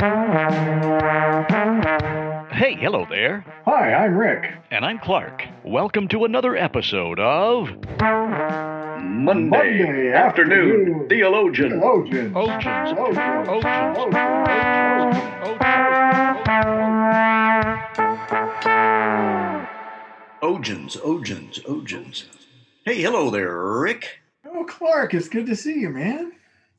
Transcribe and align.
Hey, 0.00 0.06
hello 2.74 3.04
there. 3.10 3.44
Hi, 3.66 3.92
I'm 3.92 4.16
Rick. 4.16 4.50
And 4.70 4.82
I'm 4.82 4.98
Clark. 4.98 5.44
Welcome 5.62 6.08
to 6.08 6.24
another 6.24 6.56
episode 6.56 7.20
of 7.20 7.68
Monday, 9.04 9.50
Monday 9.50 10.10
afternoon, 10.14 11.06
Theologian. 11.06 11.80
Theologian. 11.80 12.32
Ogens. 12.32 12.94
Theologian. 12.94 13.44
Ogens. 13.46 13.76
Ogens, 20.40 20.96
Ogens, 21.02 21.62
Ogens. 21.64 22.24
Hey, 22.86 23.02
hello 23.02 23.28
there, 23.28 23.54
Rick. 23.54 24.20
Oh, 24.46 24.64
Clark, 24.64 25.12
it's 25.12 25.28
good 25.28 25.44
to 25.44 25.54
see 25.54 25.80
you, 25.80 25.90
man. 25.90 26.32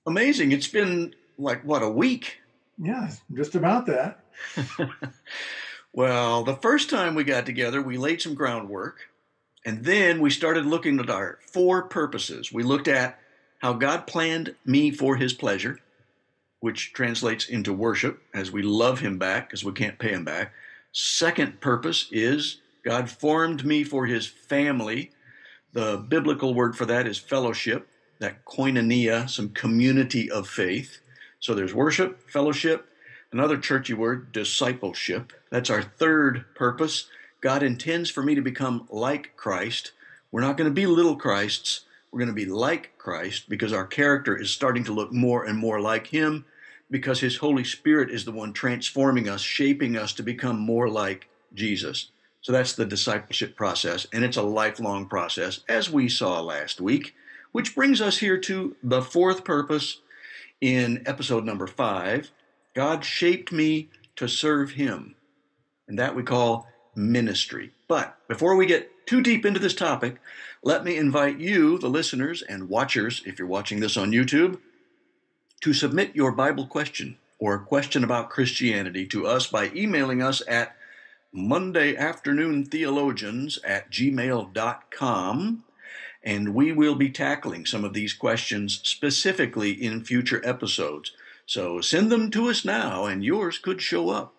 Amazing. 0.08 0.54
It's 0.54 0.68
been 0.68 1.14
like, 1.38 1.64
what, 1.64 1.84
a 1.84 1.90
week? 1.90 2.41
Yeah, 2.82 3.12
just 3.34 3.54
about 3.54 3.86
that. 3.86 4.24
well, 5.94 6.44
the 6.44 6.56
first 6.56 6.90
time 6.90 7.14
we 7.14 7.24
got 7.24 7.46
together, 7.46 7.80
we 7.82 7.98
laid 7.98 8.22
some 8.22 8.34
groundwork. 8.34 8.98
And 9.64 9.86
then 9.86 10.20
we 10.20 10.32
started 10.32 10.66
looking 10.66 11.00
at 11.00 11.10
our 11.10 11.38
four 11.46 11.84
purposes. 11.84 12.52
We 12.52 12.64
looked 12.64 12.88
at 12.88 13.20
how 13.60 13.74
God 13.74 14.08
planned 14.08 14.56
me 14.66 14.90
for 14.90 15.16
his 15.16 15.34
pleasure, 15.34 15.80
which 16.60 16.94
translates 16.94 17.48
into 17.48 17.72
worship, 17.72 18.24
as 18.34 18.52
we 18.52 18.64
love 18.64 19.00
him 19.00 19.20
back 19.20 19.48
because 19.48 19.64
we 19.64 19.74
can't 19.74 20.00
pay 20.00 20.14
him 20.14 20.26
back. 20.26 20.52
Second 20.92 21.62
purpose 21.62 22.08
is 22.12 22.62
God 22.84 23.12
formed 23.12 23.64
me 23.64 23.84
for 23.84 24.08
his 24.08 24.26
family. 24.26 25.12
The 25.74 25.98
biblical 25.98 26.56
word 26.56 26.76
for 26.76 26.88
that 26.88 27.06
is 27.06 27.20
fellowship, 27.20 27.88
that 28.20 28.44
koinonia, 28.46 29.30
some 29.30 29.50
community 29.50 30.32
of 30.32 30.48
faith. 30.48 30.98
So 31.42 31.56
there's 31.56 31.74
worship, 31.74 32.30
fellowship, 32.30 32.88
another 33.32 33.58
churchy 33.58 33.96
word, 33.96 34.32
discipleship. 34.32 35.34
That's 35.50 35.72
our 35.72 35.82
third 35.82 36.46
purpose. 36.54 37.08
God 37.42 37.64
intends 37.64 38.12
for 38.12 38.22
me 38.22 38.36
to 38.36 38.42
become 38.42 38.88
like 38.92 39.36
Christ. 39.36 39.92
We're 40.32 40.42
not 40.42 40.56
going 40.56 40.70
to 40.70 40.74
be 40.74 40.86
little 40.86 41.16
Christs. 41.16 41.82
We're 42.12 42.20
going 42.20 42.28
to 42.28 42.34
be 42.34 42.46
like 42.46 42.96
Christ 43.00 43.50
because 43.50 43.74
our 43.74 43.88
character 43.88 44.38
is 44.40 44.52
starting 44.52 44.84
to 44.84 44.94
look 44.94 45.12
more 45.12 45.44
and 45.44 45.58
more 45.58 45.82
like 45.82 46.08
Him 46.08 46.46
because 46.92 47.22
His 47.22 47.38
Holy 47.38 47.64
Spirit 47.64 48.12
is 48.12 48.24
the 48.24 48.32
one 48.32 48.54
transforming 48.54 49.28
us, 49.28 49.42
shaping 49.42 49.98
us 49.98 50.14
to 50.14 50.24
become 50.24 50.60
more 50.60 50.90
like 50.90 51.28
Jesus. 51.56 52.12
So 52.42 52.52
that's 52.52 52.74
the 52.74 52.86
discipleship 52.86 53.56
process, 53.56 54.06
and 54.12 54.24
it's 54.24 54.38
a 54.38 54.42
lifelong 54.42 55.08
process, 55.08 55.62
as 55.70 55.90
we 55.90 56.10
saw 56.10 56.42
last 56.42 56.82
week, 56.82 57.16
which 57.52 57.76
brings 57.76 58.02
us 58.02 58.18
here 58.18 58.38
to 58.40 58.76
the 58.84 59.02
fourth 59.02 59.44
purpose 59.44 60.02
in 60.62 61.04
episode 61.06 61.44
number 61.44 61.68
five 61.68 62.32
God 62.74 63.04
shaped 63.04 63.52
me 63.52 63.90
to 64.16 64.28
serve 64.28 64.72
Him. 64.72 65.16
And 65.88 66.00
that 66.00 66.16
we 66.16 66.24
call 66.24 66.68
ministry. 66.96 67.72
But 67.88 68.18
before 68.28 68.56
we 68.56 68.66
get 68.66 69.06
too 69.06 69.22
deep 69.22 69.46
into 69.46 69.60
this 69.60 69.74
topic, 69.76 70.22
let 70.64 70.86
me 70.86 70.96
invite 70.96 71.40
you, 71.40 71.78
the 71.78 71.90
listeners 71.90 72.42
and 72.42 72.70
watchers, 72.70 73.24
if 73.26 73.38
you're 73.40 73.48
watching 73.48 73.80
this 73.82 73.98
on 73.98 74.12
YouTube, 74.12 74.60
to 75.62 75.74
submit 75.74 76.16
your 76.16 76.32
Bible 76.32 76.66
question 76.66 77.18
or 77.40 77.60
question 77.60 78.04
about 78.04 78.30
Christianity 78.30 79.06
to 79.08 79.26
us 79.28 79.48
by 79.48 79.72
emailing 79.76 80.22
us 80.22 80.42
at 80.48 80.76
Monday 81.34 81.96
Afternoon 81.96 82.66
Theologians 82.66 83.60
at 83.66 83.90
gmail.com. 83.90 85.64
And 86.24 86.54
we 86.54 86.72
will 86.72 86.96
be 86.96 87.10
tackling 87.10 87.66
some 87.66 87.84
of 87.84 87.94
these 87.94 88.14
questions 88.14 88.80
specifically 88.84 89.72
in 89.72 90.04
future 90.04 90.42
episodes. 90.46 91.12
So 91.46 91.82
send 91.82 92.12
them 92.12 92.30
to 92.32 92.50
us 92.50 92.64
now, 92.64 93.06
and 93.06 93.24
yours 93.24 93.58
could 93.58 93.82
show 93.82 94.10
up. 94.10 94.34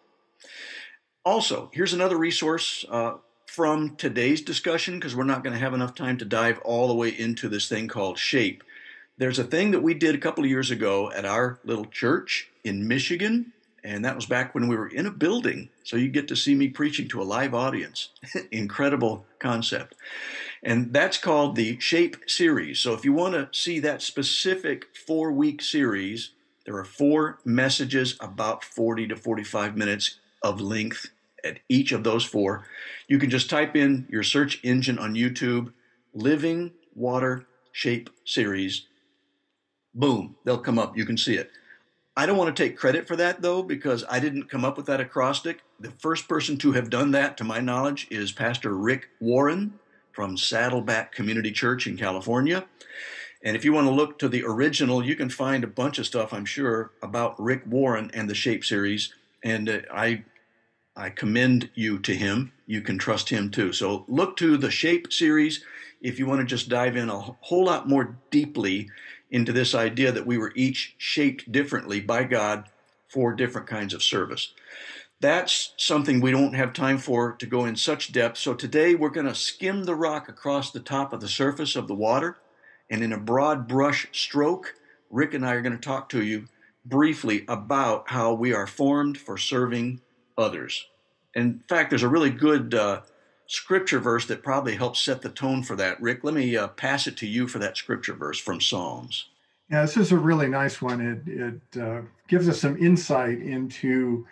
Also, 1.24 1.70
here's 1.72 1.92
another 1.92 2.16
resource 2.16 2.84
uh, 2.88 3.14
from 3.46 3.96
today's 3.96 4.40
discussion 4.40 4.94
because 4.94 5.14
we're 5.14 5.24
not 5.24 5.44
going 5.44 5.52
to 5.52 5.60
have 5.60 5.74
enough 5.74 5.94
time 5.94 6.16
to 6.18 6.24
dive 6.24 6.58
all 6.60 6.88
the 6.88 6.94
way 6.94 7.10
into 7.10 7.48
this 7.48 7.68
thing 7.68 7.86
called 7.86 8.18
shape. 8.18 8.64
There's 9.18 9.38
a 9.38 9.44
thing 9.44 9.72
that 9.72 9.82
we 9.82 9.94
did 9.94 10.14
a 10.14 10.18
couple 10.18 10.42
of 10.42 10.50
years 10.50 10.70
ago 10.70 11.12
at 11.12 11.24
our 11.24 11.60
little 11.64 11.84
church 11.84 12.48
in 12.64 12.88
Michigan, 12.88 13.52
and 13.84 14.04
that 14.04 14.16
was 14.16 14.26
back 14.26 14.54
when 14.54 14.68
we 14.68 14.76
were 14.76 14.88
in 14.88 15.06
a 15.06 15.10
building. 15.10 15.68
So 15.84 15.96
you 15.96 16.08
get 16.08 16.28
to 16.28 16.36
see 16.36 16.54
me 16.54 16.68
preaching 16.68 17.08
to 17.08 17.20
a 17.20 17.24
live 17.24 17.54
audience. 17.54 18.08
Incredible 18.50 19.26
concept. 19.38 19.94
And 20.62 20.92
that's 20.92 21.18
called 21.18 21.56
the 21.56 21.78
Shape 21.80 22.16
series. 22.28 22.78
So 22.78 22.94
if 22.94 23.04
you 23.04 23.12
want 23.12 23.34
to 23.34 23.48
see 23.58 23.80
that 23.80 24.00
specific 24.00 24.86
four 24.94 25.32
week 25.32 25.60
series, 25.60 26.32
there 26.64 26.76
are 26.76 26.84
four 26.84 27.40
messages 27.44 28.16
about 28.20 28.62
40 28.62 29.08
to 29.08 29.16
45 29.16 29.76
minutes 29.76 30.20
of 30.42 30.60
length 30.60 31.10
at 31.44 31.58
each 31.68 31.90
of 31.90 32.04
those 32.04 32.24
four. 32.24 32.64
You 33.08 33.18
can 33.18 33.30
just 33.30 33.50
type 33.50 33.74
in 33.74 34.06
your 34.08 34.22
search 34.22 34.60
engine 34.62 34.98
on 34.98 35.14
YouTube, 35.14 35.72
Living 36.14 36.72
Water 36.94 37.46
Shape 37.72 38.10
Series. 38.24 38.86
Boom, 39.94 40.36
they'll 40.44 40.58
come 40.58 40.78
up. 40.78 40.96
You 40.96 41.04
can 41.04 41.16
see 41.16 41.34
it. 41.34 41.50
I 42.16 42.26
don't 42.26 42.36
want 42.36 42.54
to 42.54 42.62
take 42.62 42.76
credit 42.76 43.08
for 43.08 43.16
that 43.16 43.42
though, 43.42 43.62
because 43.62 44.04
I 44.08 44.20
didn't 44.20 44.50
come 44.50 44.64
up 44.64 44.76
with 44.76 44.86
that 44.86 45.00
acrostic. 45.00 45.62
The 45.80 45.90
first 45.90 46.28
person 46.28 46.56
to 46.58 46.72
have 46.72 46.90
done 46.90 47.10
that, 47.12 47.36
to 47.38 47.44
my 47.44 47.58
knowledge, 47.58 48.06
is 48.10 48.30
Pastor 48.30 48.74
Rick 48.74 49.08
Warren 49.18 49.80
from 50.12 50.36
Saddleback 50.36 51.12
Community 51.12 51.50
Church 51.50 51.86
in 51.86 51.96
California. 51.96 52.64
And 53.42 53.56
if 53.56 53.64
you 53.64 53.72
want 53.72 53.86
to 53.88 53.92
look 53.92 54.18
to 54.20 54.28
the 54.28 54.44
original, 54.44 55.04
you 55.04 55.16
can 55.16 55.28
find 55.28 55.64
a 55.64 55.68
bunch 55.68 55.98
of 55.98 56.06
stuff, 56.06 56.32
I'm 56.32 56.44
sure, 56.44 56.92
about 57.02 57.40
Rick 57.40 57.62
Warren 57.66 58.10
and 58.14 58.30
the 58.30 58.34
Shape 58.34 58.64
series. 58.64 59.12
And 59.42 59.68
uh, 59.68 59.80
I 59.92 60.24
I 60.94 61.08
commend 61.10 61.70
you 61.74 61.98
to 62.00 62.14
him. 62.14 62.52
You 62.66 62.82
can 62.82 62.98
trust 62.98 63.30
him 63.30 63.50
too. 63.50 63.72
So 63.72 64.04
look 64.08 64.36
to 64.36 64.56
the 64.56 64.70
Shape 64.70 65.12
series 65.12 65.64
if 66.02 66.18
you 66.18 66.26
want 66.26 66.40
to 66.40 66.46
just 66.46 66.68
dive 66.68 66.96
in 66.96 67.08
a 67.08 67.18
whole 67.18 67.64
lot 67.64 67.88
more 67.88 68.16
deeply 68.30 68.90
into 69.30 69.52
this 69.52 69.74
idea 69.74 70.12
that 70.12 70.26
we 70.26 70.36
were 70.36 70.52
each 70.54 70.94
shaped 70.98 71.50
differently 71.50 72.00
by 72.00 72.24
God 72.24 72.68
for 73.08 73.32
different 73.32 73.66
kinds 73.66 73.94
of 73.94 74.02
service. 74.02 74.52
That's 75.22 75.72
something 75.76 76.20
we 76.20 76.32
don't 76.32 76.54
have 76.54 76.72
time 76.72 76.98
for 76.98 77.34
to 77.34 77.46
go 77.46 77.64
in 77.64 77.76
such 77.76 78.10
depth. 78.10 78.38
So 78.38 78.54
today 78.54 78.96
we're 78.96 79.08
going 79.08 79.28
to 79.28 79.36
skim 79.36 79.84
the 79.84 79.94
rock 79.94 80.28
across 80.28 80.72
the 80.72 80.80
top 80.80 81.12
of 81.12 81.20
the 81.20 81.28
surface 81.28 81.76
of 81.76 81.86
the 81.86 81.94
water. 81.94 82.38
And 82.90 83.04
in 83.04 83.12
a 83.12 83.18
broad 83.18 83.68
brush 83.68 84.08
stroke, 84.10 84.74
Rick 85.10 85.32
and 85.34 85.46
I 85.46 85.52
are 85.52 85.62
going 85.62 85.78
to 85.78 85.78
talk 85.78 86.08
to 86.08 86.24
you 86.24 86.48
briefly 86.84 87.44
about 87.46 88.10
how 88.10 88.32
we 88.34 88.52
are 88.52 88.66
formed 88.66 89.16
for 89.16 89.38
serving 89.38 90.00
others. 90.36 90.88
In 91.36 91.62
fact, 91.68 91.90
there's 91.90 92.02
a 92.02 92.08
really 92.08 92.30
good 92.30 92.74
uh, 92.74 93.02
scripture 93.46 94.00
verse 94.00 94.26
that 94.26 94.42
probably 94.42 94.74
helps 94.74 95.00
set 95.00 95.22
the 95.22 95.28
tone 95.28 95.62
for 95.62 95.76
that. 95.76 96.02
Rick, 96.02 96.24
let 96.24 96.34
me 96.34 96.56
uh, 96.56 96.66
pass 96.66 97.06
it 97.06 97.16
to 97.18 97.28
you 97.28 97.46
for 97.46 97.60
that 97.60 97.76
scripture 97.76 98.14
verse 98.14 98.40
from 98.40 98.60
Psalms. 98.60 99.28
Yeah, 99.70 99.82
this 99.82 99.96
is 99.96 100.10
a 100.10 100.18
really 100.18 100.48
nice 100.48 100.82
one. 100.82 101.00
It, 101.00 101.60
it 101.74 101.80
uh, 101.80 102.00
gives 102.26 102.48
us 102.48 102.60
some 102.60 102.76
insight 102.76 103.40
into 103.40 104.26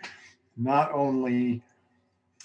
not 0.56 0.92
only 0.92 1.62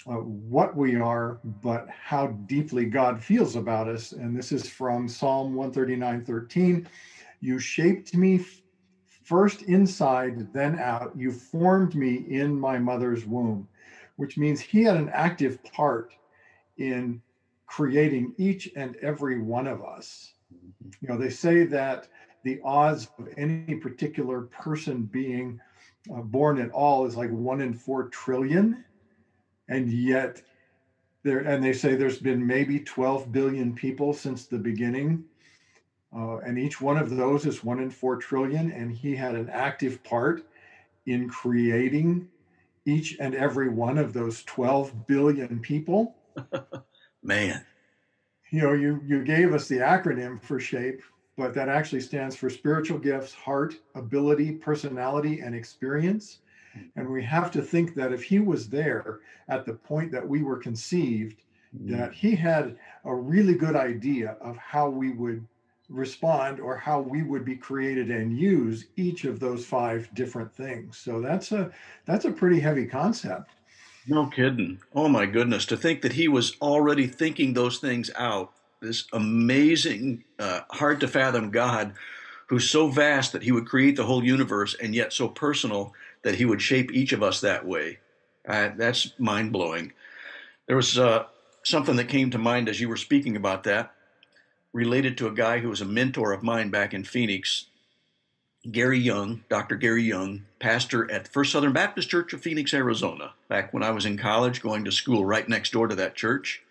uh, 0.06 0.14
what 0.14 0.76
we 0.76 0.96
are, 0.96 1.40
but 1.62 1.88
how 1.88 2.28
deeply 2.46 2.84
God 2.84 3.22
feels 3.22 3.56
about 3.56 3.88
us. 3.88 4.12
And 4.12 4.36
this 4.36 4.52
is 4.52 4.68
from 4.68 5.08
Psalm 5.08 5.54
139 5.54 6.24
13. 6.24 6.88
You 7.40 7.58
shaped 7.58 8.14
me 8.14 8.44
first 9.24 9.62
inside, 9.62 10.52
then 10.52 10.78
out. 10.78 11.12
You 11.16 11.32
formed 11.32 11.94
me 11.96 12.24
in 12.28 12.58
my 12.58 12.78
mother's 12.78 13.26
womb, 13.26 13.68
which 14.16 14.38
means 14.38 14.60
he 14.60 14.84
had 14.84 14.96
an 14.96 15.10
active 15.12 15.62
part 15.64 16.12
in 16.78 17.20
creating 17.66 18.32
each 18.38 18.70
and 18.76 18.96
every 18.96 19.40
one 19.40 19.66
of 19.66 19.82
us. 19.82 20.34
You 21.00 21.08
know, 21.08 21.18
they 21.18 21.30
say 21.30 21.64
that 21.64 22.06
the 22.44 22.60
odds 22.64 23.08
of 23.18 23.28
any 23.36 23.74
particular 23.74 24.42
person 24.42 25.02
being 25.02 25.60
uh, 26.14 26.20
born 26.20 26.60
at 26.60 26.70
all 26.70 27.06
is 27.06 27.16
like 27.16 27.30
one 27.30 27.60
in 27.60 27.74
four 27.74 28.08
trillion. 28.08 28.84
And 29.68 29.90
yet, 29.90 30.42
there, 31.22 31.40
and 31.40 31.62
they 31.62 31.72
say 31.72 31.94
there's 31.94 32.18
been 32.18 32.46
maybe 32.46 32.80
12 32.80 33.32
billion 33.32 33.74
people 33.74 34.12
since 34.12 34.46
the 34.46 34.58
beginning 34.58 35.24
uh, 36.16 36.38
and 36.38 36.58
each 36.58 36.80
one 36.80 36.96
of 36.96 37.14
those 37.14 37.44
is 37.44 37.62
one 37.62 37.80
in 37.80 37.90
four 37.90 38.16
trillion. 38.16 38.72
And 38.72 38.90
he 38.90 39.14
had 39.14 39.34
an 39.34 39.50
active 39.50 40.02
part 40.02 40.46
in 41.06 41.28
creating 41.28 42.28
each 42.86 43.16
and 43.20 43.34
every 43.34 43.68
one 43.68 43.98
of 43.98 44.12
those 44.12 44.42
12 44.44 45.06
billion 45.06 45.60
people. 45.60 46.14
Man. 47.22 47.64
You 48.50 48.62
know, 48.62 48.72
you, 48.72 49.02
you 49.04 49.24
gave 49.24 49.52
us 49.52 49.68
the 49.68 49.78
acronym 49.78 50.40
for 50.40 50.60
SHAPE, 50.60 51.02
but 51.36 51.52
that 51.54 51.68
actually 51.68 52.00
stands 52.00 52.34
for 52.34 52.48
spiritual 52.48 52.98
gifts, 52.98 53.32
heart, 53.32 53.76
ability, 53.94 54.52
personality, 54.52 55.40
and 55.40 55.54
experience. 55.54 56.38
And 56.96 57.08
we 57.08 57.22
have 57.24 57.50
to 57.52 57.62
think 57.62 57.94
that 57.94 58.12
if 58.12 58.22
he 58.22 58.38
was 58.38 58.68
there 58.68 59.20
at 59.48 59.64
the 59.64 59.74
point 59.74 60.12
that 60.12 60.26
we 60.26 60.42
were 60.42 60.58
conceived, 60.58 61.42
mm. 61.76 61.96
that 61.96 62.12
he 62.12 62.34
had 62.34 62.76
a 63.04 63.14
really 63.14 63.54
good 63.54 63.76
idea 63.76 64.36
of 64.40 64.56
how 64.56 64.88
we 64.88 65.10
would 65.12 65.46
respond 65.88 66.60
or 66.60 66.76
how 66.76 67.00
we 67.00 67.22
would 67.22 67.44
be 67.44 67.56
created 67.56 68.10
and 68.10 68.36
use 68.36 68.86
each 68.96 69.24
of 69.24 69.38
those 69.38 69.64
five 69.64 70.08
different 70.14 70.52
things. 70.52 70.96
So 70.98 71.20
that's 71.20 71.52
a 71.52 71.70
that's 72.04 72.24
a 72.24 72.32
pretty 72.32 72.60
heavy 72.60 72.86
concept. 72.86 73.50
No 74.08 74.26
kidding. 74.26 74.80
Oh 74.94 75.08
my 75.08 75.26
goodness. 75.26 75.66
To 75.66 75.76
think 75.76 76.02
that 76.02 76.12
he 76.12 76.28
was 76.28 76.56
already 76.60 77.06
thinking 77.06 77.52
those 77.52 77.78
things 77.78 78.10
out. 78.16 78.52
This 78.86 79.08
amazing, 79.12 80.22
uh, 80.38 80.60
hard 80.70 81.00
to 81.00 81.08
fathom 81.08 81.50
God 81.50 81.94
who's 82.46 82.70
so 82.70 82.86
vast 82.86 83.32
that 83.32 83.42
he 83.42 83.50
would 83.50 83.66
create 83.66 83.96
the 83.96 84.04
whole 84.04 84.22
universe 84.22 84.76
and 84.80 84.94
yet 84.94 85.12
so 85.12 85.26
personal 85.26 85.92
that 86.22 86.36
he 86.36 86.44
would 86.44 86.62
shape 86.62 86.92
each 86.92 87.12
of 87.12 87.20
us 87.20 87.40
that 87.40 87.66
way. 87.66 87.98
Uh, 88.46 88.70
that's 88.76 89.10
mind 89.18 89.52
blowing. 89.52 89.92
There 90.68 90.76
was 90.76 90.96
uh, 90.96 91.24
something 91.64 91.96
that 91.96 92.08
came 92.08 92.30
to 92.30 92.38
mind 92.38 92.68
as 92.68 92.80
you 92.80 92.88
were 92.88 92.96
speaking 92.96 93.34
about 93.34 93.64
that, 93.64 93.92
related 94.72 95.18
to 95.18 95.26
a 95.26 95.34
guy 95.34 95.58
who 95.58 95.68
was 95.68 95.80
a 95.80 95.86
mentor 95.86 96.30
of 96.30 96.44
mine 96.44 96.70
back 96.70 96.94
in 96.94 97.02
Phoenix, 97.02 97.66
Gary 98.70 99.00
Young, 99.00 99.42
Dr. 99.48 99.74
Gary 99.74 100.04
Young, 100.04 100.44
pastor 100.60 101.10
at 101.10 101.26
First 101.26 101.50
Southern 101.50 101.72
Baptist 101.72 102.08
Church 102.08 102.32
of 102.32 102.40
Phoenix, 102.40 102.72
Arizona, 102.72 103.32
back 103.48 103.74
when 103.74 103.82
I 103.82 103.90
was 103.90 104.06
in 104.06 104.16
college, 104.16 104.62
going 104.62 104.84
to 104.84 104.92
school 104.92 105.24
right 105.24 105.48
next 105.48 105.72
door 105.72 105.88
to 105.88 105.96
that 105.96 106.14
church. 106.14 106.62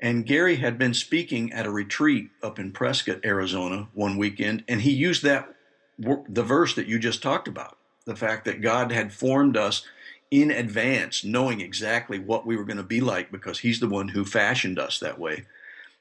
And 0.00 0.26
Gary 0.26 0.56
had 0.56 0.78
been 0.78 0.94
speaking 0.94 1.52
at 1.52 1.66
a 1.66 1.70
retreat 1.70 2.30
up 2.42 2.58
in 2.58 2.72
Prescott, 2.72 3.24
Arizona, 3.24 3.88
one 3.94 4.16
weekend, 4.16 4.64
and 4.68 4.82
he 4.82 4.92
used 4.92 5.24
that 5.24 5.54
the 5.98 6.44
verse 6.44 6.74
that 6.76 6.86
you 6.86 6.98
just 6.98 7.22
talked 7.22 7.48
about, 7.48 7.76
the 8.04 8.14
fact 8.14 8.44
that 8.44 8.62
God 8.62 8.92
had 8.92 9.12
formed 9.12 9.56
us 9.56 9.84
in 10.30 10.50
advance, 10.50 11.24
knowing 11.24 11.60
exactly 11.60 12.18
what 12.18 12.46
we 12.46 12.56
were 12.56 12.64
going 12.64 12.76
to 12.76 12.82
be 12.82 13.00
like 13.00 13.32
because 13.32 13.58
he's 13.60 13.80
the 13.80 13.88
one 13.88 14.08
who 14.08 14.24
fashioned 14.24 14.78
us 14.78 15.00
that 15.00 15.18
way. 15.18 15.46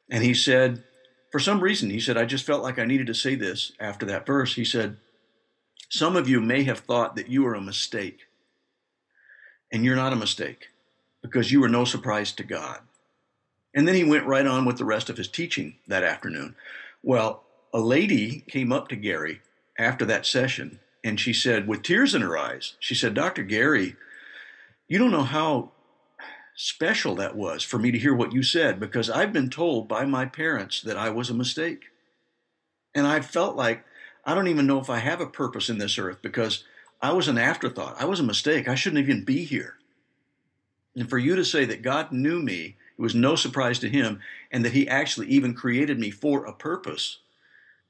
And 0.10 0.24
he 0.24 0.34
said, 0.34 0.84
for 1.32 1.40
some 1.40 1.60
reason, 1.60 1.90
he 1.90 2.00
said, 2.00 2.18
I 2.18 2.26
just 2.26 2.46
felt 2.46 2.62
like 2.62 2.78
I 2.78 2.86
needed 2.86 3.08
to 3.08 3.14
say 3.14 3.36
this 3.36 3.72
after 3.80 4.06
that 4.06 4.26
verse. 4.26 4.56
He 4.56 4.66
said, 4.66 4.98
some 5.90 6.16
of 6.16 6.30
you 6.30 6.42
may 6.42 6.64
have 6.64 6.80
thought 6.80 7.16
that 7.16 7.30
you 7.30 7.44
were 7.44 7.56
a 7.56 7.62
mistake, 7.62 8.28
and 9.72 9.84
you're 9.84 9.96
not 9.96 10.14
a 10.14 10.18
mistake 10.18 10.68
because 11.22 11.52
you 11.52 11.62
were 11.62 11.70
no 11.70 11.86
surprise 11.86 12.32
to 12.34 12.44
God. 12.44 12.80
And 13.74 13.88
then 13.88 13.96
he 13.96 14.04
went 14.04 14.26
right 14.26 14.46
on 14.48 14.66
with 14.66 14.78
the 14.78 14.86
rest 14.86 15.10
of 15.10 15.18
his 15.18 15.28
teaching 15.28 15.76
that 15.88 16.04
afternoon. 16.04 16.56
Well, 17.04 17.44
a 17.74 17.80
lady 17.80 18.44
came 18.48 18.72
up 18.72 18.88
to 18.90 18.96
Gary 18.96 19.42
after 19.78 20.06
that 20.06 20.26
session 20.26 20.80
and 21.04 21.20
she 21.20 21.34
said, 21.34 21.68
with 21.68 21.84
tears 21.84 22.16
in 22.16 22.22
her 22.22 22.38
eyes, 22.38 22.76
she 22.80 22.96
said, 22.96 23.14
Dr. 23.14 23.44
Gary, 23.44 23.96
you 24.88 24.98
don't 24.98 25.12
know 25.12 25.24
how 25.24 25.72
special 26.56 27.16
that 27.16 27.36
was 27.36 27.64
for 27.64 27.78
me 27.78 27.92
to 27.92 28.00
hear 28.00 28.16
what 28.16 28.34
you 28.34 28.42
said 28.42 28.80
because 28.80 29.10
I've 29.10 29.32
been 29.32 29.50
told 29.50 29.88
by 29.88 30.06
my 30.06 30.26
parents 30.26 30.82
that 30.82 30.98
I 30.98 31.10
was 31.12 31.30
a 31.30 31.36
mistake. 31.36 31.86
And 32.96 33.06
I 33.06 33.22
felt 33.22 33.56
like 33.56 33.86
I 34.26 34.34
don't 34.34 34.48
even 34.48 34.66
know 34.66 34.80
if 34.80 34.90
I 34.90 34.98
have 34.98 35.22
a 35.22 35.28
purpose 35.28 35.70
in 35.70 35.78
this 35.78 36.00
earth 36.00 36.18
because 36.22 36.64
I 37.02 37.14
was 37.14 37.28
an 37.28 37.38
afterthought. 37.38 37.96
I 38.02 38.06
was 38.06 38.20
a 38.20 38.24
mistake. 38.24 38.68
I 38.68 38.76
shouldn't 38.76 39.04
even 39.04 39.24
be 39.24 39.44
here. 39.46 39.76
And 40.96 41.08
for 41.08 41.20
you 41.20 41.36
to 41.36 41.46
say 41.46 41.64
that 41.66 41.84
God 41.84 42.12
knew 42.12 42.42
me, 42.42 42.76
it 42.98 43.02
was 43.02 43.16
no 43.16 43.36
surprise 43.36 43.80
to 43.80 43.90
him, 43.90 44.20
and 44.52 44.66
that 44.66 44.74
he 44.74 44.88
actually 44.88 45.28
even 45.28 45.54
created 45.54 46.00
me 46.00 46.12
for 46.12 46.46
a 46.46 46.54
purpose, 46.54 47.20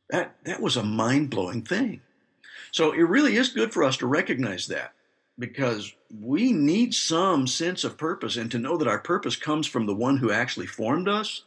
that, 0.09 0.35
that 0.43 0.61
was 0.61 0.77
a 0.77 0.83
mind 0.83 1.29
blowing 1.29 1.61
thing. 1.61 2.01
So 2.71 2.91
it 2.91 3.01
really 3.01 3.37
is 3.37 3.49
good 3.49 3.73
for 3.73 3.83
us 3.83 3.97
to 3.97 4.07
recognize 4.07 4.67
that 4.67 4.93
because 5.39 5.93
we 6.19 6.51
need 6.51 6.93
some 6.93 7.47
sense 7.47 7.83
of 7.83 7.97
purpose 7.97 8.37
and 8.37 8.51
to 8.51 8.59
know 8.59 8.77
that 8.77 8.87
our 8.87 8.99
purpose 8.99 9.35
comes 9.35 9.67
from 9.67 9.85
the 9.85 9.95
one 9.95 10.17
who 10.17 10.31
actually 10.31 10.67
formed 10.67 11.07
us 11.07 11.43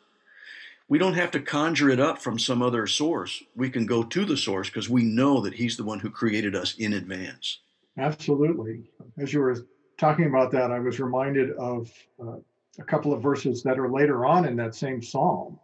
we 0.90 0.98
don't 0.98 1.14
have 1.14 1.30
to 1.30 1.40
conjure 1.40 1.88
it 1.88 2.00
up 2.00 2.20
from 2.20 2.36
some 2.36 2.62
other 2.62 2.86
source. 2.88 3.44
We 3.54 3.70
can 3.70 3.86
go 3.86 4.02
to 4.02 4.24
the 4.24 4.36
source 4.36 4.68
because 4.68 4.90
we 4.90 5.04
know 5.04 5.40
that 5.42 5.54
He's 5.54 5.76
the 5.76 5.84
one 5.84 6.00
who 6.00 6.10
created 6.10 6.56
us 6.56 6.74
in 6.76 6.92
advance. 6.94 7.60
Absolutely. 7.96 8.82
As 9.16 9.32
you 9.32 9.38
were 9.38 9.56
talking 9.98 10.26
about 10.26 10.50
that, 10.50 10.72
I 10.72 10.80
was 10.80 10.98
reminded 10.98 11.52
of 11.52 11.88
uh, 12.20 12.38
a 12.78 12.84
couple 12.84 13.12
of 13.12 13.22
verses 13.22 13.62
that 13.62 13.78
are 13.78 13.90
later 13.90 14.24
on 14.24 14.46
in 14.46 14.56
that 14.56 14.74
same 14.74 15.02
psalm. 15.02 15.58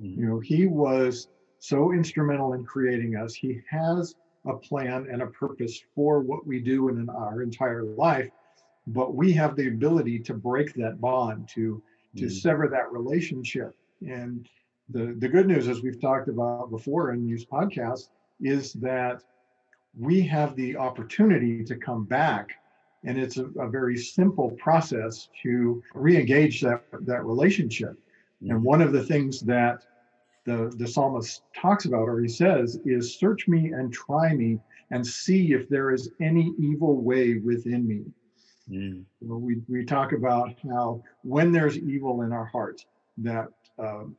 Mm-hmm. 0.00 0.20
You 0.20 0.26
know, 0.26 0.40
He 0.40 0.66
was 0.66 1.28
so 1.58 1.92
instrumental 1.92 2.54
in 2.54 2.64
creating 2.64 3.16
us. 3.16 3.34
He 3.34 3.60
has 3.70 4.14
a 4.46 4.54
plan 4.54 5.06
and 5.10 5.22
a 5.22 5.26
purpose 5.26 5.80
for 5.94 6.20
what 6.20 6.46
we 6.46 6.60
do 6.60 6.88
in 6.88 7.08
our 7.10 7.42
entire 7.42 7.84
life, 7.84 8.30
but 8.86 9.14
we 9.14 9.32
have 9.32 9.56
the 9.56 9.68
ability 9.68 10.20
to 10.20 10.34
break 10.34 10.74
that 10.74 11.00
bond, 11.00 11.48
to 11.54 11.82
to 12.16 12.24
mm-hmm. 12.24 12.34
sever 12.34 12.68
that 12.68 12.90
relationship. 12.90 13.76
And 14.00 14.48
the, 14.88 15.14
the 15.18 15.28
good 15.28 15.46
news, 15.46 15.68
as 15.68 15.82
we've 15.82 16.00
talked 16.00 16.28
about 16.28 16.70
before 16.70 17.12
in 17.12 17.26
these 17.26 17.44
podcasts, 17.44 18.08
is 18.40 18.72
that 18.74 19.22
we 19.98 20.22
have 20.22 20.56
the 20.56 20.76
opportunity 20.76 21.64
to 21.64 21.76
come 21.76 22.04
back. 22.04 22.52
And 23.04 23.18
it's 23.18 23.38
a, 23.38 23.46
a 23.60 23.68
very 23.68 23.96
simple 23.96 24.50
process 24.52 25.28
to 25.42 25.82
re-engage 25.94 26.60
that, 26.62 26.82
that 27.02 27.24
relationship. 27.24 27.92
Mm-hmm. 28.42 28.50
And 28.50 28.62
one 28.62 28.82
of 28.82 28.92
the 28.92 29.04
things 29.04 29.40
that 29.42 29.84
the, 30.44 30.72
the 30.76 30.86
psalmist 30.86 31.42
talks 31.54 31.84
about, 31.84 32.08
or 32.08 32.20
he 32.20 32.28
says, 32.28 32.78
is 32.84 33.18
search 33.18 33.48
me 33.48 33.72
and 33.72 33.92
try 33.92 34.34
me 34.34 34.58
and 34.90 35.06
see 35.06 35.52
if 35.52 35.68
there 35.68 35.90
is 35.90 36.10
any 36.20 36.52
evil 36.58 37.02
way 37.02 37.34
within 37.34 37.86
me. 37.86 38.04
Mm. 38.70 39.04
We, 39.20 39.60
we 39.68 39.84
talk 39.84 40.12
about 40.12 40.54
how 40.70 41.02
when 41.22 41.52
there's 41.52 41.78
evil 41.78 42.22
in 42.22 42.32
our 42.32 42.46
hearts, 42.46 42.86
that 43.18 43.48
um, 43.78 44.16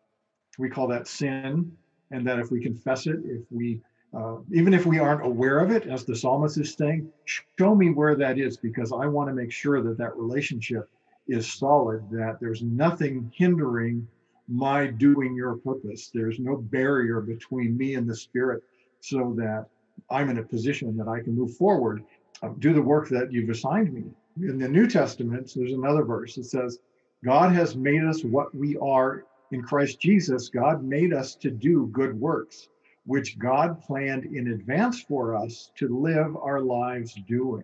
we 0.57 0.69
call 0.69 0.87
that 0.87 1.07
sin, 1.07 1.71
and 2.11 2.25
that 2.27 2.39
if 2.39 2.51
we 2.51 2.59
confess 2.61 3.07
it, 3.07 3.17
if 3.25 3.41
we 3.49 3.81
uh, 4.13 4.37
even 4.51 4.73
if 4.73 4.85
we 4.85 4.99
aren't 4.99 5.25
aware 5.25 5.59
of 5.59 5.71
it, 5.71 5.85
as 5.85 6.03
the 6.03 6.15
psalmist 6.15 6.57
is 6.57 6.73
saying, 6.73 7.11
show 7.25 7.75
me 7.75 7.91
where 7.91 8.15
that 8.15 8.39
is 8.39 8.57
because 8.57 8.91
I 8.91 9.05
want 9.05 9.29
to 9.29 9.35
make 9.35 9.51
sure 9.51 9.81
that 9.81 9.97
that 9.97 10.17
relationship 10.17 10.89
is 11.27 11.51
solid, 11.51 12.09
that 12.11 12.39
there's 12.39 12.63
nothing 12.63 13.31
hindering 13.35 14.07
my 14.47 14.87
doing 14.87 15.35
your 15.35 15.57
purpose. 15.57 16.09
There's 16.11 16.39
no 16.39 16.57
barrier 16.57 17.21
between 17.21 17.77
me 17.77 17.93
and 17.95 18.09
the 18.09 18.15
Spirit 18.15 18.63
so 18.99 19.35
that 19.37 19.67
I'm 20.09 20.29
in 20.29 20.39
a 20.39 20.43
position 20.43 20.97
that 20.97 21.07
I 21.07 21.21
can 21.21 21.35
move 21.35 21.55
forward, 21.55 22.03
uh, 22.41 22.49
do 22.59 22.73
the 22.73 22.81
work 22.81 23.09
that 23.09 23.31
you've 23.31 23.49
assigned 23.49 23.93
me. 23.93 24.05
In 24.37 24.57
the 24.57 24.67
New 24.67 24.87
Testament, 24.87 25.51
there's 25.55 25.73
another 25.73 26.03
verse 26.03 26.35
that 26.35 26.45
says, 26.45 26.79
God 27.23 27.51
has 27.51 27.75
made 27.75 28.03
us 28.03 28.23
what 28.23 28.55
we 28.55 28.77
are 28.77 29.25
in 29.51 29.61
Christ 29.61 29.99
Jesus, 29.99 30.49
God 30.49 30.83
made 30.83 31.13
us 31.13 31.35
to 31.35 31.49
do 31.49 31.87
good 31.91 32.19
works, 32.19 32.69
which 33.09 33.39
God 33.39 33.81
planned 33.81 34.25
in 34.25 34.49
advance 34.49 35.01
for 35.01 35.35
us 35.35 35.71
to 35.77 35.87
live 35.87 36.37
our 36.37 36.61
lives 36.61 37.15
doing. 37.27 37.63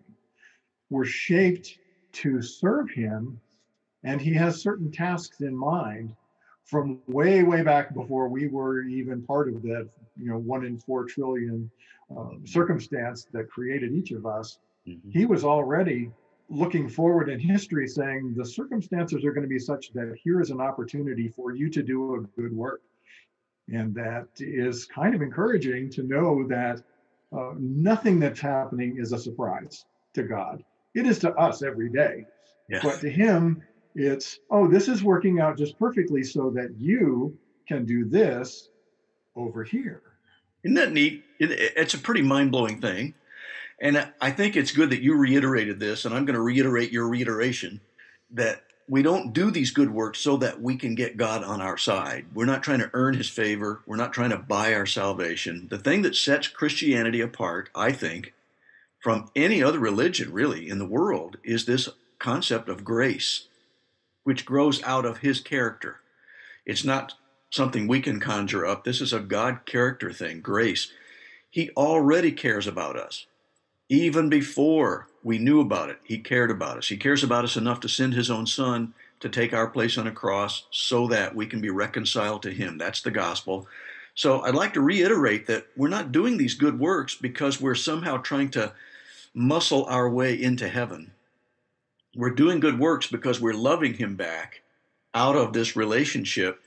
We're 0.90 1.06
shaped 1.06 1.78
to 2.14 2.42
serve 2.42 2.90
Him, 2.90 3.40
and 4.04 4.20
He 4.20 4.34
has 4.34 4.60
certain 4.60 4.92
tasks 4.92 5.42
in 5.42 5.56
mind 5.56 6.16
from 6.64 7.00
way, 7.06 7.44
way 7.44 7.62
back 7.62 7.94
before 7.94 8.28
we 8.28 8.48
were 8.48 8.86
even 8.86 9.22
part 9.22 9.48
of 9.48 9.62
that, 9.62 9.88
you 10.18 10.32
know, 10.32 10.40
one 10.40 10.66
in 10.66 10.80
four 10.80 11.06
trillion 11.06 11.70
uh, 12.18 12.30
circumstance 12.44 13.28
that 13.32 13.48
created 13.48 13.94
each 13.94 14.10
of 14.10 14.26
us. 14.26 14.58
Mm-hmm. 14.88 15.12
He 15.12 15.28
was 15.28 15.44
already 15.44 16.10
looking 16.50 16.90
forward 16.90 17.30
in 17.30 17.40
history 17.40 17.88
saying 17.88 18.34
the 18.36 18.46
circumstances 18.46 19.24
are 19.24 19.32
going 19.32 19.44
to 19.44 19.48
be 19.48 19.60
such 19.60 19.94
that 19.94 20.18
here 20.24 20.42
is 20.42 20.50
an 20.50 20.60
opportunity 20.60 21.28
for 21.28 21.54
you 21.54 21.70
to 21.70 21.84
do 21.84 22.16
a 22.16 22.42
good 22.42 22.52
work 22.52 22.82
and 23.68 23.94
that 23.96 24.28
is 24.40 24.86
kind 24.86 25.16
of 25.16 25.22
encouraging 25.22 25.90
to 25.92 26.04
know 26.04 26.48
that 26.48 26.82
uh, 27.36 27.54
nothing 27.58 28.20
that's 28.20 28.40
happening 28.40 28.98
is 29.00 29.12
a 29.12 29.20
surprise 29.20 29.86
to 30.14 30.24
god. 30.24 30.64
It 30.94 31.06
is 31.06 31.20
to 31.20 31.34
us 31.34 31.62
every 31.62 31.90
day. 31.90 32.26
Yeah. 32.70 32.80
but 32.82 33.00
to 33.02 33.10
him 33.10 33.62
it's 33.94 34.40
oh 34.50 34.68
this 34.68 34.88
is 34.88 35.04
working 35.04 35.40
out 35.40 35.58
just 35.58 35.78
perfectly 35.78 36.24
so 36.24 36.50
that 36.52 36.76
you 36.78 37.38
can 37.68 37.86
do 37.86 38.06
this 38.06 38.70
over 39.36 39.64
here. 39.64 40.02
Isn't 40.64 40.76
that 40.76 40.92
neat? 40.92 41.24
It, 41.40 41.52
it's 41.76 41.94
a 41.94 42.00
pretty 42.00 42.22
mind-blowing 42.22 42.82
thing. 42.82 43.14
And 43.80 44.10
I 44.22 44.32
think 44.32 44.56
it's 44.56 44.72
good 44.72 44.90
that 44.92 45.02
you 45.02 45.16
reiterated 45.16 45.80
this, 45.80 46.06
and 46.06 46.16
I'm 46.16 46.26
going 46.26 46.36
to 46.36 46.42
reiterate 46.42 46.92
your 46.92 47.10
reiteration 47.10 47.82
that 48.32 48.64
we 48.88 49.02
don't 49.02 49.34
do 49.34 49.50
these 49.50 49.72
good 49.72 49.90
works 49.90 50.20
so 50.20 50.38
that 50.38 50.62
we 50.62 50.76
can 50.76 50.94
get 50.94 51.18
God 51.18 51.44
on 51.44 51.62
our 51.62 51.78
side. 51.78 52.26
We're 52.34 52.46
not 52.46 52.62
trying 52.62 52.80
to 52.80 52.92
earn 52.94 53.16
his 53.16 53.30
favor. 53.30 53.82
We're 53.86 53.96
not 53.96 54.14
trying 54.14 54.30
to 54.30 54.38
buy 54.38 54.74
our 54.74 54.86
salvation. 54.86 55.68
The 55.70 55.80
thing 55.80 56.04
that 56.04 56.16
sets 56.16 56.48
Christianity 56.48 57.22
apart, 57.22 57.70
I 57.74 57.92
think, 57.92 58.34
from 59.02 59.30
any 59.36 59.64
other 59.64 59.80
religion 59.80 60.32
really 60.32 60.70
in 60.70 60.78
the 60.78 60.86
world 60.86 61.38
is 61.44 61.66
this 61.66 61.90
concept 62.20 62.70
of 62.70 62.84
grace, 62.84 63.48
which 64.24 64.46
grows 64.46 64.84
out 64.84 65.06
of 65.06 65.20
his 65.20 65.40
character. 65.40 66.00
It's 66.66 66.84
not 66.84 67.14
something 67.50 67.88
we 67.88 68.02
can 68.02 68.20
conjure 68.20 68.66
up. 68.66 68.84
This 68.84 69.02
is 69.02 69.14
a 69.14 69.20
God 69.20 69.66
character 69.66 70.12
thing, 70.12 70.42
grace. 70.42 70.92
He 71.50 71.70
already 71.72 72.32
cares 72.32 72.68
about 72.68 72.98
us. 72.98 73.26
Even 73.90 74.30
before 74.30 75.08
we 75.24 75.38
knew 75.38 75.62
about 75.62 75.90
it, 75.90 76.00
he 76.04 76.18
cared 76.18 76.50
about 76.50 76.78
us. 76.78 76.88
He 76.88 76.98
cares 76.98 77.24
about 77.24 77.44
us 77.44 77.56
enough 77.56 77.80
to 77.82 77.90
send 77.90 78.14
his 78.14 78.32
own 78.32 78.48
son 78.48 78.94
to 79.20 79.30
take 79.30 79.54
our 79.54 79.68
place 79.68 79.98
on 79.98 80.08
a 80.08 80.12
cross 80.12 80.66
so 80.72 81.08
that 81.08 81.36
we 81.36 81.46
can 81.46 81.62
be 81.62 81.70
reconciled 81.70 82.44
to 82.44 82.52
him. 82.52 82.78
That's 82.78 83.02
the 83.02 83.12
gospel. 83.12 83.68
So 84.16 84.42
I'd 84.42 84.56
like 84.56 84.74
to 84.74 84.82
reiterate 84.82 85.48
that 85.48 85.68
we're 85.76 85.90
not 85.90 86.12
doing 86.12 86.38
these 86.38 86.54
good 86.56 86.80
works 86.80 87.16
because 87.16 87.62
we're 87.62 87.76
somehow 87.76 88.18
trying 88.18 88.50
to 88.52 88.74
muscle 89.34 89.86
our 89.86 90.10
way 90.10 90.42
into 90.42 90.68
heaven. 90.68 91.12
We're 92.16 92.30
doing 92.30 92.60
good 92.60 92.80
works 92.80 93.08
because 93.08 93.42
we're 93.42 93.54
loving 93.54 93.96
Him 93.96 94.16
back 94.16 94.62
out 95.14 95.36
of 95.36 95.54
this 95.54 95.76
relationship, 95.76 96.64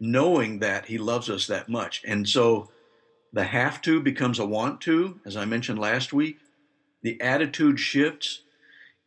knowing 0.00 0.58
that 0.58 0.86
He 0.86 0.98
loves 0.98 1.30
us 1.30 1.46
that 1.46 1.68
much. 1.68 2.02
And 2.04 2.28
so 2.28 2.70
the 3.32 3.44
have 3.44 3.80
to 3.82 4.00
becomes 4.00 4.38
a 4.38 4.46
want 4.46 4.80
to, 4.82 5.20
as 5.24 5.36
I 5.36 5.44
mentioned 5.44 5.78
last 5.78 6.12
week. 6.12 6.38
The 7.02 7.20
attitude 7.20 7.78
shifts. 7.80 8.42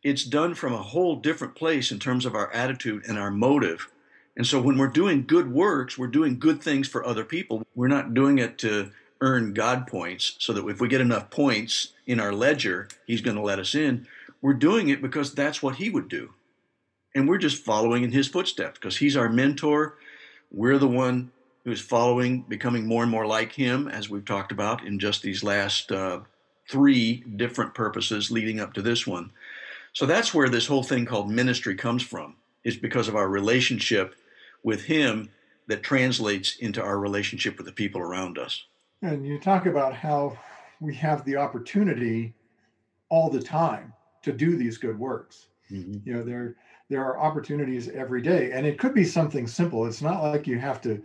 It's 0.02 0.24
done 0.24 0.54
from 0.54 0.72
a 0.72 0.82
whole 0.82 1.16
different 1.16 1.54
place 1.54 1.92
in 1.92 1.98
terms 1.98 2.26
of 2.26 2.34
our 2.34 2.52
attitude 2.52 3.04
and 3.06 3.18
our 3.18 3.30
motive. 3.30 3.88
And 4.36 4.46
so 4.46 4.60
when 4.60 4.78
we're 4.78 4.88
doing 4.88 5.26
good 5.26 5.52
works, 5.52 5.98
we're 5.98 6.06
doing 6.06 6.38
good 6.38 6.62
things 6.62 6.88
for 6.88 7.04
other 7.04 7.24
people. 7.24 7.62
We're 7.74 7.88
not 7.88 8.14
doing 8.14 8.38
it 8.38 8.58
to 8.58 8.90
earn 9.20 9.54
God 9.54 9.86
points 9.86 10.34
so 10.38 10.52
that 10.52 10.66
if 10.66 10.80
we 10.80 10.88
get 10.88 11.00
enough 11.00 11.30
points 11.30 11.92
in 12.06 12.18
our 12.18 12.32
ledger, 12.32 12.88
He's 13.06 13.20
going 13.20 13.36
to 13.36 13.42
let 13.42 13.58
us 13.58 13.74
in. 13.74 14.06
We're 14.40 14.54
doing 14.54 14.88
it 14.88 15.00
because 15.00 15.32
that's 15.32 15.62
what 15.62 15.76
He 15.76 15.90
would 15.90 16.08
do. 16.08 16.34
And 17.14 17.28
we're 17.28 17.38
just 17.38 17.62
following 17.62 18.02
in 18.02 18.12
His 18.12 18.26
footsteps 18.26 18.78
because 18.78 18.96
He's 18.96 19.16
our 19.16 19.28
mentor. 19.28 19.96
We're 20.50 20.78
the 20.78 20.88
one 20.88 21.30
who's 21.64 21.80
following, 21.80 22.42
becoming 22.48 22.86
more 22.86 23.02
and 23.02 23.12
more 23.12 23.26
like 23.26 23.52
Him, 23.52 23.86
as 23.86 24.10
we've 24.10 24.24
talked 24.24 24.50
about 24.50 24.84
in 24.84 24.98
just 24.98 25.22
these 25.22 25.44
last 25.44 25.92
uh, 25.92 26.20
three 26.72 27.22
different 27.36 27.74
purposes 27.74 28.30
leading 28.30 28.58
up 28.58 28.72
to 28.72 28.80
this 28.80 29.06
one. 29.06 29.30
So 29.92 30.06
that's 30.06 30.32
where 30.32 30.48
this 30.48 30.66
whole 30.66 30.82
thing 30.82 31.04
called 31.04 31.30
ministry 31.30 31.74
comes 31.74 32.02
from, 32.02 32.36
is 32.64 32.78
because 32.78 33.08
of 33.08 33.14
our 33.14 33.28
relationship 33.28 34.14
with 34.64 34.82
Him 34.82 35.28
that 35.66 35.82
translates 35.82 36.56
into 36.56 36.82
our 36.82 36.98
relationship 36.98 37.58
with 37.58 37.66
the 37.66 37.72
people 37.72 38.00
around 38.00 38.38
us. 38.38 38.64
And 39.02 39.26
you 39.26 39.38
talk 39.38 39.66
about 39.66 39.94
how 39.94 40.38
we 40.80 40.94
have 40.94 41.24
the 41.26 41.36
opportunity 41.36 42.32
all 43.10 43.28
the 43.28 43.42
time 43.42 43.92
to 44.22 44.32
do 44.32 44.56
these 44.56 44.78
good 44.78 44.98
works. 44.98 45.48
Mm-hmm. 45.70 46.08
You 46.08 46.14
know, 46.14 46.22
there 46.22 46.56
there 46.88 47.04
are 47.04 47.18
opportunities 47.18 47.88
every 47.90 48.22
day, 48.22 48.52
and 48.52 48.66
it 48.66 48.78
could 48.78 48.94
be 48.94 49.04
something 49.04 49.46
simple. 49.46 49.86
It's 49.86 50.02
not 50.02 50.22
like 50.22 50.46
you 50.46 50.58
have 50.58 50.80
to, 50.82 51.02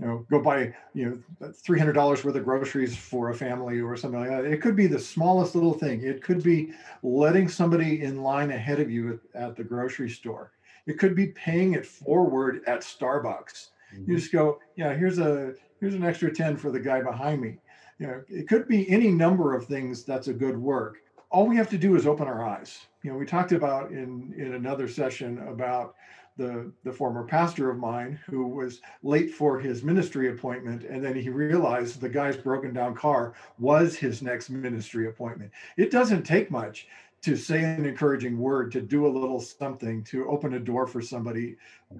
you 0.00 0.06
know, 0.06 0.26
go 0.30 0.40
buy 0.40 0.74
you 0.94 1.22
know 1.40 1.52
three 1.52 1.78
hundred 1.78 1.92
dollars 1.92 2.24
worth 2.24 2.36
of 2.36 2.44
groceries 2.44 2.96
for 2.96 3.30
a 3.30 3.34
family 3.34 3.80
or 3.80 3.96
something 3.96 4.20
like 4.20 4.30
that. 4.30 4.44
It 4.44 4.60
could 4.60 4.76
be 4.76 4.86
the 4.86 4.98
smallest 4.98 5.54
little 5.54 5.74
thing. 5.74 6.02
It 6.02 6.22
could 6.22 6.42
be 6.42 6.72
letting 7.02 7.48
somebody 7.48 8.02
in 8.02 8.22
line 8.22 8.50
ahead 8.50 8.80
of 8.80 8.90
you 8.90 9.20
at, 9.34 9.42
at 9.42 9.56
the 9.56 9.64
grocery 9.64 10.10
store. 10.10 10.52
It 10.86 10.98
could 10.98 11.14
be 11.14 11.28
paying 11.28 11.74
it 11.74 11.86
forward 11.86 12.62
at 12.66 12.80
Starbucks. 12.80 13.68
Mm-hmm. 13.94 14.10
You 14.10 14.18
just 14.18 14.32
go, 14.32 14.58
yeah, 14.76 14.94
here's 14.94 15.18
a 15.18 15.54
here's 15.80 15.94
an 15.94 16.04
extra 16.04 16.32
10 16.32 16.56
for 16.56 16.70
the 16.70 16.80
guy 16.80 17.02
behind 17.02 17.40
me. 17.40 17.58
You 17.98 18.06
know, 18.06 18.22
it 18.28 18.48
could 18.48 18.66
be 18.66 18.88
any 18.90 19.10
number 19.10 19.54
of 19.54 19.66
things 19.66 20.04
that's 20.04 20.28
a 20.28 20.32
good 20.32 20.58
work. 20.58 20.98
All 21.30 21.46
we 21.46 21.56
have 21.56 21.70
to 21.70 21.78
do 21.78 21.96
is 21.96 22.06
open 22.06 22.26
our 22.26 22.44
eyes. 22.44 22.86
You 23.02 23.12
know, 23.12 23.18
we 23.18 23.26
talked 23.26 23.52
about 23.52 23.90
in 23.90 24.34
in 24.36 24.54
another 24.54 24.88
session 24.88 25.38
about 25.48 25.94
the 26.36 26.72
the 26.84 26.92
former 26.92 27.24
pastor 27.24 27.70
of 27.70 27.78
mine 27.78 28.18
who 28.26 28.46
was 28.46 28.80
late 29.02 29.32
for 29.32 29.58
his 29.58 29.82
ministry 29.82 30.30
appointment 30.30 30.84
and 30.84 31.04
then 31.04 31.14
he 31.14 31.28
realized 31.28 32.00
the 32.00 32.08
guy's 32.08 32.36
broken 32.36 32.72
down 32.72 32.94
car 32.94 33.34
was 33.58 33.96
his 33.96 34.22
next 34.22 34.48
ministry 34.48 35.08
appointment 35.08 35.50
it 35.76 35.90
doesn't 35.90 36.22
take 36.22 36.50
much 36.50 36.86
to 37.22 37.36
say 37.36 37.62
an 37.62 37.86
encouraging 37.86 38.36
word, 38.36 38.72
to 38.72 38.80
do 38.80 39.06
a 39.06 39.08
little 39.08 39.40
something, 39.40 40.02
to 40.02 40.28
open 40.28 40.54
a 40.54 40.58
door 40.58 40.86
for 40.86 41.00
somebody. 41.00 41.56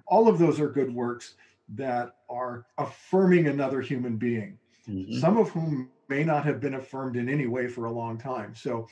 All 0.06 0.28
of 0.28 0.38
those 0.38 0.58
are 0.58 0.68
good 0.68 0.92
works 0.92 1.36
that 1.74 2.16
are 2.28 2.66
affirming 2.76 3.46
another 3.46 3.80
human 3.80 4.16
being, 4.16 4.58
mm-hmm. 4.88 5.18
some 5.18 5.38
of 5.38 5.48
whom 5.50 5.90
may 6.08 6.24
not 6.24 6.44
have 6.44 6.60
been 6.60 6.74
affirmed 6.74 7.16
in 7.16 7.28
any 7.28 7.46
way 7.46 7.68
for 7.68 7.84
a 7.84 7.92
long 7.92 8.18
time. 8.18 8.54
So 8.54 8.88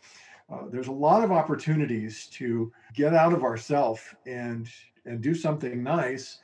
uh, 0.51 0.69
there's 0.71 0.87
a 0.87 0.93
lot 0.93 1.25
of 1.25 1.33
opportunities 1.33 2.27
to 2.33 2.73
get 2.95 3.13
out 3.13 3.33
of 3.33 3.43
ourself 3.43 4.15
and 4.25 4.69
and 5.05 5.21
do 5.21 5.35
something 5.35 5.83
nice. 5.83 6.39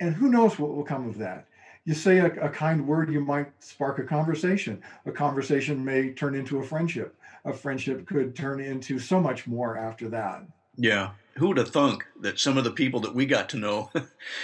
And 0.00 0.14
who 0.14 0.28
knows 0.28 0.58
what 0.58 0.74
will 0.74 0.84
come 0.84 1.08
of 1.08 1.18
that? 1.18 1.46
You 1.84 1.94
say 1.94 2.18
a, 2.18 2.26
a 2.26 2.48
kind 2.48 2.86
word, 2.86 3.10
you 3.10 3.20
might 3.20 3.50
spark 3.60 3.98
a 3.98 4.04
conversation. 4.04 4.82
A 5.06 5.12
conversation 5.12 5.84
may 5.84 6.10
turn 6.10 6.34
into 6.34 6.58
a 6.58 6.62
friendship 6.62 7.18
a 7.48 7.52
friendship 7.52 8.06
could 8.06 8.36
turn 8.36 8.60
into 8.60 8.98
so 8.98 9.20
much 9.20 9.46
more 9.46 9.76
after 9.76 10.08
that. 10.10 10.42
Yeah. 10.76 11.10
Who 11.36 11.48
would 11.48 11.56
have 11.56 11.70
thunk 11.70 12.04
that 12.20 12.38
some 12.38 12.58
of 12.58 12.64
the 12.64 12.70
people 12.70 13.00
that 13.00 13.14
we 13.14 13.26
got 13.26 13.48
to 13.50 13.56
know 13.56 13.90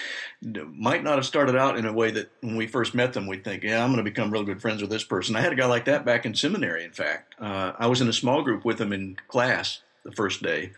might 0.42 1.02
not 1.02 1.16
have 1.16 1.26
started 1.26 1.56
out 1.56 1.76
in 1.76 1.86
a 1.86 1.92
way 1.92 2.10
that 2.12 2.30
when 2.40 2.56
we 2.56 2.66
first 2.66 2.94
met 2.94 3.12
them, 3.12 3.26
we'd 3.26 3.44
think, 3.44 3.62
yeah, 3.62 3.82
I'm 3.82 3.90
going 3.90 4.04
to 4.04 4.10
become 4.10 4.30
real 4.30 4.44
good 4.44 4.60
friends 4.60 4.80
with 4.80 4.90
this 4.90 5.04
person. 5.04 5.36
I 5.36 5.40
had 5.40 5.52
a 5.52 5.56
guy 5.56 5.66
like 5.66 5.86
that 5.86 6.04
back 6.04 6.24
in 6.24 6.34
seminary, 6.34 6.84
in 6.84 6.92
fact. 6.92 7.34
Uh, 7.40 7.72
I 7.78 7.86
was 7.88 8.00
in 8.00 8.08
a 8.08 8.12
small 8.12 8.42
group 8.42 8.64
with 8.64 8.80
him 8.80 8.92
in 8.92 9.16
class 9.28 9.80
the 10.04 10.12
first 10.12 10.42
day, 10.42 10.72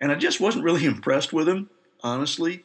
and 0.00 0.10
I 0.10 0.14
just 0.14 0.40
wasn't 0.40 0.64
really 0.64 0.84
impressed 0.86 1.32
with 1.32 1.48
him, 1.48 1.68
honestly. 2.02 2.64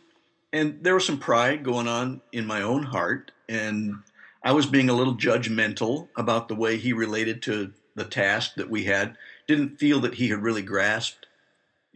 And 0.52 0.84
there 0.84 0.94
was 0.94 1.06
some 1.06 1.18
pride 1.18 1.64
going 1.64 1.88
on 1.88 2.22
in 2.32 2.46
my 2.46 2.62
own 2.62 2.84
heart, 2.84 3.32
and 3.50 3.96
I 4.44 4.52
was 4.52 4.66
being 4.66 4.90
a 4.90 4.94
little 4.94 5.16
judgmental 5.16 6.10
about 6.16 6.48
the 6.48 6.56
way 6.56 6.78
he 6.78 6.94
related 6.94 7.42
to 7.44 7.74
the 7.96 8.06
task 8.06 8.56
that 8.56 8.70
we 8.70 8.84
had, 8.84 9.18
didn't 9.48 9.80
feel 9.80 10.00
that 10.02 10.16
he 10.16 10.30
had 10.30 10.44
really 10.44 10.62
grasped 10.62 11.28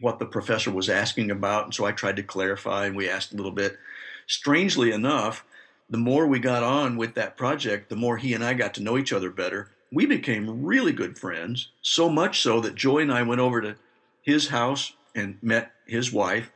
what 0.00 0.18
the 0.18 0.26
professor 0.26 0.70
was 0.70 0.88
asking 0.88 1.30
about. 1.30 1.64
And 1.64 1.74
so 1.74 1.84
I 1.84 1.92
tried 1.92 2.16
to 2.16 2.22
clarify 2.22 2.86
and 2.86 2.96
we 2.96 3.08
asked 3.08 3.32
a 3.32 3.36
little 3.36 3.52
bit. 3.52 3.78
Strangely 4.26 4.92
enough, 4.92 5.44
the 5.90 5.98
more 5.98 6.26
we 6.26 6.38
got 6.38 6.62
on 6.62 6.96
with 6.96 7.14
that 7.14 7.36
project, 7.36 7.88
the 7.88 7.96
more 7.96 8.16
he 8.16 8.34
and 8.34 8.44
I 8.44 8.54
got 8.54 8.74
to 8.74 8.82
know 8.82 8.98
each 8.98 9.12
other 9.12 9.30
better. 9.30 9.70
We 9.90 10.06
became 10.06 10.64
really 10.64 10.92
good 10.92 11.18
friends, 11.18 11.70
so 11.80 12.08
much 12.08 12.40
so 12.40 12.60
that 12.60 12.74
Joy 12.74 12.98
and 12.98 13.12
I 13.12 13.22
went 13.22 13.40
over 13.40 13.60
to 13.62 13.76
his 14.22 14.48
house 14.48 14.92
and 15.14 15.38
met 15.42 15.72
his 15.86 16.12
wife. 16.12 16.50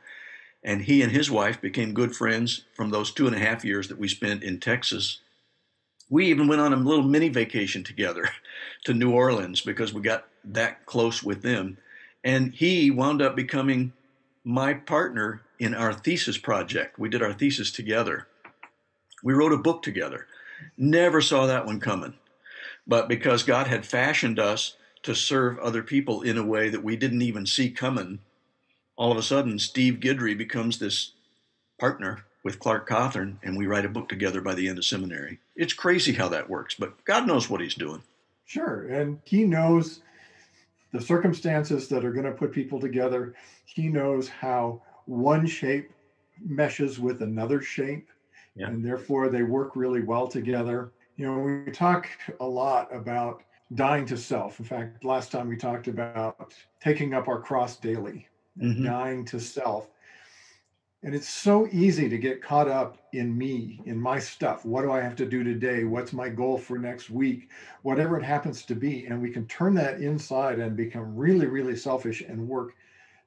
And 0.63 0.83
he 0.83 1.01
and 1.01 1.11
his 1.11 1.29
wife 1.29 1.59
became 1.59 1.93
good 1.93 2.15
friends 2.15 2.65
from 2.73 2.89
those 2.89 3.11
two 3.11 3.27
and 3.27 3.35
a 3.35 3.39
half 3.39 3.65
years 3.65 3.89
that 3.89 3.97
we 3.97 4.07
spent 4.07 4.43
in 4.43 4.59
Texas 4.59 5.19
we 6.13 6.27
even 6.27 6.47
went 6.47 6.61
on 6.61 6.73
a 6.73 6.75
little 6.75 7.03
mini 7.03 7.29
vacation 7.29 7.83
together 7.83 8.29
to 8.85 8.93
New 8.93 9.11
Orleans 9.11 9.61
because 9.61 9.93
we 9.93 10.01
got 10.01 10.27
that 10.43 10.85
close 10.85 11.23
with 11.23 11.41
them. 11.41 11.77
And 12.23 12.53
he 12.53 12.91
wound 12.91 13.19
up 13.19 13.35
becoming 13.35 13.93
my 14.43 14.75
partner 14.75 15.41
in 15.57 15.73
our 15.73 15.91
thesis 15.91 16.37
project. 16.37 16.99
We 16.99 17.09
did 17.09 17.23
our 17.23 17.33
thesis 17.33 17.71
together. 17.71 18.27
We 19.23 19.33
wrote 19.33 19.53
a 19.53 19.57
book 19.57 19.81
together. 19.81 20.27
Never 20.77 21.19
saw 21.19 21.47
that 21.47 21.65
one 21.65 21.79
coming. 21.79 22.13
But 22.85 23.07
because 23.07 23.41
God 23.41 23.65
had 23.65 23.83
fashioned 23.83 24.37
us 24.37 24.77
to 25.01 25.15
serve 25.15 25.57
other 25.57 25.81
people 25.81 26.21
in 26.21 26.37
a 26.37 26.45
way 26.45 26.69
that 26.69 26.83
we 26.83 26.95
didn't 26.95 27.23
even 27.23 27.47
see 27.47 27.71
coming, 27.71 28.19
all 28.95 29.11
of 29.11 29.17
a 29.17 29.23
sudden 29.23 29.59
Steve 29.59 29.95
Guidry 29.95 30.37
becomes 30.37 30.79
this 30.79 31.11
partner 31.79 32.25
with 32.43 32.59
Clark 32.59 32.87
Cothern, 32.87 33.39
and 33.43 33.57
we 33.57 33.67
write 33.67 33.85
a 33.85 33.89
book 33.89 34.09
together 34.09 34.41
by 34.41 34.53
the 34.53 34.67
end 34.67 34.77
of 34.77 34.85
seminary. 34.85 35.39
It's 35.55 35.73
crazy 35.73 36.13
how 36.13 36.27
that 36.29 36.49
works, 36.49 36.75
but 36.75 37.03
God 37.05 37.25
knows 37.25 37.49
what 37.49 37.61
He's 37.61 37.75
doing. 37.75 38.03
Sure. 38.45 38.87
And 38.87 39.19
He 39.23 39.45
knows 39.45 40.01
the 40.91 41.01
circumstances 41.01 41.87
that 41.87 42.05
are 42.05 42.11
going 42.11 42.25
to 42.25 42.31
put 42.31 42.51
people 42.51 42.79
together. 42.79 43.33
He 43.65 43.87
knows 43.87 44.27
how 44.27 44.81
one 45.05 45.47
shape 45.47 45.91
meshes 46.43 46.99
with 46.99 47.21
another 47.21 47.61
shape, 47.61 48.09
yeah. 48.55 48.67
and 48.67 48.85
therefore 48.85 49.29
they 49.29 49.43
work 49.43 49.75
really 49.75 50.01
well 50.01 50.27
together. 50.27 50.91
You 51.15 51.27
know, 51.27 51.39
we 51.39 51.71
talk 51.71 52.07
a 52.39 52.45
lot 52.45 52.93
about 52.93 53.43
dying 53.75 54.05
to 54.07 54.17
self. 54.17 54.59
In 54.59 54.65
fact, 54.65 55.03
last 55.03 55.31
time 55.31 55.47
we 55.47 55.55
talked 55.55 55.87
about 55.87 56.53
taking 56.81 57.13
up 57.13 57.27
our 57.27 57.39
cross 57.39 57.77
daily, 57.77 58.27
mm-hmm. 58.61 58.83
dying 58.83 59.25
to 59.25 59.39
self. 59.39 59.89
And 61.03 61.13
it's 61.13 61.27
so 61.27 61.67
easy 61.71 62.07
to 62.07 62.17
get 62.17 62.41
caught 62.41 62.69
up 62.69 62.97
in 63.11 63.37
me, 63.37 63.81
in 63.85 63.99
my 63.99 64.19
stuff. 64.19 64.63
What 64.63 64.83
do 64.83 64.91
I 64.91 65.01
have 65.01 65.17
to 65.17 65.25
do 65.25 65.43
today? 65.43 65.83
What's 65.83 66.13
my 66.13 66.29
goal 66.29 66.57
for 66.57 66.77
next 66.77 67.09
week? 67.09 67.49
Whatever 67.81 68.17
it 68.17 68.23
happens 68.23 68.63
to 68.65 68.75
be. 68.75 69.05
And 69.07 69.21
we 69.21 69.29
can 69.29 69.45
turn 69.47 69.73
that 69.75 69.99
inside 69.99 70.59
and 70.59 70.77
become 70.77 71.13
really, 71.13 71.47
really 71.47 71.75
selfish 71.75 72.21
and 72.21 72.47
work 72.47 72.75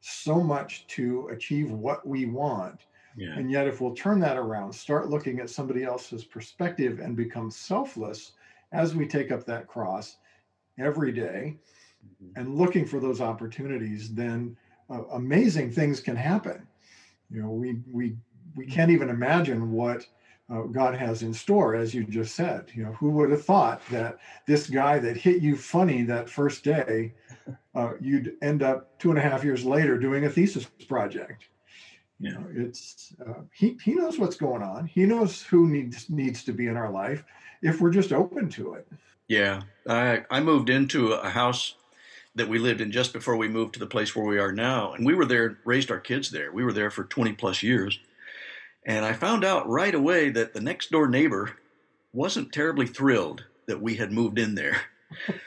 so 0.00 0.42
much 0.42 0.86
to 0.88 1.28
achieve 1.28 1.70
what 1.70 2.06
we 2.06 2.24
want. 2.24 2.86
Yeah. 3.14 3.34
And 3.36 3.50
yet, 3.50 3.66
if 3.66 3.80
we'll 3.80 3.94
turn 3.94 4.20
that 4.20 4.38
around, 4.38 4.72
start 4.72 5.10
looking 5.10 5.40
at 5.40 5.50
somebody 5.50 5.84
else's 5.84 6.24
perspective 6.24 7.00
and 7.00 7.14
become 7.16 7.50
selfless 7.50 8.32
as 8.72 8.94
we 8.94 9.06
take 9.06 9.30
up 9.30 9.44
that 9.46 9.66
cross 9.66 10.16
every 10.78 11.12
day 11.12 11.56
mm-hmm. 12.04 12.40
and 12.40 12.56
looking 12.56 12.86
for 12.86 13.00
those 13.00 13.20
opportunities, 13.20 14.14
then 14.14 14.56
uh, 14.90 15.04
amazing 15.12 15.70
things 15.70 16.00
can 16.00 16.16
happen 16.16 16.66
you 17.30 17.42
know, 17.42 17.50
we 17.50 17.80
we 17.90 18.16
we 18.54 18.66
can't 18.66 18.90
even 18.90 19.08
imagine 19.08 19.72
what 19.72 20.06
uh, 20.48 20.62
God 20.62 20.94
has 20.94 21.22
in 21.22 21.34
store, 21.34 21.74
as 21.74 21.94
you 21.94 22.04
just 22.04 22.34
said. 22.34 22.70
You 22.74 22.84
know, 22.84 22.92
who 22.92 23.10
would 23.10 23.30
have 23.30 23.44
thought 23.44 23.82
that 23.90 24.18
this 24.46 24.68
guy 24.68 24.98
that 24.98 25.16
hit 25.16 25.42
you 25.42 25.56
funny 25.56 26.02
that 26.02 26.30
first 26.30 26.62
day, 26.62 27.14
uh, 27.74 27.92
you'd 28.00 28.36
end 28.42 28.62
up 28.62 28.98
two 28.98 29.10
and 29.10 29.18
a 29.18 29.22
half 29.22 29.44
years 29.44 29.64
later 29.64 29.98
doing 29.98 30.24
a 30.24 30.30
thesis 30.30 30.66
project? 30.88 31.48
You 32.18 32.32
know, 32.32 32.46
it's 32.54 33.14
uh, 33.26 33.42
he 33.52 33.76
he 33.82 33.94
knows 33.94 34.18
what's 34.18 34.36
going 34.36 34.62
on. 34.62 34.86
He 34.86 35.04
knows 35.04 35.42
who 35.42 35.68
needs 35.68 36.08
needs 36.08 36.44
to 36.44 36.52
be 36.52 36.66
in 36.66 36.76
our 36.76 36.90
life 36.90 37.24
if 37.62 37.80
we're 37.80 37.90
just 37.90 38.12
open 38.12 38.48
to 38.50 38.74
it. 38.74 38.86
Yeah, 39.28 39.62
I 39.88 40.24
I 40.30 40.40
moved 40.40 40.70
into 40.70 41.12
a 41.12 41.28
house 41.28 41.74
that 42.36 42.48
we 42.48 42.58
lived 42.58 42.80
in 42.80 42.92
just 42.92 43.12
before 43.12 43.36
we 43.36 43.48
moved 43.48 43.74
to 43.74 43.80
the 43.80 43.86
place 43.86 44.14
where 44.14 44.26
we 44.26 44.38
are 44.38 44.52
now, 44.52 44.92
and 44.92 45.04
we 45.04 45.14
were 45.14 45.24
there, 45.24 45.58
raised 45.64 45.90
our 45.90 45.98
kids 45.98 46.30
there. 46.30 46.52
We 46.52 46.64
were 46.64 46.72
there 46.72 46.90
for 46.90 47.04
20 47.04 47.32
plus 47.32 47.62
years, 47.62 47.98
and 48.84 49.04
I 49.04 49.14
found 49.14 49.44
out 49.44 49.68
right 49.68 49.94
away 49.94 50.30
that 50.30 50.54
the 50.54 50.60
next 50.60 50.90
door 50.90 51.08
neighbor 51.08 51.56
wasn't 52.12 52.52
terribly 52.52 52.86
thrilled 52.86 53.44
that 53.66 53.82
we 53.82 53.96
had 53.96 54.12
moved 54.12 54.38
in 54.38 54.54
there. 54.54 54.82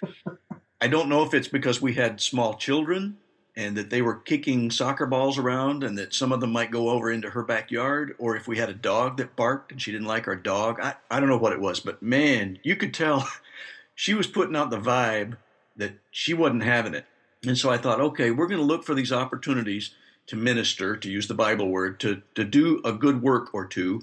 I 0.81 0.88
don't 0.88 1.10
know 1.10 1.24
if 1.24 1.34
it's 1.34 1.48
because 1.48 1.81
we 1.81 1.93
had 1.93 2.22
small 2.22 2.55
children 2.55 3.17
and 3.55 3.75
that 3.75 3.89
they 3.89 4.01
were 4.01 4.15
kicking 4.15 4.72
soccer 4.72 5.05
balls 5.05 5.38
around 5.38 5.84
and 5.84 5.98
that 5.98 6.13
some 6.13 6.31
of 6.31 6.39
them 6.39 6.51
might 6.51 6.72
go 6.72 6.89
over 6.89 7.12
into 7.12 7.29
her 7.31 7.43
backyard 7.43 8.15
or 8.17 8.36
if 8.36 8.48
we 8.48 8.58
had 8.58 8.69
a 8.69 8.74
dog 8.74 9.17
that 9.17 9.36
barked 9.36 9.72
and 9.72 9.81
she 9.81 9.91
didn't 9.91 10.08
like 10.08 10.27
our 10.27 10.36
dog. 10.36 10.79
I, 10.81 10.96
I 11.12 11.19
don't 11.19 11.27
know 11.27 11.38
what 11.38 11.51
it 11.51 11.60
was, 11.60 11.79
but 11.79 12.01
man, 12.01 12.60
you 12.63 12.75
could 12.75 12.93
tell 12.93 13.27
she 13.96 14.13
was 14.13 14.27
putting 14.27 14.55
out 14.55 14.69
the 14.69 14.79
vibe 14.79 15.36
that 15.80 15.94
she 16.12 16.34
wasn't 16.34 16.64
having 16.64 16.94
it. 16.94 17.06
And 17.46 17.58
so 17.58 17.70
I 17.70 17.78
thought, 17.78 18.02
okay, 18.02 18.32
we're 18.32 18.48
going 18.48 18.60
to 18.60 18.66
look 18.66 18.84
for 18.84 18.94
these 18.94 19.12
opportunities 19.12 19.96
to 20.28 20.36
minister, 20.36 20.96
to 20.96 21.10
use 21.10 21.28
the 21.28 21.34
Bible 21.34 21.70
word, 21.70 22.00
to, 22.02 22.22
to 22.36 22.44
do 22.44 22.82
a 22.86 22.94
good 22.94 23.22
work 23.22 23.54
or 23.54 23.66
two. 23.66 24.02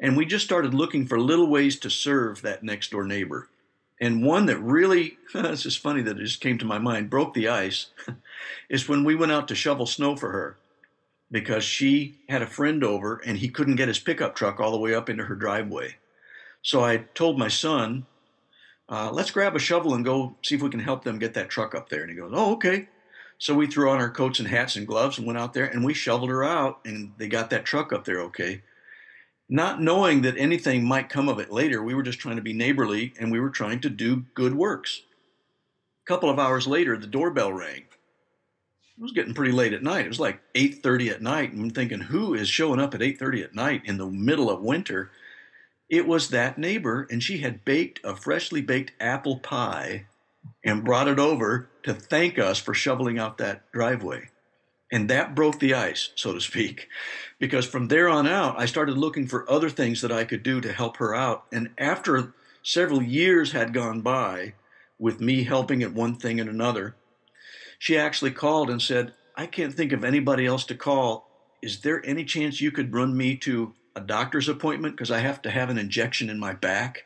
And 0.00 0.16
we 0.16 0.26
just 0.26 0.44
started 0.44 0.74
looking 0.74 1.06
for 1.06 1.20
little 1.20 1.46
ways 1.46 1.78
to 1.80 1.90
serve 1.90 2.42
that 2.42 2.64
next 2.64 2.90
door 2.90 3.04
neighbor. 3.04 3.48
And 4.00 4.24
one 4.24 4.46
that 4.46 4.58
really, 4.58 5.18
this 5.34 5.64
is 5.64 5.76
funny 5.76 6.02
that 6.02 6.18
it 6.18 6.24
just 6.24 6.40
came 6.40 6.58
to 6.58 6.64
my 6.64 6.78
mind, 6.78 7.10
broke 7.10 7.34
the 7.34 7.48
ice, 7.48 7.86
is 8.68 8.88
when 8.88 9.04
we 9.04 9.14
went 9.14 9.32
out 9.32 9.46
to 9.48 9.54
shovel 9.54 9.86
snow 9.86 10.16
for 10.16 10.32
her 10.32 10.56
because 11.30 11.64
she 11.64 12.18
had 12.28 12.42
a 12.42 12.46
friend 12.46 12.82
over 12.82 13.16
and 13.24 13.38
he 13.38 13.48
couldn't 13.48 13.76
get 13.76 13.88
his 13.88 13.98
pickup 13.98 14.34
truck 14.34 14.60
all 14.60 14.72
the 14.72 14.78
way 14.78 14.94
up 14.94 15.08
into 15.08 15.24
her 15.24 15.34
driveway. 15.34 15.96
So 16.62 16.84
I 16.84 17.04
told 17.14 17.38
my 17.38 17.48
son, 17.48 18.06
uh, 18.92 19.10
let's 19.10 19.32
grab 19.32 19.56
a 19.56 19.58
shovel 19.58 19.94
and 19.94 20.04
go 20.04 20.36
see 20.42 20.54
if 20.54 20.62
we 20.62 20.70
can 20.70 20.78
help 20.78 21.02
them 21.02 21.18
get 21.18 21.34
that 21.34 21.48
truck 21.48 21.74
up 21.74 21.88
there. 21.88 22.02
And 22.02 22.10
he 22.10 22.16
goes, 22.16 22.30
oh, 22.32 22.52
okay. 22.52 22.88
So 23.38 23.54
we 23.54 23.66
threw 23.66 23.90
on 23.90 23.98
our 23.98 24.10
coats 24.10 24.38
and 24.38 24.46
hats 24.46 24.76
and 24.76 24.86
gloves 24.86 25.18
and 25.18 25.26
went 25.26 25.38
out 25.38 25.52
there 25.52 25.64
and 25.64 25.84
we 25.84 25.94
shoveled 25.94 26.30
her 26.30 26.44
out 26.44 26.78
and 26.84 27.12
they 27.16 27.26
got 27.26 27.50
that 27.50 27.64
truck 27.64 27.92
up 27.92 28.04
there 28.04 28.20
okay 28.20 28.62
not 29.52 29.82
knowing 29.82 30.22
that 30.22 30.38
anything 30.38 30.82
might 30.82 31.10
come 31.10 31.28
of 31.28 31.38
it 31.38 31.52
later. 31.52 31.82
We 31.82 31.94
were 31.94 32.02
just 32.02 32.18
trying 32.18 32.36
to 32.36 32.42
be 32.42 32.54
neighborly 32.54 33.12
and 33.20 33.30
we 33.30 33.38
were 33.38 33.50
trying 33.50 33.80
to 33.80 33.90
do 33.90 34.24
good 34.32 34.54
works. 34.54 35.02
A 36.04 36.08
couple 36.08 36.30
of 36.30 36.38
hours 36.38 36.66
later, 36.66 36.96
the 36.96 37.06
doorbell 37.06 37.52
rang. 37.52 37.84
It 38.96 39.02
was 39.02 39.12
getting 39.12 39.34
pretty 39.34 39.52
late 39.52 39.74
at 39.74 39.82
night. 39.82 40.06
It 40.06 40.08
was 40.08 40.18
like 40.18 40.40
8:30 40.54 41.10
at 41.10 41.20
night. 41.20 41.52
And 41.52 41.64
I'm 41.64 41.70
thinking, 41.70 42.00
who 42.00 42.32
is 42.32 42.48
showing 42.48 42.80
up 42.80 42.94
at 42.94 43.02
8:30 43.02 43.44
at 43.44 43.54
night 43.54 43.82
in 43.84 43.98
the 43.98 44.06
middle 44.06 44.48
of 44.48 44.62
winter? 44.62 45.10
It 45.92 46.06
was 46.06 46.30
that 46.30 46.56
neighbor, 46.56 47.06
and 47.10 47.22
she 47.22 47.38
had 47.38 47.66
baked 47.66 48.00
a 48.02 48.16
freshly 48.16 48.62
baked 48.62 48.92
apple 48.98 49.36
pie 49.40 50.06
and 50.64 50.82
brought 50.82 51.06
it 51.06 51.18
over 51.18 51.68
to 51.82 51.92
thank 51.92 52.38
us 52.38 52.58
for 52.58 52.72
shoveling 52.72 53.18
out 53.18 53.36
that 53.36 53.70
driveway. 53.72 54.30
And 54.90 55.10
that 55.10 55.34
broke 55.34 55.60
the 55.60 55.74
ice, 55.74 56.08
so 56.14 56.32
to 56.32 56.40
speak, 56.40 56.88
because 57.38 57.66
from 57.66 57.88
there 57.88 58.08
on 58.08 58.26
out, 58.26 58.58
I 58.58 58.64
started 58.64 58.96
looking 58.96 59.26
for 59.26 59.50
other 59.50 59.68
things 59.68 60.00
that 60.00 60.10
I 60.10 60.24
could 60.24 60.42
do 60.42 60.62
to 60.62 60.72
help 60.72 60.96
her 60.96 61.14
out. 61.14 61.44
And 61.52 61.68
after 61.76 62.32
several 62.62 63.02
years 63.02 63.52
had 63.52 63.74
gone 63.74 64.00
by 64.00 64.54
with 64.98 65.20
me 65.20 65.44
helping 65.44 65.82
at 65.82 65.92
one 65.92 66.14
thing 66.14 66.40
and 66.40 66.48
another, 66.48 66.96
she 67.78 67.98
actually 67.98 68.30
called 68.30 68.70
and 68.70 68.80
said, 68.80 69.12
I 69.36 69.44
can't 69.44 69.74
think 69.74 69.92
of 69.92 70.04
anybody 70.04 70.46
else 70.46 70.64
to 70.66 70.74
call. 70.74 71.28
Is 71.60 71.82
there 71.82 72.04
any 72.06 72.24
chance 72.24 72.62
you 72.62 72.70
could 72.70 72.94
run 72.94 73.14
me 73.14 73.36
to 73.38 73.74
a 73.94 74.00
doctor's 74.00 74.48
appointment 74.48 74.96
because 74.96 75.10
I 75.10 75.18
have 75.18 75.42
to 75.42 75.50
have 75.50 75.70
an 75.70 75.78
injection 75.78 76.30
in 76.30 76.38
my 76.38 76.52
back? 76.52 77.04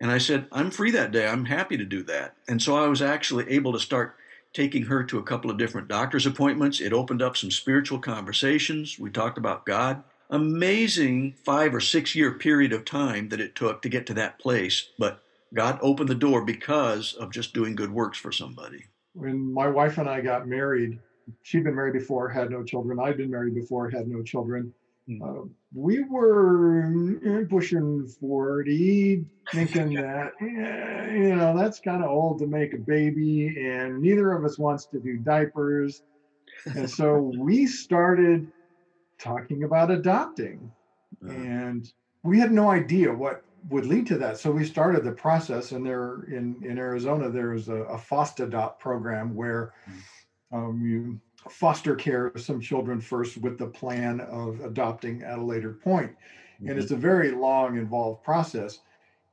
And 0.00 0.10
I 0.10 0.18
said, 0.18 0.46
I'm 0.50 0.70
free 0.70 0.90
that 0.92 1.12
day. 1.12 1.28
I'm 1.28 1.44
happy 1.44 1.76
to 1.76 1.84
do 1.84 2.02
that. 2.04 2.34
And 2.48 2.62
so 2.62 2.76
I 2.76 2.88
was 2.88 3.02
actually 3.02 3.48
able 3.50 3.72
to 3.72 3.78
start 3.78 4.16
taking 4.52 4.84
her 4.84 5.04
to 5.04 5.18
a 5.18 5.22
couple 5.22 5.50
of 5.50 5.58
different 5.58 5.88
doctor's 5.88 6.26
appointments. 6.26 6.80
It 6.80 6.92
opened 6.92 7.22
up 7.22 7.36
some 7.36 7.50
spiritual 7.50 7.98
conversations. 7.98 8.98
We 8.98 9.10
talked 9.10 9.38
about 9.38 9.66
God. 9.66 10.02
Amazing 10.30 11.34
five 11.44 11.74
or 11.74 11.80
six 11.80 12.14
year 12.14 12.32
period 12.32 12.72
of 12.72 12.84
time 12.84 13.28
that 13.28 13.40
it 13.40 13.54
took 13.54 13.82
to 13.82 13.88
get 13.88 14.06
to 14.06 14.14
that 14.14 14.38
place. 14.38 14.88
But 14.98 15.22
God 15.52 15.78
opened 15.82 16.08
the 16.08 16.14
door 16.14 16.44
because 16.44 17.14
of 17.14 17.32
just 17.32 17.52
doing 17.52 17.74
good 17.74 17.92
works 17.92 18.18
for 18.18 18.32
somebody. 18.32 18.84
When 19.14 19.52
my 19.52 19.66
wife 19.66 19.98
and 19.98 20.08
I 20.08 20.20
got 20.20 20.46
married, 20.46 21.00
she'd 21.42 21.64
been 21.64 21.74
married 21.74 21.94
before, 21.94 22.28
had 22.28 22.50
no 22.50 22.62
children. 22.62 23.00
I'd 23.00 23.16
been 23.16 23.30
married 23.30 23.54
before, 23.54 23.90
had 23.90 24.08
no 24.08 24.22
children. 24.22 24.72
Uh, 25.22 25.42
we 25.74 26.02
were 26.04 27.46
pushing 27.48 28.06
40, 28.20 29.24
thinking 29.52 29.94
that, 29.94 30.32
yeah, 30.40 31.10
you 31.10 31.34
know, 31.34 31.56
that's 31.56 31.80
kind 31.80 32.04
of 32.04 32.10
old 32.10 32.38
to 32.40 32.46
make 32.46 32.74
a 32.74 32.78
baby, 32.78 33.56
and 33.60 34.00
neither 34.00 34.32
of 34.32 34.44
us 34.44 34.58
wants 34.58 34.86
to 34.86 35.00
do 35.00 35.16
diapers. 35.16 36.02
And 36.66 36.88
so 36.88 37.32
we 37.38 37.66
started 37.66 38.46
talking 39.18 39.64
about 39.64 39.90
adopting. 39.90 40.70
Uh-huh. 41.24 41.32
And 41.32 41.92
we 42.22 42.38
had 42.38 42.52
no 42.52 42.70
idea 42.70 43.12
what 43.12 43.44
would 43.68 43.86
lead 43.86 44.06
to 44.06 44.18
that. 44.18 44.38
So 44.38 44.50
we 44.50 44.64
started 44.64 45.04
the 45.04 45.12
process, 45.12 45.72
and 45.72 45.84
there 45.84 46.24
in, 46.28 46.56
in 46.62 46.78
Arizona, 46.78 47.30
there's 47.30 47.68
a, 47.68 47.82
a 47.84 47.98
FOST-ADOPT 47.98 48.78
program 48.78 49.34
where 49.34 49.72
hmm. 49.84 50.56
um, 50.56 50.82
you 50.84 51.20
foster 51.48 51.94
care 51.94 52.26
of 52.26 52.40
some 52.40 52.60
children 52.60 53.00
first 53.00 53.38
with 53.38 53.58
the 53.58 53.66
plan 53.66 54.20
of 54.20 54.60
adopting 54.60 55.22
at 55.22 55.38
a 55.38 55.44
later 55.44 55.72
point. 55.72 56.10
Mm-hmm. 56.10 56.70
And 56.70 56.78
it's 56.78 56.90
a 56.90 56.96
very 56.96 57.30
long, 57.30 57.78
involved 57.78 58.22
process. 58.22 58.80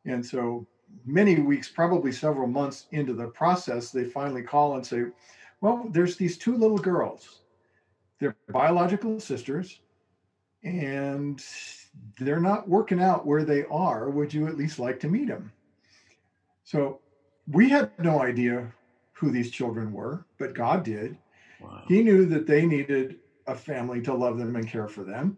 And 0.06 0.26
so 0.26 0.66
many 1.06 1.40
weeks, 1.40 1.68
probably 1.70 2.12
several 2.12 2.48
months 2.48 2.86
into 2.92 3.14
the 3.14 3.28
process, 3.28 3.92
they 3.92 4.06
finally 4.06 4.44
call 4.44 4.76
and 4.76 4.86
say, 4.86 5.06
Well, 5.62 5.88
there's 5.92 6.16
these 6.16 6.38
two 6.38 6.56
little 6.56 6.78
girls. 6.78 7.42
They're 8.20 8.36
biological 8.50 9.20
sisters, 9.20 9.82
and 10.64 11.44
they're 12.20 12.40
not 12.40 12.68
working 12.68 13.02
out 13.02 13.28
where 13.28 13.44
they 13.44 13.66
are. 13.66 14.10
Would 14.10 14.34
you 14.34 14.48
at 14.48 14.58
least 14.58 14.80
like 14.80 15.00
to 15.02 15.08
meet 15.08 15.28
them? 15.28 15.52
So 16.64 17.00
we 17.48 17.70
had 17.70 17.92
no 18.00 18.22
idea 18.22 18.72
who 19.14 19.32
these 19.32 19.52
children 19.52 19.92
were, 19.92 20.26
but 20.38 20.54
God 20.54 20.84
did. 20.84 21.18
Wow. 21.62 21.84
He 21.88 22.04
knew 22.04 22.26
that 22.26 22.48
they 22.48 22.66
needed 22.66 23.18
a 23.48 23.56
family 23.56 24.02
to 24.02 24.14
love 24.14 24.38
them 24.38 24.56
and 24.56 24.68
care 24.68 24.88
for 24.88 25.04
them. 25.04 25.38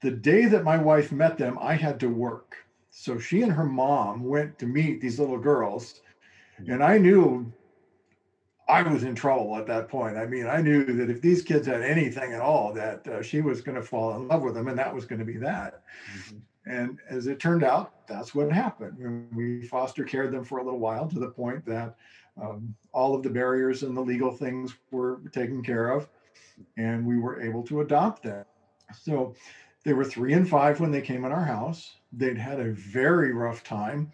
The 0.00 0.10
day 0.10 0.46
that 0.46 0.64
my 0.64 0.76
wife 0.76 1.12
met 1.12 1.38
them, 1.38 1.58
I 1.60 1.74
had 1.74 2.00
to 2.00 2.08
work. 2.08 2.56
So 2.90 3.18
she 3.18 3.42
and 3.42 3.52
her 3.52 3.64
mom 3.64 4.24
went 4.24 4.58
to 4.58 4.66
meet 4.66 5.00
these 5.00 5.18
little 5.18 5.38
girls. 5.38 6.00
Hmm. 6.58 6.72
And 6.72 6.84
I 6.84 6.98
knew 6.98 7.52
I 8.68 8.82
was 8.82 9.04
in 9.04 9.14
trouble 9.14 9.56
at 9.56 9.66
that 9.66 9.88
point. 9.88 10.16
I 10.16 10.26
mean, 10.26 10.46
I 10.46 10.60
knew 10.60 10.84
that 10.84 11.10
if 11.10 11.20
these 11.20 11.42
kids 11.42 11.66
had 11.66 11.82
anything 11.82 12.32
at 12.32 12.40
all, 12.40 12.72
that 12.74 13.06
uh, 13.06 13.22
she 13.22 13.40
was 13.40 13.60
going 13.60 13.76
to 13.76 13.82
fall 13.82 14.16
in 14.16 14.26
love 14.26 14.42
with 14.42 14.54
them, 14.54 14.68
and 14.68 14.78
that 14.78 14.92
was 14.92 15.04
going 15.04 15.20
to 15.20 15.24
be 15.24 15.36
that. 15.38 15.84
Mm-hmm. 16.12 16.36
And 16.68 16.98
as 17.08 17.28
it 17.28 17.38
turned 17.38 17.62
out, 17.62 18.06
that's 18.08 18.34
what 18.34 18.50
happened. 18.50 19.28
We 19.32 19.66
foster 19.68 20.02
cared 20.02 20.32
them 20.32 20.44
for 20.44 20.58
a 20.58 20.64
little 20.64 20.80
while 20.80 21.06
to 21.08 21.18
the 21.20 21.30
point 21.30 21.64
that 21.66 21.94
um, 22.40 22.74
all 22.92 23.14
of 23.14 23.22
the 23.22 23.30
barriers 23.30 23.82
and 23.82 23.96
the 23.96 24.00
legal 24.00 24.30
things 24.30 24.74
were 24.90 25.20
taken 25.32 25.62
care 25.62 25.90
of, 25.90 26.08
and 26.76 27.06
we 27.06 27.18
were 27.18 27.40
able 27.40 27.62
to 27.64 27.80
adopt 27.80 28.22
them. 28.22 28.44
So 28.94 29.34
they 29.84 29.92
were 29.92 30.04
three 30.04 30.32
and 30.32 30.48
five 30.48 30.80
when 30.80 30.90
they 30.90 31.00
came 31.00 31.24
in 31.24 31.32
our 31.32 31.44
house. 31.44 31.96
They'd 32.12 32.38
had 32.38 32.60
a 32.60 32.72
very 32.72 33.32
rough 33.32 33.62
time 33.64 34.10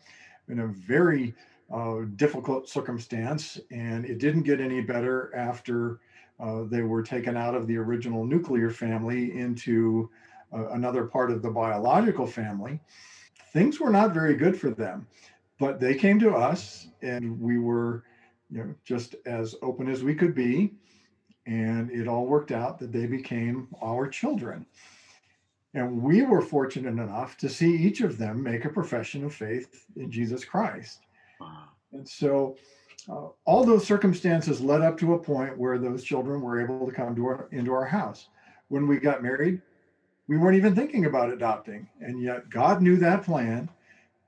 in 0.49 0.61
a 0.61 0.67
very 0.67 1.35
uh, 1.73 2.01
difficult 2.17 2.69
circumstance, 2.69 3.59
and 3.71 4.05
it 4.05 4.19
didn't 4.19 4.43
get 4.43 4.61
any 4.61 4.81
better 4.81 5.35
after 5.35 6.01
uh, 6.41 6.65
they 6.65 6.83
were 6.83 7.03
taken 7.03 7.37
out 7.37 7.55
of 7.55 7.67
the 7.67 7.77
original 7.77 8.25
nuclear 8.25 8.71
family 8.71 9.37
into 9.39 10.11
uh, 10.53 10.69
another 10.71 11.05
part 11.05 11.31
of 11.31 11.41
the 11.41 11.51
biological 11.51 12.27
family. 12.27 12.81
Things 13.53 13.81
were 13.81 13.91
not 13.91 14.13
very 14.13 14.35
good 14.35 14.59
for 14.59 14.71
them, 14.71 15.07
but 15.59 15.81
they 15.81 15.95
came 15.95 16.19
to 16.21 16.35
us, 16.35 16.89
and 17.01 17.41
we 17.41 17.59
were 17.59 18.05
you 18.53 18.59
know, 18.59 18.75
just 18.85 19.17
as 19.25 19.57
open 19.63 19.89
as 19.89 20.05
we 20.05 20.15
could 20.15 20.35
be. 20.35 20.75
And 21.47 21.91
it 21.91 22.07
all 22.07 22.27
worked 22.27 22.53
out 22.53 22.79
that 22.79 22.93
they 22.93 23.07
became 23.07 23.69
our 23.83 24.07
children. 24.07 24.67
And 25.75 26.03
we 26.03 26.23
were 26.23 26.43
fortunate 26.43 26.91
enough 26.91 27.37
to 27.39 27.49
see 27.49 27.75
each 27.75 28.03
of 28.03 28.19
them 28.19 28.43
make 28.43 28.65
a 28.65 28.71
profession 28.71 29.25
of 29.25 29.35
faith 29.35 29.87
in 29.97 30.11
Jesus 30.11 30.45
Christ. 30.45 31.01
Wow. 31.41 31.65
And 31.93 32.07
so 32.07 32.57
uh, 33.09 33.29
all 33.47 33.65
those 33.65 33.87
circumstances 33.87 34.61
led 34.61 34.83
up 34.83 34.99
to 34.99 35.15
a 35.15 35.19
point 35.19 35.57
where 35.57 35.79
those 35.79 36.05
children 36.05 36.43
were 36.43 36.61
able 36.61 36.87
to 36.87 36.93
come 36.93 37.17
to 37.17 37.27
our, 37.27 37.49
into 37.53 37.73
our 37.73 37.87
house. 37.87 38.29
When 38.69 38.87
we 38.87 38.99
got 38.99 39.23
married, 39.23 39.63
we 40.29 40.39
weren't 40.39 40.57
even 40.57 40.75
thinking 40.75 41.07
about 41.07 41.33
adopting. 41.33 41.89
And 42.01 42.23
yet 42.23 42.51
God 42.51 42.83
knew 42.83 42.97
that 42.99 43.25
plan 43.25 43.69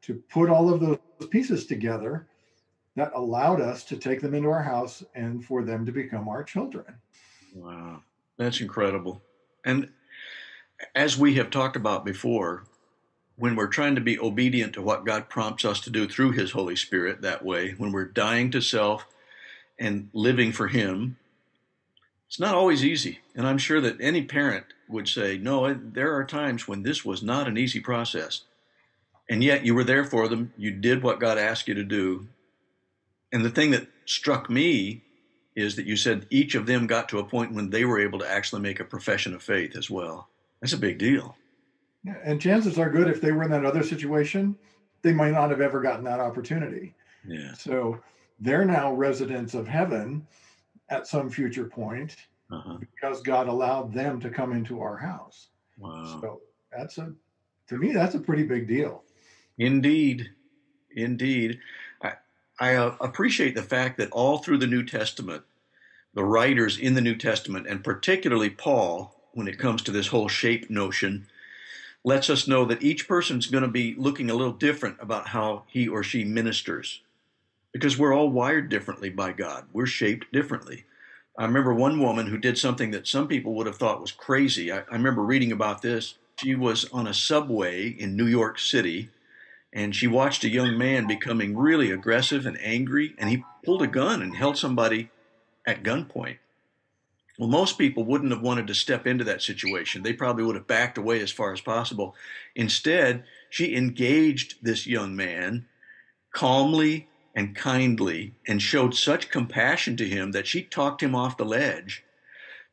to 0.02 0.14
put 0.30 0.48
all 0.48 0.72
of 0.72 0.80
those 0.80 0.98
pieces 1.30 1.66
together 1.66 2.26
that 2.96 3.12
allowed 3.14 3.60
us 3.60 3.84
to 3.84 3.96
take 3.96 4.20
them 4.20 4.34
into 4.34 4.50
our 4.50 4.62
house 4.62 5.02
and 5.14 5.44
for 5.44 5.62
them 5.62 5.84
to 5.86 5.92
become 5.92 6.28
our 6.28 6.44
children. 6.44 6.86
Wow, 7.54 8.02
that's 8.36 8.60
incredible. 8.60 9.22
And 9.64 9.90
as 10.94 11.18
we 11.18 11.34
have 11.34 11.50
talked 11.50 11.76
about 11.76 12.04
before, 12.04 12.64
when 13.36 13.56
we're 13.56 13.66
trying 13.66 13.96
to 13.96 14.00
be 14.00 14.18
obedient 14.18 14.74
to 14.74 14.82
what 14.82 15.04
God 15.04 15.28
prompts 15.28 15.64
us 15.64 15.80
to 15.80 15.90
do 15.90 16.06
through 16.06 16.32
His 16.32 16.52
Holy 16.52 16.76
Spirit 16.76 17.22
that 17.22 17.44
way, 17.44 17.72
when 17.72 17.90
we're 17.92 18.04
dying 18.04 18.50
to 18.52 18.60
self 18.60 19.06
and 19.78 20.08
living 20.12 20.52
for 20.52 20.68
Him, 20.68 21.16
it's 22.28 22.38
not 22.38 22.54
always 22.54 22.84
easy. 22.84 23.20
And 23.34 23.46
I'm 23.46 23.58
sure 23.58 23.80
that 23.80 24.00
any 24.00 24.22
parent 24.22 24.66
would 24.88 25.08
say, 25.08 25.38
no, 25.38 25.72
there 25.74 26.14
are 26.14 26.24
times 26.24 26.68
when 26.68 26.82
this 26.82 27.04
was 27.04 27.22
not 27.22 27.48
an 27.48 27.58
easy 27.58 27.80
process. 27.80 28.42
And 29.28 29.42
yet 29.42 29.64
you 29.64 29.74
were 29.74 29.84
there 29.84 30.04
for 30.04 30.28
them. 30.28 30.52
You 30.56 30.70
did 30.70 31.02
what 31.02 31.20
God 31.20 31.38
asked 31.38 31.66
you 31.66 31.74
to 31.74 31.84
do. 31.84 32.28
And 33.34 33.44
the 33.44 33.50
thing 33.50 33.72
that 33.72 33.88
struck 34.06 34.48
me 34.48 35.02
is 35.56 35.74
that 35.76 35.86
you 35.86 35.96
said 35.96 36.26
each 36.30 36.54
of 36.54 36.66
them 36.66 36.86
got 36.86 37.08
to 37.08 37.18
a 37.18 37.24
point 37.24 37.52
when 37.52 37.68
they 37.70 37.84
were 37.84 38.00
able 38.00 38.20
to 38.20 38.30
actually 38.30 38.62
make 38.62 38.78
a 38.80 38.84
profession 38.84 39.34
of 39.34 39.42
faith 39.42 39.76
as 39.76 39.90
well. 39.90 40.28
That's 40.60 40.72
a 40.72 40.78
big 40.78 40.98
deal. 40.98 41.36
Yeah, 42.04 42.14
and 42.24 42.40
chances 42.40 42.78
are 42.78 42.88
good 42.88 43.08
if 43.08 43.20
they 43.20 43.32
were 43.32 43.42
in 43.42 43.50
that 43.50 43.64
other 43.64 43.82
situation, 43.82 44.56
they 45.02 45.12
might 45.12 45.32
not 45.32 45.50
have 45.50 45.60
ever 45.60 45.80
gotten 45.82 46.04
that 46.04 46.20
opportunity. 46.20 46.94
Yeah. 47.26 47.54
So 47.54 47.98
they're 48.38 48.64
now 48.64 48.92
residents 48.94 49.54
of 49.54 49.66
heaven 49.66 50.26
at 50.88 51.06
some 51.06 51.28
future 51.28 51.64
point 51.64 52.16
Uh-huh. 52.52 52.76
because 52.78 53.20
God 53.22 53.48
allowed 53.48 53.92
them 53.92 54.20
to 54.20 54.30
come 54.30 54.52
into 54.52 54.80
our 54.80 54.96
house. 54.96 55.48
Wow. 55.78 56.18
So 56.20 56.40
that's 56.76 56.98
a, 56.98 57.12
to 57.68 57.76
me, 57.78 57.92
that's 57.92 58.14
a 58.14 58.20
pretty 58.20 58.44
big 58.44 58.68
deal. 58.68 59.02
Indeed. 59.58 60.30
Indeed. 60.94 61.58
I, 62.60 62.74
uh, 62.74 62.96
appreciate 63.00 63.54
the 63.54 63.62
fact 63.62 63.98
that 63.98 64.10
all 64.10 64.38
through 64.38 64.58
the 64.58 64.66
New 64.66 64.84
Testament, 64.84 65.42
the 66.14 66.24
writers 66.24 66.78
in 66.78 66.94
the 66.94 67.00
New 67.00 67.16
Testament, 67.16 67.66
and 67.66 67.82
particularly 67.82 68.50
Paul, 68.50 69.14
when 69.32 69.48
it 69.48 69.58
comes 69.58 69.82
to 69.82 69.90
this 69.90 70.08
whole 70.08 70.28
shape 70.28 70.70
notion, 70.70 71.26
lets 72.04 72.30
us 72.30 72.46
know 72.46 72.64
that 72.66 72.82
each 72.82 73.08
person's 73.08 73.46
going 73.46 73.64
to 73.64 73.68
be 73.68 73.94
looking 73.96 74.30
a 74.30 74.34
little 74.34 74.52
different 74.52 74.98
about 75.00 75.28
how 75.28 75.64
he 75.66 75.88
or 75.88 76.02
she 76.02 76.22
ministers 76.22 77.00
because 77.72 77.98
we're 77.98 78.14
all 78.14 78.30
wired 78.30 78.68
differently 78.68 79.10
by 79.10 79.32
God. 79.32 79.66
We're 79.72 79.86
shaped 79.86 80.32
differently. 80.32 80.84
I 81.36 81.44
remember 81.44 81.74
one 81.74 82.00
woman 82.00 82.28
who 82.28 82.38
did 82.38 82.56
something 82.56 82.92
that 82.92 83.08
some 83.08 83.26
people 83.26 83.54
would 83.54 83.66
have 83.66 83.76
thought 83.76 84.00
was 84.00 84.12
crazy. 84.12 84.70
I, 84.70 84.78
I 84.78 84.92
remember 84.92 85.22
reading 85.22 85.50
about 85.50 85.82
this. 85.82 86.14
She 86.40 86.54
was 86.54 86.88
on 86.92 87.08
a 87.08 87.14
subway 87.14 87.88
in 87.88 88.16
New 88.16 88.26
York 88.26 88.60
City 88.60 89.10
and 89.74 89.94
she 89.94 90.06
watched 90.06 90.44
a 90.44 90.48
young 90.48 90.78
man 90.78 91.08
becoming 91.08 91.56
really 91.56 91.90
aggressive 91.90 92.46
and 92.46 92.58
angry, 92.62 93.12
and 93.18 93.28
he 93.28 93.44
pulled 93.64 93.82
a 93.82 93.88
gun 93.88 94.22
and 94.22 94.36
held 94.36 94.56
somebody 94.56 95.10
at 95.66 95.82
gunpoint. 95.82 96.38
Well, 97.38 97.48
most 97.48 97.76
people 97.76 98.04
wouldn't 98.04 98.30
have 98.30 98.40
wanted 98.40 98.68
to 98.68 98.74
step 98.74 99.04
into 99.04 99.24
that 99.24 99.42
situation. 99.42 100.04
They 100.04 100.12
probably 100.12 100.44
would 100.44 100.54
have 100.54 100.68
backed 100.68 100.96
away 100.96 101.20
as 101.20 101.32
far 101.32 101.52
as 101.52 101.60
possible. 101.60 102.14
Instead, 102.54 103.24
she 103.50 103.74
engaged 103.74 104.58
this 104.62 104.86
young 104.86 105.16
man 105.16 105.66
calmly 106.32 107.08
and 107.34 107.56
kindly 107.56 108.34
and 108.46 108.62
showed 108.62 108.94
such 108.94 109.30
compassion 109.30 109.96
to 109.96 110.08
him 110.08 110.30
that 110.30 110.46
she 110.46 110.62
talked 110.62 111.02
him 111.02 111.16
off 111.16 111.36
the 111.36 111.44
ledge, 111.44 112.04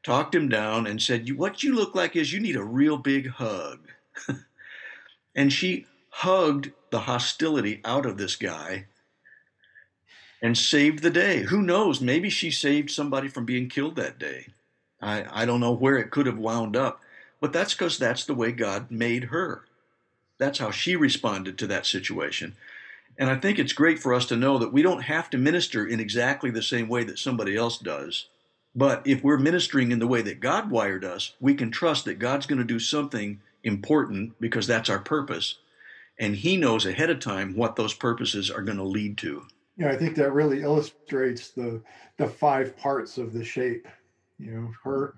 talked 0.04 0.36
him 0.36 0.48
down, 0.48 0.86
and 0.86 1.02
said, 1.02 1.32
What 1.36 1.64
you 1.64 1.74
look 1.74 1.96
like 1.96 2.16
is 2.16 2.32
you 2.32 2.40
need 2.40 2.56
a 2.56 2.64
real 2.64 2.98
big 2.98 3.30
hug. 3.30 3.88
and 5.36 5.52
she 5.52 5.88
hugged 6.12 6.72
the 6.92 7.02
hostility 7.02 7.82
out 7.84 8.06
of 8.06 8.18
this 8.18 8.36
guy 8.36 8.86
and 10.42 10.58
saved 10.58 11.02
the 11.02 11.10
day. 11.10 11.44
Who 11.44 11.62
knows? 11.62 12.02
Maybe 12.02 12.30
she 12.30 12.52
saved 12.52 12.92
somebody 12.92 13.28
from 13.28 13.46
being 13.46 13.70
killed 13.70 13.96
that 13.96 14.20
day. 14.20 14.48
I, 15.02 15.26
I 15.32 15.46
don't 15.46 15.60
know 15.60 15.72
where 15.72 15.98
it 15.98 16.12
could 16.12 16.26
have 16.26 16.38
wound 16.38 16.76
up, 16.76 17.02
but 17.40 17.54
that's 17.54 17.74
because 17.74 17.98
that's 17.98 18.26
the 18.26 18.36
way 18.36 18.52
God 18.52 18.92
made 18.92 19.26
her. 19.26 19.66
That's 20.38 20.60
how 20.60 20.72
she 20.72 20.96
responded 20.96 21.58
to 21.58 21.68
that 21.68 21.86
situation. 21.86 22.56
And 23.18 23.30
I 23.30 23.36
think 23.36 23.60
it's 23.60 23.74
great 23.74 24.00
for 24.00 24.14
us 24.14 24.26
to 24.28 24.36
know 24.36 24.58
that 24.58 24.74
we 24.74 24.82
don't 24.82 25.04
have 25.04 25.30
to 25.32 25.38
minister 25.38 25.86
in 25.86 26.00
exactly 26.00 26.50
the 26.50 26.64
same 26.64 26.88
way 26.88 27.04
that 27.04 27.20
somebody 27.20 27.56
else 27.56 27.78
does. 27.78 28.28
But 28.74 29.06
if 29.06 29.24
we're 29.24 29.38
ministering 29.38 29.92
in 29.92 30.00
the 30.00 30.08
way 30.08 30.22
that 30.22 30.40
God 30.40 30.72
wired 30.72 31.04
us, 31.04 31.34
we 31.40 31.54
can 31.54 31.72
trust 31.72 32.06
that 32.06 32.20
God's 32.20 32.46
going 32.46 32.60
to 32.60 32.66
do 32.66 32.80
something 32.80 33.42
important 33.64 34.40
because 34.40 34.66
that's 34.66 34.90
our 34.90 35.00
purpose. 35.00 35.58
And 36.22 36.36
He 36.36 36.56
knows 36.56 36.86
ahead 36.86 37.10
of 37.10 37.20
time 37.20 37.56
what 37.56 37.76
those 37.76 37.96
purposes 37.96 38.52
are 38.52 38.62
going 38.62 38.78
to 38.78 38.84
lead 38.84 39.18
to. 39.18 39.44
Yeah, 39.76 39.90
I 39.90 39.98
think 39.98 40.16
that 40.16 40.32
really 40.32 40.62
illustrates 40.62 41.50
the 41.50 41.82
the 42.18 42.28
five 42.28 42.78
parts 42.78 43.18
of 43.18 43.34
the 43.34 43.44
shape. 43.44 43.88
You 44.38 44.52
know, 44.52 44.72
her 44.84 45.16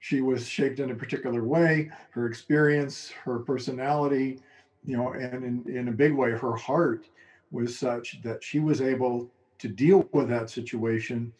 she 0.00 0.22
was 0.22 0.48
shaped 0.48 0.80
in 0.80 0.90
a 0.90 0.94
particular 0.94 1.44
way, 1.44 1.90
her 2.10 2.26
experience, 2.26 3.10
her 3.10 3.40
personality, 3.40 4.40
you 4.84 4.96
know, 4.96 5.12
and 5.12 5.44
in, 5.44 5.76
in 5.76 5.88
a 5.88 5.92
big 5.92 6.14
way, 6.14 6.30
her 6.30 6.56
heart 6.56 7.06
was 7.50 7.78
such 7.78 8.22
that 8.22 8.42
she 8.42 8.58
was 8.58 8.80
able 8.80 9.30
to 9.58 9.68
deal 9.68 10.08
with 10.12 10.28
that 10.30 10.48
situation 10.48 11.30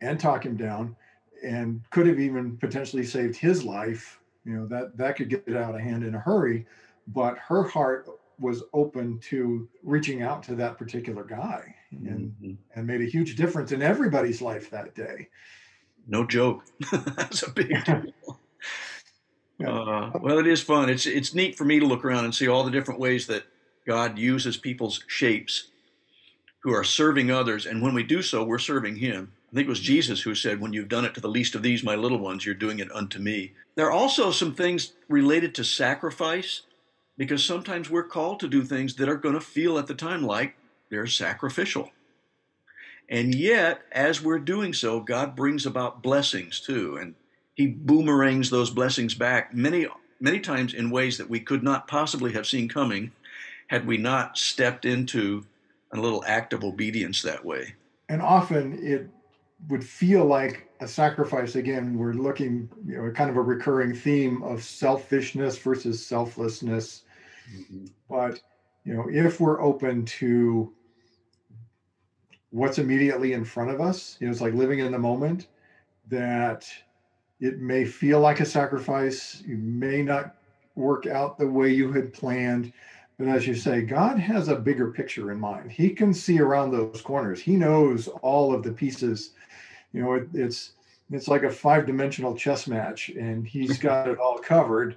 and 0.00 0.18
talk 0.18 0.46
him 0.46 0.56
down 0.56 0.96
and 1.44 1.82
could 1.90 2.06
have 2.06 2.18
even 2.18 2.56
potentially 2.56 3.04
saved 3.04 3.36
his 3.36 3.64
life. 3.64 4.18
You 4.46 4.54
know, 4.54 4.66
that 4.68 4.96
that 4.96 5.16
could 5.16 5.28
get 5.28 5.54
out 5.54 5.74
of 5.74 5.82
hand 5.82 6.04
in 6.04 6.14
a 6.14 6.18
hurry, 6.18 6.66
but 7.08 7.36
her 7.36 7.62
heart 7.64 8.08
was 8.40 8.62
open 8.72 9.18
to 9.20 9.68
reaching 9.82 10.22
out 10.22 10.42
to 10.44 10.54
that 10.56 10.78
particular 10.78 11.22
guy 11.22 11.74
and 11.92 12.34
mm-hmm. 12.42 12.52
and 12.74 12.86
made 12.86 13.02
a 13.02 13.04
huge 13.04 13.36
difference 13.36 13.72
in 13.72 13.82
everybody's 13.82 14.40
life 14.40 14.70
that 14.70 14.94
day. 14.94 15.28
No 16.08 16.26
joke. 16.26 16.64
That's 17.16 17.42
a 17.42 17.50
big 17.50 17.68
deal. 17.84 18.40
yeah. 19.58 19.70
uh, 19.70 20.18
well, 20.20 20.38
it 20.38 20.46
is 20.46 20.62
fun. 20.62 20.88
It's 20.88 21.06
it's 21.06 21.34
neat 21.34 21.56
for 21.56 21.64
me 21.64 21.78
to 21.78 21.86
look 21.86 22.04
around 22.04 22.24
and 22.24 22.34
see 22.34 22.48
all 22.48 22.64
the 22.64 22.70
different 22.70 22.98
ways 22.98 23.26
that 23.26 23.44
God 23.86 24.18
uses 24.18 24.56
people's 24.56 25.04
shapes 25.06 25.68
who 26.60 26.72
are 26.74 26.84
serving 26.84 27.30
others, 27.30 27.64
and 27.66 27.82
when 27.82 27.94
we 27.94 28.02
do 28.02 28.22
so, 28.22 28.44
we're 28.44 28.58
serving 28.58 28.96
Him. 28.96 29.32
I 29.50 29.56
think 29.56 29.66
it 29.66 29.70
was 29.70 29.80
Jesus 29.80 30.20
who 30.22 30.34
said, 30.34 30.60
When 30.60 30.72
you've 30.72 30.88
done 30.88 31.04
it 31.04 31.14
to 31.14 31.20
the 31.20 31.28
least 31.28 31.54
of 31.54 31.62
these, 31.62 31.82
my 31.82 31.96
little 31.96 32.18
ones, 32.18 32.46
you're 32.46 32.54
doing 32.54 32.78
it 32.78 32.92
unto 32.92 33.18
me. 33.18 33.52
There 33.74 33.86
are 33.86 33.92
also 33.92 34.30
some 34.30 34.54
things 34.54 34.92
related 35.08 35.54
to 35.56 35.64
sacrifice 35.64 36.62
because 37.20 37.44
sometimes 37.44 37.90
we're 37.90 38.02
called 38.02 38.40
to 38.40 38.48
do 38.48 38.62
things 38.62 38.94
that 38.94 39.06
are 39.06 39.14
going 39.14 39.34
to 39.34 39.42
feel 39.42 39.78
at 39.78 39.86
the 39.86 39.94
time 39.94 40.22
like 40.22 40.56
they're 40.88 41.06
sacrificial. 41.06 41.90
And 43.10 43.34
yet, 43.34 43.82
as 43.92 44.22
we're 44.22 44.38
doing 44.38 44.72
so, 44.72 45.00
God 45.00 45.36
brings 45.36 45.66
about 45.66 46.02
blessings 46.02 46.60
too, 46.60 46.96
and 46.96 47.14
He 47.52 47.66
boomerangs 47.66 48.48
those 48.48 48.70
blessings 48.70 49.12
back 49.12 49.52
many, 49.52 49.86
many 50.18 50.40
times 50.40 50.72
in 50.72 50.90
ways 50.90 51.18
that 51.18 51.28
we 51.28 51.40
could 51.40 51.62
not 51.62 51.86
possibly 51.86 52.32
have 52.32 52.46
seen 52.46 52.70
coming 52.70 53.12
had 53.66 53.86
we 53.86 53.98
not 53.98 54.38
stepped 54.38 54.86
into 54.86 55.44
a 55.92 56.00
little 56.00 56.24
act 56.26 56.54
of 56.54 56.64
obedience 56.64 57.20
that 57.20 57.44
way. 57.44 57.74
And 58.08 58.22
often 58.22 58.78
it 58.82 59.10
would 59.68 59.84
feel 59.84 60.24
like 60.24 60.70
a 60.80 60.88
sacrifice. 60.88 61.54
Again, 61.54 61.98
we're 61.98 62.14
looking, 62.14 62.70
you 62.86 62.96
know, 62.96 63.10
kind 63.10 63.28
of 63.28 63.36
a 63.36 63.42
recurring 63.42 63.94
theme 63.94 64.42
of 64.42 64.62
selfishness 64.62 65.58
versus 65.58 66.06
selflessness 66.06 67.02
Mm-hmm. 67.54 67.86
But 68.08 68.40
you 68.84 68.94
know, 68.94 69.06
if 69.10 69.40
we're 69.40 69.60
open 69.60 70.04
to 70.06 70.72
what's 72.50 72.78
immediately 72.78 73.32
in 73.32 73.44
front 73.44 73.70
of 73.70 73.80
us, 73.80 74.16
you 74.20 74.26
know, 74.26 74.32
it's 74.32 74.40
like 74.40 74.54
living 74.54 74.80
in 74.80 74.92
the 74.92 74.98
moment. 74.98 75.48
That 76.08 76.66
it 77.38 77.60
may 77.60 77.84
feel 77.84 78.20
like 78.20 78.40
a 78.40 78.44
sacrifice. 78.44 79.42
You 79.46 79.56
may 79.56 80.02
not 80.02 80.36
work 80.74 81.06
out 81.06 81.38
the 81.38 81.46
way 81.46 81.70
you 81.70 81.92
had 81.92 82.12
planned. 82.12 82.72
But 83.18 83.28
as 83.28 83.46
you 83.46 83.54
say, 83.54 83.82
God 83.82 84.18
has 84.18 84.48
a 84.48 84.56
bigger 84.56 84.90
picture 84.92 85.30
in 85.30 85.38
mind. 85.38 85.70
He 85.70 85.90
can 85.90 86.14
see 86.14 86.40
around 86.40 86.70
those 86.70 87.02
corners. 87.02 87.40
He 87.40 87.54
knows 87.54 88.08
all 88.08 88.54
of 88.54 88.62
the 88.62 88.72
pieces. 88.72 89.32
You 89.92 90.02
know, 90.02 90.14
it, 90.14 90.28
it's 90.32 90.72
it's 91.10 91.28
like 91.28 91.42
a 91.42 91.50
five-dimensional 91.50 92.36
chess 92.36 92.66
match, 92.66 93.08
and 93.10 93.46
he's 93.46 93.78
got 93.78 94.08
it 94.08 94.18
all 94.18 94.38
covered. 94.38 94.96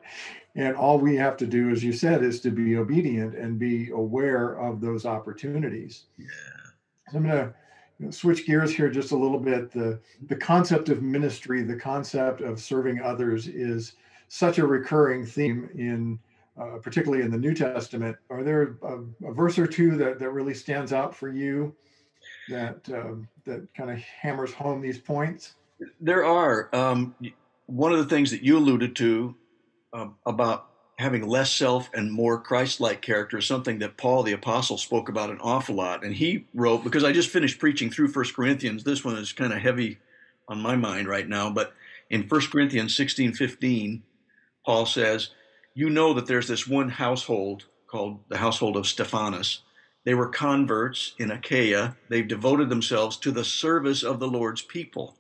And 0.56 0.76
all 0.76 0.99
we 0.99 1.15
have 1.15 1.36
to 1.38 1.47
do, 1.47 1.71
as 1.71 1.84
you 1.84 1.93
said, 1.93 2.23
is 2.23 2.39
to 2.41 2.52
be 2.52 2.78
obedient 2.78 3.36
and 3.36 3.58
be 3.58 3.89
aware 3.89 4.60
of 4.60 4.82
those 4.82 5.06
opportunities. 5.06 6.06
Yeah. 6.17 6.28
So 7.12 7.17
I'm 7.17 7.23
going 7.23 7.54
to 8.02 8.12
switch 8.12 8.45
gears 8.45 8.71
here 8.73 8.89
just 8.89 9.12
a 9.12 9.17
little 9.17 9.39
bit. 9.39 9.71
The, 9.71 9.99
the 10.28 10.36
concept 10.36 10.89
of 10.89 11.02
ministry, 11.02 11.63
the 11.63 11.76
concept 11.76 12.41
of 12.41 12.60
serving 12.60 13.02
others 13.02 13.47
is 13.47 13.93
such 14.28 14.60
a 14.60 14.67
recurring 14.67 15.26
theme 15.26 15.69
in, 15.76 16.19
uh, 16.60 16.78
particularly 16.82 17.23
in 17.23 17.32
the 17.32 17.38
New 17.38 17.56
Testament. 17.56 18.15
Are 18.30 18.43
there 18.43 18.78
a, 18.84 18.99
a, 19.28 19.34
verse 19.34 19.58
or 19.58 19.65
two 19.65 19.95
that, 19.97 20.19
that 20.19 20.30
really 20.30 20.54
stands 20.54 20.93
out 20.93 21.15
for 21.15 21.30
you 21.30 21.76
that, 22.49 22.78
um, 22.93 23.28
that 23.45 23.67
kind 23.76 23.89
of 23.89 23.97
hammers 23.99 24.54
home 24.54 24.82
these 24.82 24.99
points? 24.99 25.56
There 26.00 26.26
are. 26.26 26.69
Um, 26.74 27.15
one 27.65 27.91
of 27.91 27.98
the 27.98 28.06
things 28.06 28.32
that 28.32 28.43
you 28.43 28.58
alluded 28.58 28.96
to 28.98 29.36
uh, 29.93 30.08
about 30.26 30.67
having 31.00 31.28
less 31.28 31.52
self 31.52 31.89
and 31.93 32.12
more 32.12 32.39
Christ-like 32.39 33.02
character 33.02 33.38
is 33.38 33.46
something 33.46 33.80
that 33.80 33.98
Paul 33.98 34.24
the 34.24 34.34
apostle 34.34 34.78
spoke 34.78 35.10
about 35.10 35.30
an 35.30 35.39
awful 35.41 35.76
lot. 35.76 36.04
And 36.04 36.13
he 36.13 36.46
wrote 36.54 36.84
because 36.84 37.04
I 37.04 37.12
just 37.12 37.30
finished 37.30 37.60
preaching 37.60 37.89
through 37.89 38.10
First 38.10 38.36
Corinthians. 38.36 38.84
This 38.84 39.04
one 39.04 39.17
is 39.17 39.34
kind 39.34 39.54
of 39.54 39.60
heavy 39.60 40.00
on 40.48 40.62
my 40.62 40.76
mind 40.76 41.08
right 41.08 41.28
now, 41.28 41.50
but 41.50 41.74
in 42.10 42.28
First 42.28 42.52
Corinthians 42.52 42.96
16, 42.96 43.34
15, 43.34 44.04
Paul 44.65 44.86
says, 44.86 45.30
You 45.74 45.89
know 45.89 46.13
that 46.13 46.28
there's 46.28 46.48
this 46.48 46.67
one 46.67 46.89
household 46.89 47.65
called 47.88 48.19
the 48.30 48.38
household 48.38 48.78
of 48.78 48.88
Stephanus." 48.88 49.62
They 50.06 50.13
were 50.13 50.28
converts 50.28 51.13
in 51.17 51.32
Achaia. 51.32 51.96
They've 52.10 52.28
devoted 52.28 52.69
themselves 52.69 53.15
to 53.17 53.32
the 53.32 53.46
service 53.46 54.04
of 54.04 54.19
the 54.19 54.28
Lord's 54.28 54.62
people. 54.62 55.15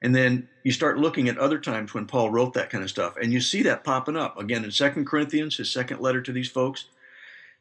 And 0.00 0.14
then 0.14 0.48
you 0.62 0.70
start 0.70 0.98
looking 0.98 1.28
at 1.28 1.38
other 1.38 1.58
times 1.58 1.92
when 1.92 2.06
Paul 2.06 2.30
wrote 2.30 2.54
that 2.54 2.70
kind 2.70 2.84
of 2.84 2.90
stuff, 2.90 3.16
and 3.16 3.32
you 3.32 3.40
see 3.40 3.62
that 3.64 3.84
popping 3.84 4.16
up 4.16 4.38
again 4.38 4.64
in 4.64 4.70
Second 4.70 5.06
Corinthians, 5.06 5.56
his 5.56 5.72
second 5.72 6.00
letter 6.00 6.20
to 6.22 6.32
these 6.32 6.50
folks. 6.50 6.86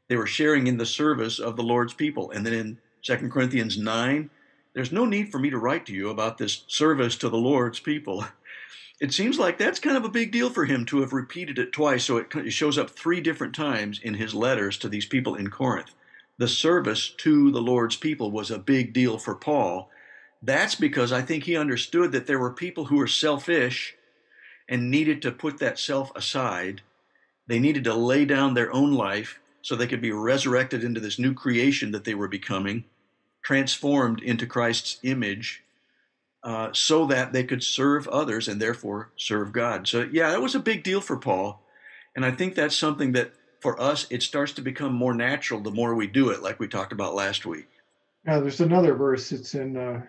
They 0.07 0.15
were 0.15 0.27
sharing 0.27 0.67
in 0.67 0.77
the 0.77 0.85
service 0.85 1.39
of 1.39 1.55
the 1.55 1.63
Lord's 1.63 1.93
people. 1.93 2.31
And 2.31 2.45
then 2.45 2.53
in 2.53 2.77
Second 3.01 3.31
Corinthians 3.31 3.77
9, 3.77 4.29
there's 4.73 4.91
no 4.91 5.05
need 5.05 5.31
for 5.31 5.39
me 5.39 5.49
to 5.49 5.57
write 5.57 5.85
to 5.87 5.93
you 5.93 6.09
about 6.09 6.37
this 6.37 6.63
service 6.67 7.15
to 7.17 7.29
the 7.29 7.37
Lord's 7.37 7.79
people. 7.79 8.25
It 8.99 9.13
seems 9.13 9.37
like 9.37 9.59
that's 9.59 9.79
kind 9.79 9.95
of 9.95 10.05
a 10.05 10.09
big 10.09 10.31
deal 10.31 10.49
for 10.49 10.65
him 10.65 10.83
to 10.87 11.01
have 11.01 11.13
repeated 11.13 11.59
it 11.59 11.71
twice, 11.71 12.05
so 12.05 12.17
it 12.17 12.51
shows 12.51 12.79
up 12.79 12.89
three 12.89 13.21
different 13.21 13.53
times 13.53 13.99
in 14.01 14.15
his 14.15 14.33
letters 14.33 14.75
to 14.79 14.89
these 14.89 15.05
people 15.05 15.35
in 15.35 15.51
Corinth. 15.51 15.93
The 16.39 16.47
service 16.47 17.09
to 17.17 17.51
the 17.51 17.61
Lord's 17.61 17.95
people 17.95 18.31
was 18.31 18.49
a 18.49 18.57
big 18.57 18.93
deal 18.93 19.19
for 19.19 19.35
Paul. 19.35 19.91
That's 20.41 20.75
because 20.75 21.11
I 21.11 21.21
think 21.21 21.43
he 21.43 21.57
understood 21.57 22.11
that 22.11 22.27
there 22.27 22.39
were 22.39 22.53
people 22.53 22.85
who 22.85 22.97
were 22.97 23.07
selfish 23.07 23.95
and 24.69 24.91
needed 24.91 25.21
to 25.21 25.31
put 25.31 25.59
that 25.59 25.79
self 25.79 26.11
aside. 26.15 26.81
They 27.47 27.59
needed 27.59 27.83
to 27.85 27.93
lay 27.93 28.25
down 28.25 28.53
their 28.53 28.71
own 28.71 28.93
life 28.93 29.39
so 29.61 29.75
they 29.75 29.87
could 29.87 30.01
be 30.01 30.11
resurrected 30.11 30.83
into 30.83 30.99
this 30.99 31.19
new 31.19 31.33
creation 31.33 31.91
that 31.91 32.03
they 32.03 32.13
were 32.13 32.27
becoming, 32.27 32.85
transformed 33.43 34.21
into 34.21 34.45
Christ's 34.45 34.99
image, 35.03 35.63
uh, 36.43 36.69
so 36.71 37.05
that 37.07 37.33
they 37.33 37.43
could 37.43 37.63
serve 37.63 38.07
others 38.07 38.47
and 38.47 38.61
therefore 38.61 39.11
serve 39.17 39.51
God. 39.51 39.87
So, 39.87 40.07
yeah, 40.11 40.29
that 40.29 40.41
was 40.41 40.55
a 40.55 40.59
big 40.59 40.83
deal 40.83 41.01
for 41.01 41.17
Paul. 41.17 41.61
And 42.15 42.25
I 42.25 42.31
think 42.31 42.55
that's 42.55 42.75
something 42.75 43.13
that 43.13 43.31
for 43.59 43.79
us, 43.81 44.07
it 44.09 44.23
starts 44.23 44.53
to 44.53 44.61
become 44.61 44.93
more 44.93 45.13
natural 45.13 45.59
the 45.59 45.71
more 45.71 45.95
we 45.95 46.07
do 46.07 46.29
it, 46.29 46.41
like 46.41 46.59
we 46.59 46.67
talked 46.67 46.93
about 46.93 47.15
last 47.15 47.45
week. 47.45 47.67
Now, 48.23 48.39
there's 48.39 48.61
another 48.61 48.93
verse, 48.93 49.31
it's 49.31 49.55
in 49.55 49.77
uh, 49.77 50.01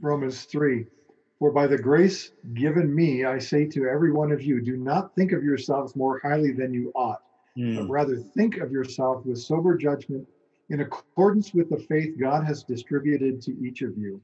Romans 0.00 0.44
3. 0.44 0.86
For 1.38 1.50
by 1.50 1.66
the 1.66 1.78
grace 1.78 2.32
given 2.54 2.94
me, 2.94 3.24
I 3.24 3.38
say 3.38 3.66
to 3.66 3.86
every 3.86 4.12
one 4.12 4.32
of 4.32 4.42
you, 4.42 4.62
do 4.62 4.76
not 4.76 5.14
think 5.14 5.32
of 5.32 5.44
yourselves 5.44 5.94
more 5.94 6.18
highly 6.22 6.52
than 6.52 6.72
you 6.72 6.90
ought 6.94 7.22
mm. 7.56 7.76
but 7.76 7.84
hmm. 7.84 7.90
rather 7.90 8.16
think 8.16 8.58
of 8.58 8.70
yourself 8.70 9.24
with 9.24 9.38
sober 9.38 9.76
judgment 9.76 10.26
in 10.68 10.80
accordance 10.80 11.54
with 11.54 11.70
the 11.70 11.78
faith 11.78 12.18
God 12.18 12.44
has 12.44 12.64
distributed 12.64 13.40
to 13.42 13.52
each 13.64 13.82
of 13.82 13.96
you. 13.96 14.20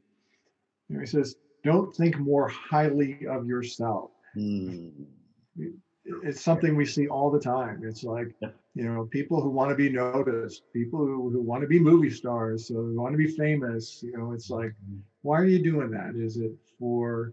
know, 0.89 1.01
he 1.01 1.07
says, 1.07 1.37
don't 1.63 1.95
think 1.95 2.19
more 2.19 2.49
highly 2.49 3.27
of 3.29 3.47
yourself. 3.47 4.11
Mm. 4.37 4.91
It's 6.05 6.43
something 6.43 6.75
we 6.75 6.85
see 6.85 7.07
all 7.07 7.31
the 7.31 7.41
time. 7.41 7.83
It's 7.85 8.03
like, 8.03 8.35
you 8.75 8.85
know, 8.85 9.05
people 9.05 9.41
who 9.41 9.51
want 9.51 9.71
to 9.71 9.77
be 9.77 9.89
noticed, 9.89 10.63
people 10.73 10.99
who, 10.99 11.31
who 11.31 11.41
want 11.41 11.63
to 11.63 11.69
be 11.69 11.79
movie 11.79 12.11
stars, 12.11 12.69
so 12.69 12.75
who 12.75 13.01
want 13.01 13.13
to 13.13 13.19
be 13.19 13.29
famous. 13.29 14.03
You 14.03 14.17
know, 14.17 14.33
it's 14.33 14.51
like, 14.51 14.73
hmm. 14.87 14.99
why 15.23 15.39
are 15.39 15.47
you 15.47 15.63
doing 15.63 15.91
that? 15.91 16.15
Is 16.17 16.37
it 16.39 16.53
for 16.79 17.33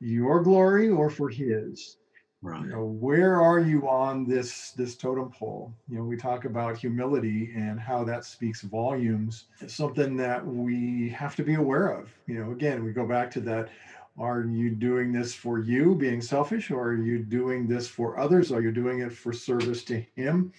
your 0.00 0.42
glory 0.42 0.88
or 0.88 1.10
for 1.10 1.28
his? 1.28 1.96
Right. 2.42 2.62
You 2.62 2.68
know, 2.68 2.84
where 2.84 3.40
are 3.40 3.58
you 3.58 3.88
on 3.88 4.28
this 4.28 4.70
this 4.72 4.94
totem 4.94 5.30
pole? 5.30 5.72
You 5.88 5.98
know, 5.98 6.04
we 6.04 6.16
talk 6.16 6.44
about 6.44 6.76
humility 6.76 7.50
and 7.56 7.80
how 7.80 8.04
that 8.04 8.24
speaks 8.24 8.60
volumes. 8.60 9.46
It's 9.60 9.74
something 9.74 10.16
that 10.18 10.46
we 10.46 11.08
have 11.08 11.34
to 11.36 11.42
be 11.42 11.54
aware 11.54 11.88
of. 11.88 12.08
You 12.26 12.44
know, 12.44 12.52
again, 12.52 12.84
we 12.84 12.92
go 12.92 13.06
back 13.06 13.30
to 13.32 13.40
that. 13.40 13.70
Are 14.18 14.42
you 14.42 14.70
doing 14.70 15.12
this 15.12 15.34
for 15.34 15.58
you, 15.58 15.94
being 15.94 16.22
selfish, 16.22 16.70
or 16.70 16.88
are 16.88 17.02
you 17.02 17.18
doing 17.18 17.66
this 17.66 17.86
for 17.86 18.18
others? 18.18 18.50
Are 18.50 18.62
you 18.62 18.72
doing 18.72 19.00
it 19.00 19.12
for 19.12 19.32
service 19.32 19.84
to 19.84 20.00
Him 20.14 20.52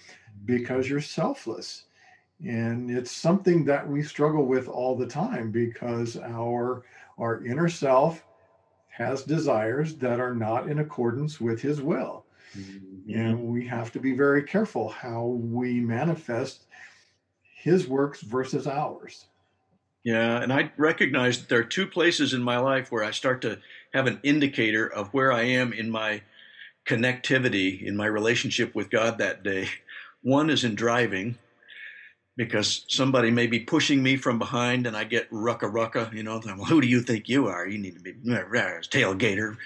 because 0.45 0.89
you're 0.89 1.01
selfless? 1.01 1.85
And 2.45 2.91
it's 2.91 3.11
something 3.11 3.65
that 3.65 3.87
we 3.87 4.03
struggle 4.03 4.45
with 4.45 4.67
all 4.67 4.95
the 4.95 5.07
time 5.07 5.51
because 5.51 6.17
our 6.17 6.83
our 7.17 7.43
inner 7.43 7.67
self 7.67 8.23
has 8.97 9.23
desires 9.23 9.95
that 9.95 10.19
are 10.19 10.33
not 10.33 10.69
in 10.69 10.79
accordance 10.79 11.39
with 11.39 11.61
his 11.61 11.81
will. 11.81 12.25
Mm-hmm. 12.57 13.13
And 13.13 13.43
we 13.43 13.65
have 13.67 13.91
to 13.91 13.99
be 13.99 14.13
very 14.13 14.41
careful 14.41 14.89
how 14.89 15.25
we 15.25 15.79
manifest 15.79 16.65
his 17.41 17.87
works 17.87 18.21
versus 18.21 18.65
ours. 18.65 19.25
Yeah, 20.07 20.41
and 20.41 20.53
I 20.53 20.71
recognize 20.77 21.37
that 21.39 21.49
there 21.49 21.59
are 21.59 21.63
two 21.65 21.85
places 21.85 22.33
in 22.33 22.41
my 22.41 22.57
life 22.59 22.91
where 22.91 23.03
I 23.03 23.11
start 23.11 23.41
to 23.41 23.59
have 23.93 24.07
an 24.07 24.19
indicator 24.23 24.87
of 24.87 25.13
where 25.13 25.33
I 25.33 25.43
am 25.43 25.73
in 25.73 25.89
my 25.89 26.21
connectivity, 26.87 27.81
in 27.81 27.97
my 27.97 28.07
relationship 28.07 28.75
with 28.75 28.89
God 28.89 29.17
that 29.19 29.43
day. 29.43 29.69
One 30.23 30.49
is 30.49 30.63
in 30.63 30.75
driving, 30.75 31.37
because 32.35 32.85
somebody 32.87 33.31
may 33.31 33.47
be 33.47 33.59
pushing 33.59 34.03
me 34.03 34.15
from 34.15 34.39
behind 34.39 34.85
and 34.87 34.95
I 34.95 35.03
get 35.03 35.29
rucka 35.31 35.71
rucka, 35.71 36.13
you 36.13 36.23
know, 36.23 36.39
who 36.39 36.81
do 36.81 36.87
you 36.87 37.01
think 37.01 37.27
you 37.27 37.47
are? 37.47 37.67
You 37.67 37.79
need 37.79 37.95
to 37.95 38.01
be 38.01 38.11
uh, 38.11 38.43
tailgater. 38.89 39.57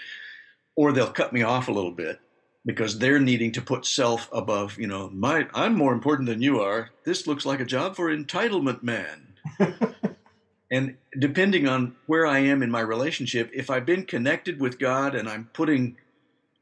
Or 0.76 0.92
they'll 0.94 1.12
cut 1.12 1.34
me 1.34 1.44
off 1.44 1.68
a 1.70 1.74
little 1.74 1.92
bit 1.92 2.20
because 2.66 3.00
they're 3.00 3.20
needing 3.20 3.52
to 3.54 3.62
put 3.62 3.86
self 3.86 4.30
above, 4.34 4.80
you 4.80 4.88
know, 4.88 5.10
my 5.12 5.48
I'm 5.54 5.76
more 5.76 5.94
important 5.94 6.30
than 6.30 6.42
you 6.42 6.62
are. 6.62 6.92
This 7.06 7.28
looks 7.28 7.46
like 7.46 7.60
a 7.62 7.66
job 7.66 7.96
for 7.96 8.16
entitlement 8.16 8.84
man. 8.84 9.34
and 10.72 10.96
depending 11.20 11.68
on 11.68 11.96
where 12.08 12.26
I 12.26 12.40
am 12.40 12.64
in 12.64 12.72
my 12.72 12.80
relationship, 12.80 13.52
if 13.54 13.70
I've 13.70 13.86
been 13.86 14.06
connected 14.06 14.60
with 14.60 14.80
God 14.80 15.14
and 15.14 15.30
I'm 15.30 15.50
putting 15.54 15.98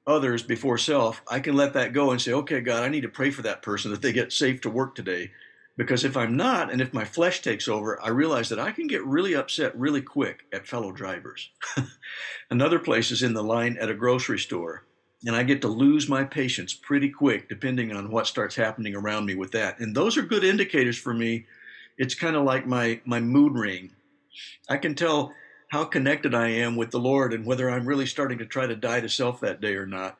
others 0.08 0.42
before 0.42 0.80
self, 0.80 1.22
I 1.28 1.40
can 1.40 1.56
let 1.56 1.74
that 1.74 1.94
go 1.94 2.12
and 2.12 2.20
say, 2.20 2.34
okay, 2.34 2.60
God, 2.60 2.84
I 2.84 2.90
need 2.90 3.02
to 3.02 3.10
pray 3.10 3.30
for 3.30 3.44
that 3.44 3.62
person 3.62 3.92
that 3.92 4.02
they 4.02 4.12
get 4.12 4.34
safe 4.34 4.62
to 4.62 4.70
work 4.70 4.96
today 4.96 5.32
because 5.80 6.04
if 6.04 6.18
I'm 6.18 6.36
not, 6.36 6.70
and 6.70 6.82
if 6.82 6.94
my 6.94 7.06
flesh 7.06 7.42
takes 7.42 7.70
over, 7.70 8.04
I 8.04 8.10
realize 8.10 8.50
that 8.50 8.60
I 8.60 8.72
can 8.72 8.88
get 8.88 9.06
really 9.06 9.34
upset 9.34 9.80
really 9.80 10.02
quick 10.02 10.42
at 10.52 10.68
fellow 10.68 10.92
drivers. 10.92 11.52
Another 12.52 12.80
place 12.80 13.12
is 13.12 13.24
in 13.24 13.34
the 13.34 13.42
line 13.42 13.78
at 13.80 13.90
a 13.90 13.94
grocery 13.94 14.40
store. 14.40 14.84
And 15.26 15.34
I 15.34 15.44
get 15.44 15.62
to 15.62 15.70
lose 15.70 16.10
my 16.10 16.26
patience 16.26 16.74
pretty 16.74 17.10
quick 17.10 17.48
depending 17.48 17.96
on 17.96 18.12
what 18.12 18.28
starts 18.28 18.58
happening 18.58 18.94
around 18.94 19.26
me 19.26 19.36
with 19.36 19.52
that. 19.52 19.80
And 19.80 19.96
those 19.96 20.18
are 20.18 20.22
good 20.22 20.44
indicators 20.44 20.98
for 20.98 21.14
me. 21.14 21.46
It's 21.98 22.14
kind 22.14 22.36
of 22.36 22.44
like 22.44 22.68
my, 22.68 23.00
my 23.06 23.22
mood 23.22 23.54
ring. 23.54 23.92
I 24.70 24.78
can 24.78 24.96
tell 24.96 25.34
how 25.70 25.86
connected 25.86 26.34
I 26.34 26.50
am 26.50 26.76
with 26.76 26.92
the 26.92 27.00
Lord 27.00 27.34
and 27.34 27.46
whether 27.46 27.70
I'm 27.70 27.86
really 27.86 28.06
starting 28.06 28.40
to 28.40 28.46
try 28.46 28.68
to 28.68 28.76
die 28.76 29.02
to 29.02 29.10
self 29.10 29.40
that 29.42 29.62
day 29.62 29.76
or 29.76 29.86
not 29.86 30.18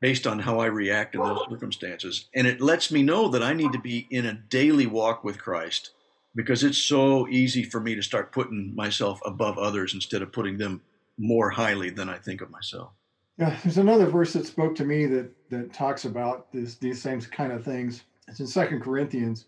based 0.00 0.26
on 0.26 0.38
how 0.38 0.58
I 0.58 0.66
react 0.66 1.14
in 1.14 1.22
those 1.22 1.44
circumstances. 1.50 2.28
And 2.34 2.46
it 2.46 2.60
lets 2.60 2.90
me 2.90 3.02
know 3.02 3.28
that 3.28 3.42
I 3.42 3.52
need 3.52 3.72
to 3.72 3.78
be 3.78 4.06
in 4.10 4.26
a 4.26 4.34
daily 4.34 4.86
walk 4.86 5.24
with 5.24 5.38
Christ 5.38 5.90
because 6.34 6.64
it's 6.64 6.78
so 6.78 7.28
easy 7.28 7.64
for 7.64 7.80
me 7.80 7.94
to 7.94 8.02
start 8.02 8.32
putting 8.32 8.74
myself 8.74 9.20
above 9.26 9.58
others 9.58 9.92
instead 9.92 10.22
of 10.22 10.32
putting 10.32 10.58
them 10.58 10.82
more 11.18 11.50
highly 11.50 11.90
than 11.90 12.08
I 12.08 12.18
think 12.18 12.40
of 12.40 12.50
myself. 12.50 12.92
Yeah, 13.36 13.56
there's 13.62 13.78
another 13.78 14.06
verse 14.06 14.32
that 14.34 14.46
spoke 14.46 14.74
to 14.76 14.84
me 14.84 15.06
that 15.06 15.30
that 15.50 15.72
talks 15.72 16.04
about 16.04 16.50
this, 16.52 16.76
these 16.76 17.02
same 17.02 17.20
kind 17.20 17.52
of 17.52 17.64
things. 17.64 18.04
It's 18.28 18.40
in 18.40 18.46
Second 18.46 18.80
Corinthians. 18.80 19.46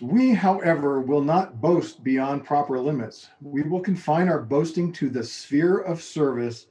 We, 0.00 0.32
however, 0.32 1.00
will 1.00 1.22
not 1.22 1.60
boast 1.60 2.02
beyond 2.02 2.44
proper 2.44 2.78
limits. 2.78 3.28
We 3.40 3.62
will 3.62 3.80
confine 3.80 4.28
our 4.28 4.40
boasting 4.40 4.92
to 4.94 5.10
the 5.10 5.24
sphere 5.24 5.78
of 5.78 6.02
service 6.02 6.66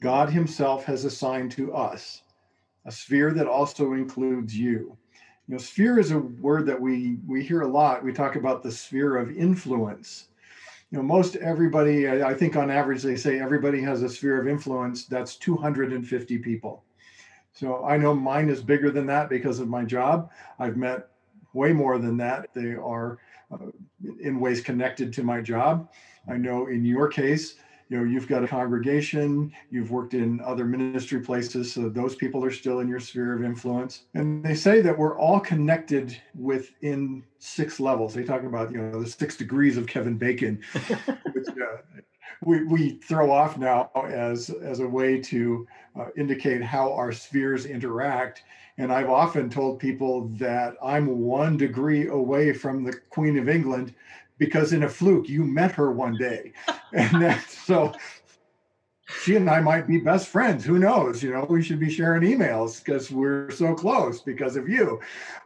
God 0.00 0.28
Himself 0.28 0.84
has 0.84 1.04
assigned 1.04 1.52
to 1.52 1.72
us 1.74 2.22
a 2.86 2.92
sphere 2.92 3.32
that 3.32 3.48
also 3.48 3.92
includes 3.94 4.56
you. 4.56 4.96
You 5.48 5.54
know, 5.54 5.58
sphere 5.58 5.98
is 5.98 6.12
a 6.12 6.18
word 6.18 6.66
that 6.66 6.80
we 6.80 7.18
we 7.26 7.42
hear 7.42 7.62
a 7.62 7.68
lot. 7.68 8.02
We 8.02 8.12
talk 8.12 8.36
about 8.36 8.62
the 8.62 8.72
sphere 8.72 9.16
of 9.16 9.36
influence. 9.36 10.28
You 10.90 10.98
know, 10.98 11.04
most 11.04 11.36
everybody, 11.36 12.08
I 12.08 12.32
think 12.32 12.56
on 12.56 12.70
average, 12.70 13.02
they 13.02 13.16
say 13.16 13.40
everybody 13.40 13.80
has 13.82 14.02
a 14.02 14.08
sphere 14.08 14.40
of 14.40 14.46
influence. 14.46 15.06
That's 15.06 15.36
250 15.36 16.38
people. 16.38 16.84
So 17.52 17.84
I 17.84 17.96
know 17.96 18.14
mine 18.14 18.48
is 18.48 18.62
bigger 18.62 18.90
than 18.90 19.06
that 19.06 19.28
because 19.28 19.58
of 19.58 19.68
my 19.68 19.84
job. 19.84 20.30
I've 20.58 20.76
met 20.76 21.08
way 21.56 21.72
more 21.72 21.98
than 21.98 22.16
that. 22.18 22.54
They 22.54 22.74
are 22.74 23.18
uh, 23.50 23.70
in 24.20 24.38
ways 24.38 24.60
connected 24.60 25.12
to 25.14 25.22
my 25.22 25.40
job. 25.40 25.90
I 26.28 26.36
know 26.36 26.66
in 26.66 26.84
your 26.84 27.08
case, 27.08 27.56
you 27.88 27.96
know 27.96 28.04
you've 28.04 28.26
got 28.26 28.42
a 28.42 28.48
congregation 28.48 29.52
you've 29.70 29.90
worked 29.90 30.14
in 30.14 30.40
other 30.40 30.64
ministry 30.64 31.20
places 31.20 31.72
so 31.72 31.88
those 31.88 32.16
people 32.16 32.44
are 32.44 32.50
still 32.50 32.80
in 32.80 32.88
your 32.88 33.00
sphere 33.00 33.34
of 33.34 33.44
influence 33.44 34.04
and 34.14 34.44
they 34.44 34.54
say 34.54 34.80
that 34.80 34.96
we're 34.96 35.18
all 35.18 35.40
connected 35.40 36.20
within 36.34 37.22
six 37.38 37.78
levels 37.78 38.14
they 38.14 38.24
talk 38.24 38.42
about 38.42 38.72
you 38.72 38.78
know 38.78 39.02
the 39.02 39.08
six 39.08 39.36
degrees 39.36 39.76
of 39.76 39.86
kevin 39.86 40.16
bacon 40.16 40.60
which 41.32 41.48
uh, 41.48 41.76
we, 42.42 42.64
we 42.64 42.90
throw 42.90 43.30
off 43.30 43.56
now 43.56 43.90
as 44.08 44.50
as 44.50 44.80
a 44.80 44.86
way 44.86 45.20
to 45.20 45.66
uh, 45.98 46.06
indicate 46.16 46.62
how 46.62 46.92
our 46.92 47.12
spheres 47.12 47.66
interact 47.66 48.42
and 48.78 48.92
i've 48.92 49.10
often 49.10 49.48
told 49.48 49.78
people 49.78 50.28
that 50.34 50.74
i'm 50.82 51.20
one 51.20 51.56
degree 51.56 52.08
away 52.08 52.52
from 52.52 52.84
the 52.84 52.92
queen 53.10 53.38
of 53.38 53.48
england 53.48 53.94
because 54.38 54.72
in 54.72 54.84
a 54.84 54.88
fluke 54.88 55.28
you 55.28 55.44
met 55.44 55.72
her 55.72 55.92
one 55.92 56.16
day 56.16 56.52
and 56.92 57.22
that 57.22 57.48
so 57.48 57.92
she 59.22 59.36
and 59.36 59.48
I 59.48 59.60
might 59.60 59.86
be 59.86 59.98
best 59.98 60.28
friends. 60.28 60.64
Who 60.64 60.78
knows? 60.78 61.22
You 61.22 61.32
know, 61.32 61.46
we 61.48 61.62
should 61.62 61.78
be 61.78 61.90
sharing 61.90 62.22
emails 62.22 62.84
because 62.84 63.10
we're 63.10 63.50
so 63.50 63.74
close 63.74 64.20
because 64.20 64.56
of 64.56 64.68
you. 64.68 65.00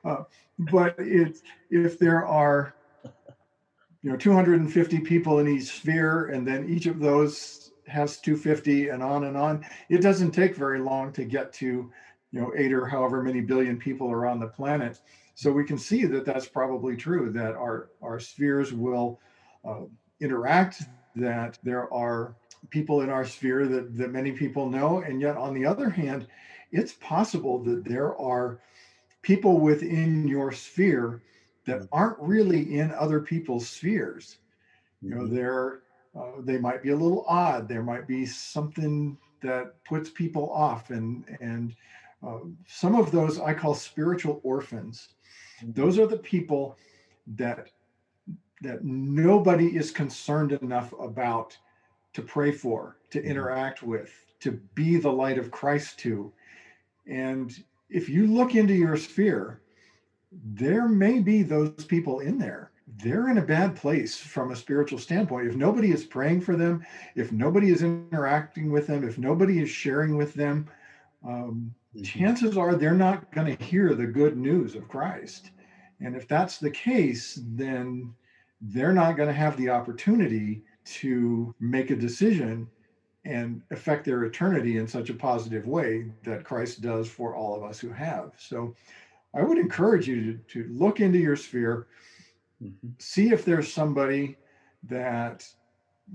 Uh, 0.05 0.25
but 0.59 0.95
it's 0.99 1.43
if 1.71 1.99
there 1.99 2.27
are, 2.27 2.75
you 4.03 4.11
know, 4.11 4.17
250 4.17 5.01
people 5.01 5.39
in 5.39 5.49
each 5.49 5.65
sphere, 5.65 6.27
and 6.29 6.47
then 6.47 6.69
each 6.69 6.87
of 6.87 7.01
those 7.01 7.73
has 7.87 8.19
250 8.19 8.89
and 8.89 9.03
on 9.03 9.25
and 9.25 9.37
on, 9.37 9.65
it 9.89 9.99
doesn't 10.01 10.31
take 10.31 10.55
very 10.57 10.79
long 10.79 11.13
to 11.13 11.25
get 11.25 11.53
to, 11.55 11.91
you 12.33 12.41
know, 12.41 12.53
eight 12.57 12.73
or 12.73 12.87
however 12.87 13.23
many 13.23 13.41
billion 13.41 13.77
people 13.77 14.11
are 14.11 14.27
on 14.27 14.41
the 14.41 14.47
planet. 14.47 15.01
So 15.35 15.51
we 15.51 15.65
can 15.65 15.79
see 15.79 16.05
that 16.07 16.25
that's 16.25 16.47
probably 16.47 16.97
true. 16.97 17.31
That 17.33 17.55
our 17.55 17.91
our 18.03 18.21
spheres 18.21 18.73
will 18.73 19.21
uh, 19.65 19.83
interact. 20.21 20.83
That 21.17 21.59
there 21.63 21.93
are 21.93 22.35
people 22.69 23.01
in 23.01 23.11
our 23.11 23.25
sphere 23.25 23.67
that, 23.67 23.97
that 23.97 24.13
many 24.13 24.33
people 24.33 24.69
know. 24.69 24.99
And 24.99 25.21
yet, 25.21 25.37
on 25.37 25.55
the 25.55 25.67
other 25.67 25.89
hand, 25.89 26.27
it's 26.73 26.93
possible 26.93 27.59
that 27.65 27.85
there 27.85 28.17
are 28.17 28.61
people 29.23 29.59
within 29.59 30.29
your 30.29 30.53
sphere 30.53 31.23
that 31.67 31.89
aren't 31.93 32.19
really 32.19 32.79
in 32.79 32.93
other 32.93 33.21
people's 33.21 33.69
spheres. 33.69 34.39
You 35.03 35.11
know, 35.11 35.23
mm-hmm. 35.23 35.35
they're 35.35 35.81
uh, 36.19 36.41
they 36.41 36.59
might 36.59 36.83
be 36.83 36.91
a 36.91 36.97
little 36.97 37.25
odd. 37.29 37.69
There 37.69 37.83
might 37.83 38.07
be 38.07 38.27
something 38.27 39.17
that 39.43 39.83
puts 39.85 40.11
people 40.11 40.51
off, 40.51 40.91
and 40.91 41.25
and 41.41 41.75
uh, 42.27 42.39
some 42.67 42.95
of 42.95 43.11
those 43.11 43.41
I 43.41 43.55
call 43.55 43.75
spiritual 43.75 44.41
orphans. 44.43 45.09
Mm-hmm. 45.63 45.73
Those 45.81 45.99
are 45.99 46.07
the 46.07 46.19
people 46.19 46.77
that 47.37 47.69
that 48.63 48.85
nobody 48.85 49.75
is 49.75 49.91
concerned 49.91 50.53
enough 50.53 50.93
about 51.01 51.57
to 52.13 52.21
pray 52.21 52.53
for, 52.53 52.99
to 53.11 53.19
mm-hmm. 53.19 53.31
interact 53.31 53.83
with, 53.83 54.13
to 54.41 54.53
be 54.75 54.99
the 54.99 55.11
light 55.11 55.39
of 55.39 55.51
Christ 55.51 55.99
to. 56.01 56.31
And 57.07 57.65
if 57.89 58.09
you 58.09 58.27
look 58.27 58.55
into 58.55 58.75
your 58.75 58.99
sphere, 58.99 59.63
there 60.31 60.89
may 60.89 61.21
be 61.21 61.43
those 61.43 61.85
people 61.87 62.21
in 62.21 62.39
there. 62.39 62.71
They're 63.03 63.31
in 63.31 63.39
a 63.39 63.43
bad 63.43 63.77
place 63.77 64.17
from 64.17 64.51
a 64.51 64.57
spiritual 64.57 64.99
standpoint. 64.99 65.49
If 65.49 65.57
nobody 65.57 65.91
is 65.93 66.05
praying 66.05 66.43
for 66.43 66.57
them, 66.57 66.85
if 67.15 67.33
nobody 67.33 67.71
is 67.71 67.83
interacting 67.83 68.71
with 68.71 68.87
them, 68.87 69.09
if 69.09 69.17
nobody 69.17 69.61
is 69.63 69.71
sharing 69.71 70.17
with 70.17 70.35
them, 70.35 70.69
um. 71.27 71.75
Chances 72.05 72.57
are 72.57 72.75
they're 72.75 72.93
not 72.93 73.31
going 73.33 73.57
to 73.57 73.65
hear 73.65 73.95
the 73.95 74.07
good 74.07 74.37
news 74.37 74.75
of 74.75 74.89
Christ. 74.89 75.51
And 76.01 76.17
if 76.17 76.27
that's 76.29 76.59
the 76.59 76.71
case, 76.71 77.39
then 77.43 78.15
they're 78.61 78.93
not 78.93 79.17
going 79.17 79.29
to 79.29 79.35
have 79.35 79.57
the 79.57 79.71
opportunity 79.71 80.63
to 80.85 81.55
make 81.61 81.91
a 81.91 81.97
decision 81.97 82.69
and 83.25 83.61
affect 83.71 84.05
their 84.05 84.25
eternity 84.25 84.79
in 84.79 84.87
such 84.87 85.11
a 85.11 85.15
positive 85.15 85.67
way 85.67 86.11
that 86.23 86.45
Christ 86.45 86.81
does 86.81 87.09
for 87.09 87.35
all 87.35 87.55
of 87.55 87.63
us 87.63 87.79
who 87.79 87.91
have. 87.91 88.33
So 88.39 88.75
I 89.35 89.43
would 89.43 89.59
encourage 89.59 90.09
you 90.09 90.39
to, 90.49 90.65
to 90.65 90.73
look 90.73 91.01
into 91.01 91.19
your 91.19 91.37
sphere, 91.37 91.87
mm-hmm. 92.63 92.89
see 92.99 93.31
if 93.31 93.45
there's 93.45 93.73
somebody 93.73 94.37
that 94.89 95.47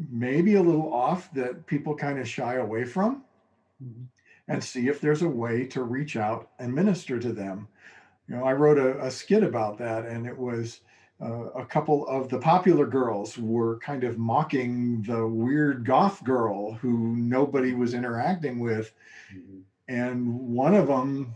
may 0.10 0.42
be 0.42 0.56
a 0.56 0.62
little 0.62 0.92
off 0.92 1.32
that 1.34 1.66
people 1.68 1.96
kind 1.96 2.20
of 2.20 2.28
shy 2.28 2.56
away 2.56 2.86
from, 2.86 3.24
mm-hmm. 3.84 4.04
And 4.48 4.64
see 4.64 4.88
if 4.88 5.02
there's 5.02 5.22
a 5.22 5.30
way 5.30 5.66
to 5.68 5.84
reach 5.84 6.16
out 6.16 6.50
and 6.60 6.74
minister 6.74 7.20
to 7.20 7.34
them. 7.34 7.68
You 8.28 8.36
know, 8.36 8.44
I 8.44 8.54
wrote 8.54 8.78
a, 8.78 9.06
a 9.06 9.12
skit 9.12 9.44
about 9.44 9.78
that, 9.80 10.06
and 10.06 10.26
it 10.26 10.38
was 10.38 10.82
uh, 11.22 11.50
a 11.52 11.66
couple 11.66 12.08
of 12.08 12.30
the 12.30 12.40
popular 12.40 12.86
girls 12.86 13.38
were 13.38 13.80
kind 13.80 14.04
of 14.04 14.18
mocking 14.18 15.02
the 15.04 15.26
weird 15.26 15.86
goth 15.86 16.24
girl 16.24 16.74
who 16.74 17.16
nobody 17.16 17.74
was 17.74 17.94
interacting 17.94 18.60
with. 18.60 18.94
Mm-hmm. 19.34 19.60
And 19.88 20.40
one 20.40 20.74
of 20.74 20.88
them, 20.88 21.36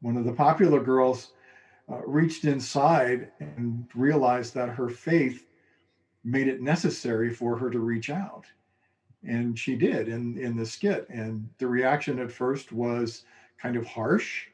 one 0.00 0.16
of 0.16 0.24
the 0.24 0.32
popular 0.32 0.80
girls, 0.80 1.32
uh, 1.90 2.00
reached 2.06 2.44
inside 2.44 3.32
and 3.40 3.86
realized 3.94 4.54
that 4.54 4.68
her 4.68 4.88
faith 4.88 5.46
made 6.22 6.46
it 6.46 6.60
necessary 6.60 7.32
for 7.32 7.56
her 7.56 7.70
to 7.70 7.80
reach 7.80 8.10
out. 8.10 8.44
And 9.26 9.58
she 9.58 9.76
did 9.76 10.08
in, 10.08 10.38
in 10.38 10.56
the 10.56 10.66
skit. 10.66 11.06
And 11.10 11.48
the 11.58 11.66
reaction 11.66 12.18
at 12.18 12.32
first 12.32 12.72
was 12.72 13.24
kind 13.58 13.76
of 13.76 13.86
harsh. 13.86 14.46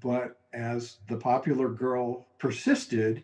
But 0.00 0.40
as 0.52 0.98
the 1.08 1.16
popular 1.16 1.68
girl 1.68 2.26
persisted, 2.38 3.22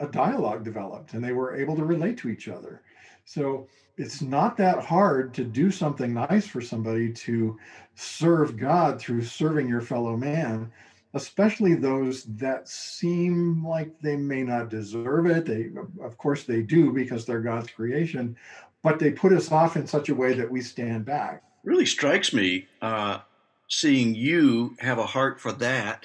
a 0.00 0.06
dialogue 0.08 0.64
developed 0.64 1.14
and 1.14 1.22
they 1.22 1.32
were 1.32 1.54
able 1.54 1.76
to 1.76 1.84
relate 1.84 2.18
to 2.18 2.28
each 2.28 2.48
other. 2.48 2.82
So 3.24 3.68
it's 3.96 4.20
not 4.20 4.56
that 4.56 4.84
hard 4.84 5.32
to 5.34 5.44
do 5.44 5.70
something 5.70 6.12
nice 6.12 6.46
for 6.46 6.60
somebody 6.60 7.12
to 7.12 7.58
serve 7.94 8.56
God 8.56 9.00
through 9.00 9.22
serving 9.22 9.68
your 9.68 9.80
fellow 9.80 10.16
man, 10.16 10.72
especially 11.14 11.74
those 11.74 12.24
that 12.24 12.68
seem 12.68 13.64
like 13.64 14.00
they 14.00 14.16
may 14.16 14.42
not 14.42 14.68
deserve 14.68 15.26
it. 15.26 15.46
They, 15.46 15.70
of 16.02 16.18
course, 16.18 16.42
they 16.42 16.60
do 16.62 16.92
because 16.92 17.24
they're 17.24 17.40
God's 17.40 17.70
creation, 17.70 18.36
but 18.84 18.98
they 18.98 19.10
put 19.10 19.32
us 19.32 19.50
off 19.50 19.76
in 19.76 19.86
such 19.86 20.10
a 20.10 20.14
way 20.14 20.34
that 20.34 20.50
we 20.50 20.60
stand 20.60 21.06
back. 21.06 21.42
Really 21.64 21.86
strikes 21.86 22.34
me 22.34 22.68
uh, 22.82 23.20
seeing 23.66 24.14
you 24.14 24.76
have 24.78 24.98
a 24.98 25.06
heart 25.06 25.40
for 25.40 25.52
that 25.52 26.04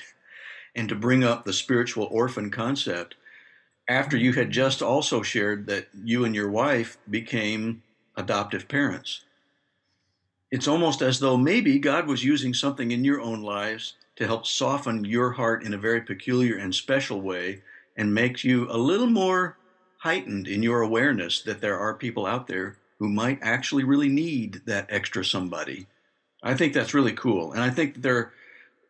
and 0.75 0.87
to 0.87 0.95
bring 0.95 1.23
up 1.23 1.43
the 1.43 1.53
spiritual 1.53 2.07
orphan 2.09 2.49
concept 2.49 3.15
after 3.89 4.15
you 4.15 4.31
had 4.31 4.49
just 4.49 4.81
also 4.81 5.21
shared 5.21 5.67
that 5.67 5.89
you 6.03 6.23
and 6.23 6.33
your 6.33 6.49
wife 6.49 6.97
became 7.09 7.83
adoptive 8.15 8.69
parents. 8.69 9.25
It's 10.49 10.67
almost 10.67 11.01
as 11.01 11.19
though 11.19 11.35
maybe 11.35 11.79
God 11.79 12.07
was 12.07 12.23
using 12.23 12.53
something 12.53 12.91
in 12.91 13.03
your 13.03 13.19
own 13.19 13.41
lives 13.41 13.95
to 14.15 14.25
help 14.25 14.47
soften 14.47 15.03
your 15.03 15.31
heart 15.31 15.63
in 15.63 15.73
a 15.73 15.77
very 15.77 16.01
peculiar 16.01 16.55
and 16.57 16.73
special 16.73 17.19
way 17.21 17.61
and 17.97 18.13
make 18.13 18.43
you 18.43 18.67
a 18.71 18.77
little 18.77 19.07
more 19.07 19.57
heightened 19.99 20.47
in 20.47 20.63
your 20.63 20.81
awareness 20.81 21.41
that 21.41 21.61
there 21.61 21.77
are 21.77 21.93
people 21.93 22.25
out 22.25 22.47
there 22.47 22.77
who 22.99 23.09
might 23.09 23.39
actually 23.41 23.83
really 23.83 24.09
need 24.09 24.61
that 24.65 24.87
extra 24.89 25.23
somebody. 25.23 25.87
I 26.43 26.53
think 26.53 26.73
that's 26.73 26.93
really 26.93 27.13
cool. 27.13 27.51
And 27.51 27.61
I 27.61 27.69
think 27.69 28.01
there 28.01 28.17
are 28.17 28.33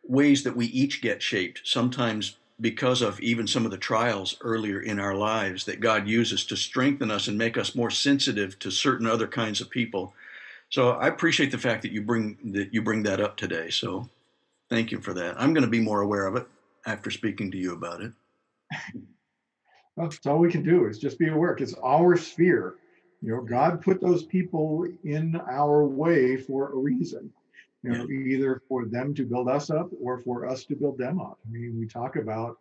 ways 0.04 0.44
that 0.44 0.56
we 0.56 0.66
each 0.66 1.02
get 1.02 1.22
shaped, 1.22 1.62
sometimes 1.64 2.36
because 2.60 3.02
of 3.02 3.18
even 3.20 3.46
some 3.46 3.64
of 3.64 3.70
the 3.70 3.78
trials 3.78 4.36
earlier 4.42 4.80
in 4.80 5.00
our 5.00 5.14
lives 5.14 5.64
that 5.64 5.80
God 5.80 6.06
uses 6.06 6.44
to 6.46 6.56
strengthen 6.56 7.10
us 7.10 7.26
and 7.26 7.38
make 7.38 7.56
us 7.56 7.74
more 7.74 7.90
sensitive 7.90 8.58
to 8.58 8.70
certain 8.70 9.06
other 9.06 9.26
kinds 9.26 9.60
of 9.60 9.70
people. 9.70 10.12
So 10.68 10.90
I 10.90 11.08
appreciate 11.08 11.50
the 11.50 11.58
fact 11.58 11.82
that 11.82 11.92
you 11.92 12.02
bring 12.02 12.52
that 12.52 12.72
you 12.72 12.82
bring 12.82 13.02
that 13.04 13.20
up 13.20 13.36
today. 13.36 13.70
So 13.70 14.08
thank 14.68 14.92
you 14.92 15.00
for 15.00 15.14
that. 15.14 15.40
I'm 15.40 15.54
going 15.54 15.64
to 15.64 15.70
be 15.70 15.80
more 15.80 16.02
aware 16.02 16.26
of 16.26 16.36
it 16.36 16.46
after 16.86 17.10
speaking 17.10 17.50
to 17.50 17.58
you 17.58 17.72
about 17.72 18.02
it. 18.02 18.12
That's 19.96 20.24
all 20.26 20.38
we 20.38 20.50
can 20.50 20.62
do 20.62 20.86
is 20.86 20.98
just 20.98 21.18
be 21.18 21.28
aware. 21.28 21.54
It's 21.54 21.74
our 21.84 22.16
sphere. 22.16 22.76
You 23.22 23.34
know, 23.34 23.42
God 23.42 23.82
put 23.82 24.00
those 24.00 24.24
people 24.24 24.86
in 25.04 25.40
our 25.48 25.84
way 25.84 26.36
for 26.36 26.72
a 26.72 26.76
reason 26.76 27.30
you 27.82 27.90
know, 27.90 28.06
yeah. 28.08 28.34
either 28.34 28.62
for 28.68 28.86
them 28.86 29.14
to 29.14 29.24
build 29.24 29.48
us 29.48 29.70
up 29.70 29.90
or 30.00 30.18
for 30.18 30.46
us 30.46 30.64
to 30.64 30.74
build 30.74 30.98
them 30.98 31.20
up. 31.20 31.38
I 31.46 31.50
mean, 31.50 31.76
we 31.78 31.86
talk 31.86 32.16
about 32.16 32.58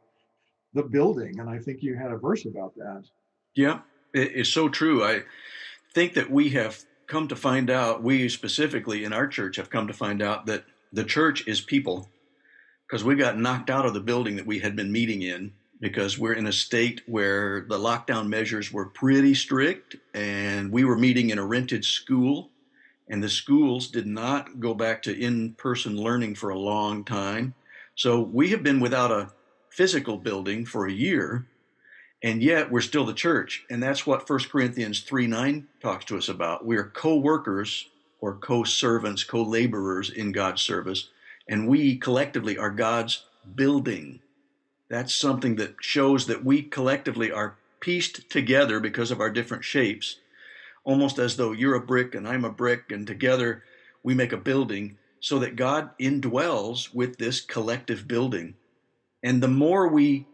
the 0.73 0.83
building, 0.83 1.39
and 1.39 1.49
I 1.49 1.59
think 1.59 1.81
you 1.81 1.95
had 1.95 2.11
a 2.11 2.17
verse 2.17 2.45
about 2.45 2.75
that. 2.75 3.03
Yeah, 3.55 3.79
it's 4.13 4.49
so 4.49 4.69
true. 4.69 5.03
I 5.03 5.23
think 5.93 6.13
that 6.13 6.29
we 6.29 6.49
have 6.49 6.79
come 7.07 7.27
to 7.27 7.35
find 7.35 7.69
out, 7.69 8.03
we 8.03 8.29
specifically 8.29 9.03
in 9.03 9.11
our 9.11 9.27
church 9.27 9.57
have 9.57 9.69
come 9.69 9.87
to 9.87 9.93
find 9.93 10.21
out 10.21 10.45
that 10.45 10.63
the 10.93 11.03
church 11.03 11.47
is 11.47 11.59
people 11.59 12.07
because 12.87 13.03
we 13.03 13.15
got 13.15 13.37
knocked 13.37 13.69
out 13.69 13.85
of 13.85 13.93
the 13.93 13.99
building 13.99 14.35
that 14.35 14.45
we 14.45 14.59
had 14.59 14.75
been 14.75 14.91
meeting 14.91 15.23
in 15.23 15.51
because 15.79 16.17
we're 16.17 16.33
in 16.33 16.47
a 16.47 16.51
state 16.51 17.01
where 17.05 17.61
the 17.61 17.77
lockdown 17.77 18.27
measures 18.27 18.71
were 18.71 18.85
pretty 18.85 19.33
strict 19.33 19.95
and 20.13 20.71
we 20.71 20.83
were 20.83 20.97
meeting 20.97 21.29
in 21.29 21.39
a 21.39 21.45
rented 21.45 21.85
school 21.85 22.49
and 23.09 23.23
the 23.23 23.29
schools 23.29 23.87
did 23.87 24.05
not 24.05 24.59
go 24.59 24.73
back 24.73 25.01
to 25.03 25.19
in 25.19 25.53
person 25.53 25.97
learning 25.97 26.35
for 26.35 26.49
a 26.49 26.59
long 26.59 27.03
time. 27.03 27.55
So 27.95 28.21
we 28.21 28.49
have 28.49 28.63
been 28.63 28.79
without 28.79 29.11
a 29.11 29.31
physical 29.71 30.17
building 30.17 30.65
for 30.65 30.85
a 30.85 30.91
year, 30.91 31.47
and 32.21 32.43
yet 32.43 32.71
we're 32.71 32.81
still 32.81 33.05
the 33.05 33.13
church. 33.13 33.65
And 33.69 33.81
that's 33.81 34.05
what 34.05 34.29
1 34.29 34.39
Corinthians 34.51 35.01
3 35.01 35.27
9 35.27 35.67
talks 35.81 36.05
to 36.05 36.17
us 36.17 36.29
about. 36.29 36.65
We 36.65 36.77
are 36.77 36.91
co 36.93 37.17
workers 37.17 37.87
or 38.21 38.35
co 38.35 38.63
servants, 38.63 39.23
co 39.23 39.41
laborers 39.41 40.09
in 40.11 40.31
God's 40.31 40.61
service, 40.61 41.09
and 41.47 41.67
we 41.67 41.97
collectively 41.97 42.57
are 42.57 42.69
God's 42.69 43.25
building. 43.55 44.19
That's 44.89 45.13
something 45.13 45.55
that 45.57 45.75
shows 45.81 46.27
that 46.27 46.43
we 46.43 46.63
collectively 46.63 47.31
are 47.31 47.57
pieced 47.79 48.29
together 48.29 48.79
because 48.79 49.11
of 49.11 49.19
our 49.19 49.29
different 49.29 49.63
shapes 49.63 50.17
almost 50.83 51.19
as 51.19 51.37
though 51.37 51.51
you're 51.51 51.75
a 51.75 51.85
brick 51.85 52.15
and 52.15 52.27
I'm 52.27 52.45
a 52.45 52.51
brick, 52.51 52.91
and 52.91 53.05
together 53.05 53.63
we 54.03 54.13
make 54.13 54.33
a 54.33 54.37
building 54.37 54.97
so 55.19 55.37
that 55.39 55.55
God 55.55 55.91
indwells 55.99 56.93
with 56.93 57.17
this 57.17 57.41
collective 57.41 58.07
building. 58.07 58.55
And 59.21 59.43
the 59.43 59.49
more 59.49 59.87
we 59.87 60.25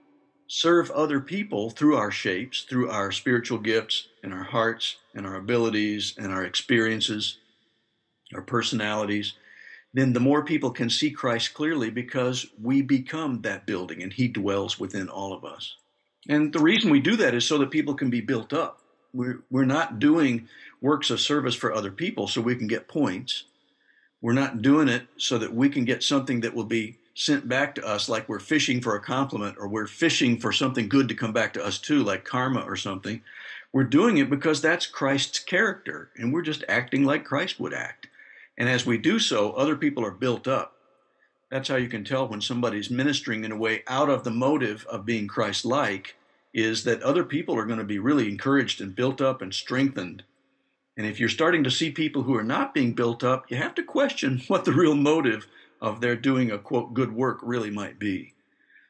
serve 0.47 0.91
other 0.91 1.19
people 1.19 1.71
through 1.71 1.97
our 1.97 2.11
shapes, 2.11 2.61
through 2.61 2.89
our 2.89 3.11
spiritual 3.11 3.57
gifts 3.57 4.07
and 4.23 4.31
our 4.31 4.43
hearts 4.43 4.97
and 5.15 5.25
our 5.25 5.35
abilities 5.35 6.13
and 6.17 6.31
our 6.31 6.45
experiences, 6.45 7.39
our 8.33 8.43
personalities, 8.43 9.33
then 9.95 10.11
the 10.11 10.19
more 10.19 10.43
people 10.43 10.71
can 10.71 10.89
see 10.89 11.09
Christ 11.09 11.53
clearly 11.53 11.89
because 11.89 12.47
we 12.61 12.81
become 12.81 13.41
that 13.43 13.65
building 13.65 14.03
and 14.03 14.11
He 14.11 14.27
dwells 14.27 14.77
within 14.77 15.07
all 15.07 15.31
of 15.31 15.45
us. 15.45 15.77
And 16.27 16.51
the 16.51 16.59
reason 16.59 16.91
we 16.91 16.99
do 16.99 17.15
that 17.15 17.33
is 17.33 17.45
so 17.45 17.57
that 17.59 17.71
people 17.71 17.93
can 17.93 18.09
be 18.09 18.19
built 18.19 18.51
up. 18.51 18.81
We're, 19.13 19.39
we're 19.49 19.63
not 19.63 19.99
doing 19.99 20.49
works 20.81 21.11
of 21.11 21.21
service 21.21 21.55
for 21.55 21.73
other 21.73 21.91
people 21.91 22.27
so 22.27 22.41
we 22.41 22.57
can 22.57 22.67
get 22.67 22.89
points. 22.89 23.45
We're 24.21 24.33
not 24.33 24.61
doing 24.61 24.89
it 24.89 25.03
so 25.15 25.37
that 25.37 25.53
we 25.53 25.69
can 25.69 25.85
get 25.85 26.03
something 26.03 26.41
that 26.41 26.53
will 26.53 26.65
be 26.65 26.97
sent 27.13 27.47
back 27.47 27.75
to 27.75 27.87
us 27.87 28.09
like 28.09 28.27
we're 28.27 28.39
fishing 28.39 28.81
for 28.81 28.97
a 28.97 29.01
compliment 29.01 29.55
or 29.57 29.69
we're 29.69 29.87
fishing 29.87 30.37
for 30.37 30.51
something 30.51 30.89
good 30.89 31.07
to 31.07 31.15
come 31.15 31.31
back 31.31 31.53
to 31.53 31.63
us 31.63 31.79
too, 31.79 32.03
like 32.03 32.25
karma 32.25 32.59
or 32.59 32.75
something. 32.75 33.21
We're 33.71 33.85
doing 33.85 34.17
it 34.17 34.29
because 34.29 34.61
that's 34.61 34.87
Christ's 34.87 35.39
character 35.39 36.09
and 36.17 36.33
we're 36.33 36.41
just 36.41 36.65
acting 36.67 37.05
like 37.05 37.23
Christ 37.23 37.61
would 37.61 37.73
act. 37.73 38.09
And 38.57 38.69
as 38.69 38.85
we 38.85 38.97
do 38.97 39.19
so, 39.19 39.51
other 39.51 39.75
people 39.75 40.05
are 40.05 40.11
built 40.11 40.47
up. 40.47 40.75
That's 41.51 41.69
how 41.69 41.75
you 41.75 41.87
can 41.87 42.03
tell 42.03 42.27
when 42.27 42.41
somebody's 42.41 42.89
ministering 42.89 43.43
in 43.43 43.51
a 43.51 43.57
way 43.57 43.83
out 43.87 44.09
of 44.09 44.23
the 44.23 44.31
motive 44.31 44.85
of 44.89 45.05
being 45.05 45.27
Christ 45.27 45.65
like, 45.65 46.15
is 46.53 46.83
that 46.85 47.01
other 47.03 47.23
people 47.23 47.57
are 47.57 47.65
going 47.65 47.79
to 47.79 47.85
be 47.85 47.99
really 47.99 48.29
encouraged 48.29 48.81
and 48.81 48.95
built 48.95 49.21
up 49.21 49.41
and 49.41 49.53
strengthened. 49.53 50.23
And 50.97 51.05
if 51.05 51.19
you're 51.19 51.29
starting 51.29 51.63
to 51.65 51.71
see 51.71 51.91
people 51.91 52.23
who 52.23 52.35
are 52.35 52.43
not 52.43 52.73
being 52.73 52.93
built 52.93 53.23
up, 53.23 53.51
you 53.51 53.57
have 53.57 53.75
to 53.75 53.83
question 53.83 54.41
what 54.47 54.65
the 54.65 54.73
real 54.73 54.95
motive 54.95 55.47
of 55.81 56.01
their 56.01 56.15
doing 56.15 56.51
a 56.51 56.57
quote 56.57 56.93
good 56.93 57.13
work 57.13 57.39
really 57.43 57.69
might 57.69 57.99
be. 57.99 58.33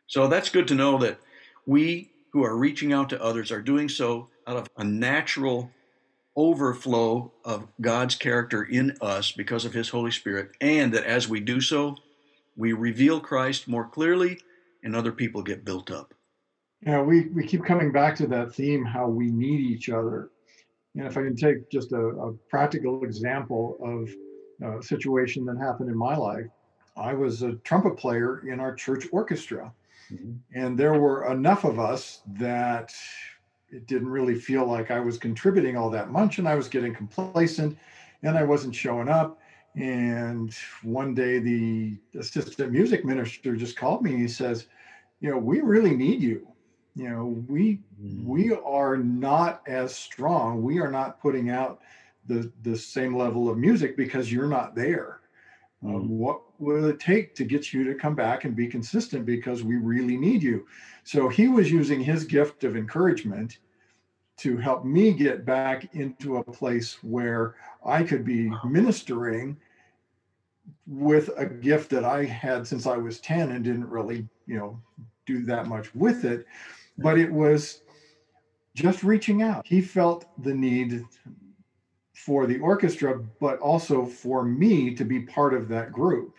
So 0.07 0.27
that's 0.27 0.49
good 0.49 0.67
to 0.67 0.75
know 0.75 0.99
that 0.99 1.19
we 1.65 2.11
who 2.31 2.43
are 2.43 2.55
reaching 2.55 2.93
out 2.93 3.09
to 3.09 3.23
others 3.23 3.51
are 3.51 3.61
doing 3.61 3.89
so 3.89 4.27
out 4.45 4.57
of 4.57 4.67
a 4.77 4.83
natural 4.83 5.71
overflow 6.37 7.31
of 7.43 7.67
God's 7.79 8.15
character 8.15 8.63
in 8.63 8.97
us 9.01 9.31
because 9.31 9.65
of 9.65 9.73
His 9.73 9.89
Holy 9.89 10.11
Spirit, 10.11 10.51
and 10.61 10.93
that 10.93 11.05
as 11.05 11.29
we 11.29 11.39
do 11.39 11.61
so, 11.61 11.95
we 12.55 12.73
reveal 12.73 13.19
Christ 13.19 13.67
more 13.67 13.87
clearly 13.87 14.39
and 14.83 14.95
other 14.95 15.11
people 15.11 15.41
get 15.43 15.65
built 15.65 15.91
up. 15.91 16.13
Yeah, 16.85 17.01
we, 17.01 17.27
we 17.29 17.45
keep 17.45 17.65
coming 17.65 17.91
back 17.91 18.15
to 18.17 18.27
that 18.27 18.53
theme 18.53 18.85
how 18.85 19.07
we 19.07 19.31
need 19.31 19.59
each 19.59 19.89
other. 19.89 20.29
And 20.95 21.07
if 21.07 21.17
I 21.17 21.23
can 21.23 21.35
take 21.35 21.69
just 21.69 21.91
a, 21.91 21.99
a 21.99 22.33
practical 22.49 23.03
example 23.03 23.77
of 23.81 24.09
a 24.63 24.83
situation 24.83 25.45
that 25.45 25.57
happened 25.57 25.89
in 25.89 25.97
my 25.97 26.15
life, 26.15 26.45
I 26.95 27.13
was 27.13 27.41
a 27.41 27.53
trumpet 27.63 27.97
player 27.97 28.47
in 28.47 28.59
our 28.59 28.73
church 28.73 29.07
orchestra. 29.11 29.73
Mm-hmm. 30.11 30.33
And 30.53 30.77
there 30.77 30.93
were 30.93 31.31
enough 31.31 31.63
of 31.63 31.79
us 31.79 32.21
that 32.37 32.93
it 33.69 33.87
didn't 33.87 34.09
really 34.09 34.35
feel 34.35 34.65
like 34.65 34.91
I 34.91 34.99
was 34.99 35.17
contributing 35.17 35.75
all 35.75 35.89
that 35.91 36.11
much, 36.11 36.37
and 36.37 36.47
I 36.47 36.55
was 36.55 36.67
getting 36.67 36.93
complacent, 36.93 37.77
and 38.23 38.37
I 38.37 38.43
wasn't 38.43 38.75
showing 38.75 39.09
up. 39.09 39.39
And 39.75 40.55
one 40.83 41.13
day, 41.13 41.39
the 41.39 41.97
assistant 42.17 42.71
music 42.71 43.03
minister 43.03 43.55
just 43.55 43.75
called 43.77 44.03
me. 44.03 44.15
He 44.15 44.27
says, 44.27 44.67
"You 45.19 45.31
know, 45.31 45.37
we 45.37 45.61
really 45.61 45.95
need 45.95 46.21
you. 46.21 46.47
You 46.95 47.09
know, 47.09 47.43
we 47.47 47.81
mm. 48.01 48.23
we 48.23 48.53
are 48.53 48.95
not 48.95 49.61
as 49.67 49.93
strong. 49.93 50.63
We 50.63 50.79
are 50.79 50.91
not 50.91 51.19
putting 51.19 51.49
out 51.49 51.81
the 52.25 52.51
the 52.63 52.77
same 52.77 53.15
level 53.15 53.49
of 53.49 53.57
music 53.57 53.97
because 53.97 54.31
you're 54.31 54.47
not 54.47 54.75
there. 54.75 55.19
Um, 55.85 56.03
mm. 56.03 56.07
what 56.07 56.41
will 56.59 56.85
it 56.85 56.99
take 56.99 57.35
to 57.35 57.43
get 57.43 57.73
you 57.73 57.83
to 57.83 57.95
come 57.95 58.15
back 58.15 58.43
and 58.45 58.55
be 58.55 58.67
consistent? 58.67 59.25
Because 59.25 59.63
we 59.63 59.75
really 59.75 60.17
need 60.17 60.41
you." 60.41 60.65
So 61.03 61.29
he 61.29 61.47
was 61.47 61.71
using 61.71 62.01
his 62.01 62.23
gift 62.23 62.63
of 62.63 62.75
encouragement 62.75 63.59
to 64.37 64.57
help 64.57 64.83
me 64.83 65.13
get 65.13 65.45
back 65.45 65.93
into 65.95 66.37
a 66.37 66.43
place 66.43 67.01
where 67.03 67.55
I 67.85 68.03
could 68.03 68.25
be 68.25 68.51
ministering 68.65 69.57
with 70.87 71.29
a 71.37 71.45
gift 71.45 71.89
that 71.91 72.03
I 72.03 72.25
had 72.25 72.67
since 72.67 72.85
I 72.85 72.97
was 72.97 73.19
10 73.19 73.51
and 73.51 73.63
didn't 73.63 73.89
really, 73.89 74.27
you 74.45 74.57
know, 74.57 74.81
do 75.25 75.43
that 75.45 75.67
much 75.67 75.93
with 75.95 76.25
it. 76.25 76.45
But 76.97 77.17
it 77.17 77.31
was 77.31 77.81
just 78.75 79.03
reaching 79.03 79.41
out. 79.41 79.65
He 79.65 79.81
felt 79.81 80.25
the 80.43 80.53
need 80.53 81.05
for 82.15 82.47
the 82.47 82.59
orchestra, 82.59 83.19
but 83.39 83.59
also 83.59 84.05
for 84.05 84.43
me 84.43 84.95
to 84.95 85.03
be 85.03 85.19
part 85.21 85.53
of 85.53 85.67
that 85.67 85.91
group 85.91 86.35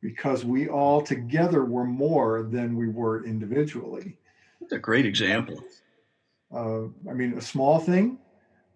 because 0.00 0.44
we 0.44 0.68
all 0.68 1.00
together 1.00 1.64
were 1.64 1.84
more 1.84 2.42
than 2.42 2.76
we 2.76 2.88
were 2.88 3.24
individually. 3.24 4.18
That's 4.60 4.72
a 4.72 4.78
great 4.78 5.06
example 5.06 5.62
uh, 6.54 6.84
I 7.08 7.12
mean, 7.12 7.34
a 7.36 7.40
small 7.40 7.78
thing, 7.78 8.18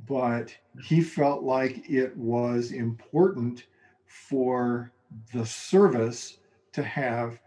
but 0.07 0.55
he 0.83 1.01
felt 1.01 1.43
like 1.43 1.89
it 1.89 2.16
was 2.16 2.72
important 2.72 3.64
for 4.07 4.93
the 5.33 5.45
service 5.45 6.39
to 6.72 6.83
have 6.83 7.41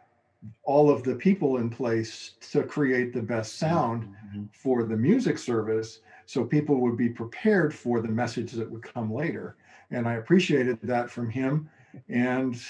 all 0.64 0.90
of 0.90 1.04
the 1.04 1.16
people 1.16 1.58
in 1.58 1.70
place 1.70 2.34
to 2.52 2.64
create 2.64 3.14
the 3.14 3.22
best 3.22 3.58
sound 3.58 4.04
mm-hmm. 4.04 4.44
for 4.54 4.84
the 4.84 4.96
music 4.96 5.38
service 5.38 6.00
so 6.28 6.46
people 6.46 6.80
would 6.80 6.96
be 6.98 7.10
prepared 7.10 7.74
for 7.74 8.02
the 8.02 8.08
message 8.08 8.52
that 8.52 8.70
would 8.70 8.84
come 8.84 9.12
later 9.12 9.56
and 9.90 10.08
i 10.08 10.14
appreciated 10.14 10.78
that 10.84 11.10
from 11.10 11.30
him 11.30 11.68
and 12.10 12.62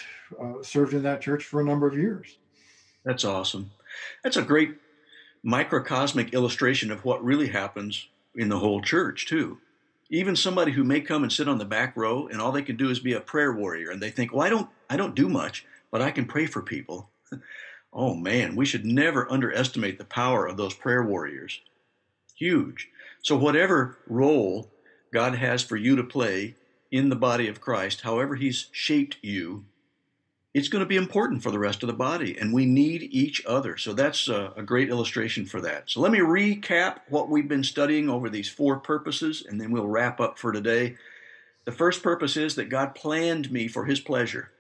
uh, 0.42 0.54
served 0.62 0.94
in 0.94 1.04
that 1.04 1.20
church 1.20 1.44
for 1.44 1.60
a 1.60 1.66
number 1.66 1.88
of 1.88 1.98
years 1.98 2.38
that's 3.04 3.26
awesome 3.26 3.70
that's 4.24 4.38
a 4.38 4.42
great 4.42 4.78
microcosmic 5.44 6.34
illustration 6.34 6.92
of 6.92 7.06
what 7.06 7.24
really 7.24 7.48
happens 7.48 8.08
in 8.36 8.50
the 8.50 8.60
whole 8.60 8.82
church, 8.82 9.26
too. 9.26 9.58
Even 10.10 10.36
somebody 10.36 10.72
who 10.72 10.84
may 10.84 11.02
come 11.02 11.24
and 11.24 11.32
sit 11.32 11.48
on 11.48 11.58
the 11.58 11.66
back 11.66 11.96
row 11.98 12.28
and 12.28 12.42
all 12.42 12.52
they 12.52 12.62
can 12.62 12.78
do 12.78 12.90
is 12.90 13.00
be 13.00 13.14
a 13.14 13.22
prayer 13.22 13.52
warrior 13.52 13.90
and 13.90 14.02
they 14.02 14.10
think, 14.10 14.34
well, 14.34 14.46
I 14.46 14.50
don't, 14.50 14.70
I 14.90 14.98
don't 14.98 15.16
do 15.16 15.28
much, 15.28 15.66
but 15.92 16.02
I 16.02 16.12
can 16.12 16.26
pray 16.26 16.46
for 16.46 16.62
people. 16.62 17.10
oh 17.94 18.14
man, 18.14 18.56
we 18.56 18.66
should 18.66 18.86
never 18.86 19.30
underestimate 19.32 19.98
the 19.98 20.06
power 20.06 20.46
of 20.46 20.58
those 20.58 20.74
prayer 20.74 21.04
warriors. 21.04 21.62
Huge. 22.38 22.90
So, 23.24 23.36
whatever 23.36 23.98
role 24.08 24.70
God 25.12 25.36
has 25.36 25.64
for 25.64 25.76
you 25.76 25.96
to 25.96 26.04
play 26.04 26.56
in 26.92 27.10
the 27.10 27.16
body 27.16 27.48
of 27.48 27.60
Christ, 27.60 28.02
however 28.02 28.36
He's 28.36 28.68
shaped 28.72 29.18
you, 29.24 29.66
it's 30.54 30.70
going 30.70 30.84
to 30.84 30.88
be 30.88 30.96
important 30.96 31.42
for 31.44 31.52
the 31.52 31.60
rest 31.60 31.84
of 31.84 31.88
the 31.88 31.94
body, 31.94 32.38
and 32.40 32.54
we 32.54 32.66
need 32.66 33.04
each 33.12 33.44
other. 33.46 33.76
So 33.78 33.94
that's 33.94 34.28
a, 34.28 34.54
a, 34.56 34.64
great 34.64 34.90
illustration 34.90 35.46
for 35.46 35.62
that. 35.62 35.84
So 35.88 36.00
let 36.00 36.12
me 36.12 36.20
recap 36.20 37.00
what 37.10 37.30
we've 37.30 37.48
been 37.48 37.64
studying 37.64 38.10
over 38.10 38.30
these 38.30 38.50
four 38.50 38.80
purposes, 38.80 39.44
and 39.48 39.60
then 39.60 39.72
we'll 39.72 39.88
wrap 39.88 40.20
up 40.20 40.40
for 40.40 40.52
today. 40.52 40.96
The 41.66 41.72
first 41.72 42.02
purpose 42.02 42.38
is 42.38 42.56
that 42.56 42.70
God 42.70 42.96
planned 42.96 43.52
me 43.52 43.68
for 43.68 43.86
His 43.86 44.00
pleasure. 44.00 44.52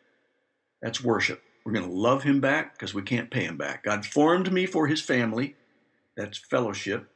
That's 0.82 1.04
worship. 1.04 1.42
We're 1.64 1.74
going 1.74 1.88
to 1.88 1.96
love 1.96 2.24
Him 2.24 2.42
back 2.42 2.74
because 2.74 2.94
we 2.94 3.02
can't 3.02 3.32
pay 3.32 3.46
Him 3.46 3.58
back. 3.58 3.84
God 3.84 4.06
formed 4.06 4.52
me 4.52 4.66
for 4.66 4.88
His 4.88 5.02
family. 5.02 5.56
That's 6.16 6.38
fellowship. 6.38 7.10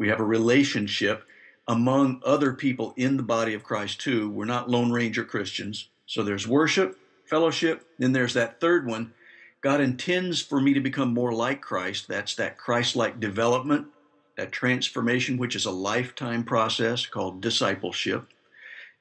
We 0.00 0.08
have 0.08 0.18
a 0.18 0.24
relationship 0.24 1.24
among 1.68 2.22
other 2.24 2.54
people 2.54 2.94
in 2.96 3.18
the 3.18 3.22
body 3.22 3.52
of 3.52 3.62
Christ, 3.62 4.00
too. 4.00 4.30
We're 4.30 4.46
not 4.46 4.70
Lone 4.70 4.90
Ranger 4.90 5.24
Christians. 5.24 5.90
So 6.06 6.22
there's 6.22 6.48
worship, 6.48 6.98
fellowship. 7.26 7.84
Then 7.98 8.12
there's 8.12 8.32
that 8.32 8.60
third 8.60 8.86
one. 8.86 9.12
God 9.60 9.82
intends 9.82 10.40
for 10.40 10.58
me 10.58 10.72
to 10.72 10.80
become 10.80 11.12
more 11.12 11.34
like 11.34 11.60
Christ. 11.60 12.08
That's 12.08 12.34
that 12.36 12.56
Christ 12.56 12.96
like 12.96 13.20
development, 13.20 13.88
that 14.38 14.52
transformation, 14.52 15.36
which 15.36 15.54
is 15.54 15.66
a 15.66 15.70
lifetime 15.70 16.44
process 16.44 17.04
called 17.04 17.42
discipleship. 17.42 18.26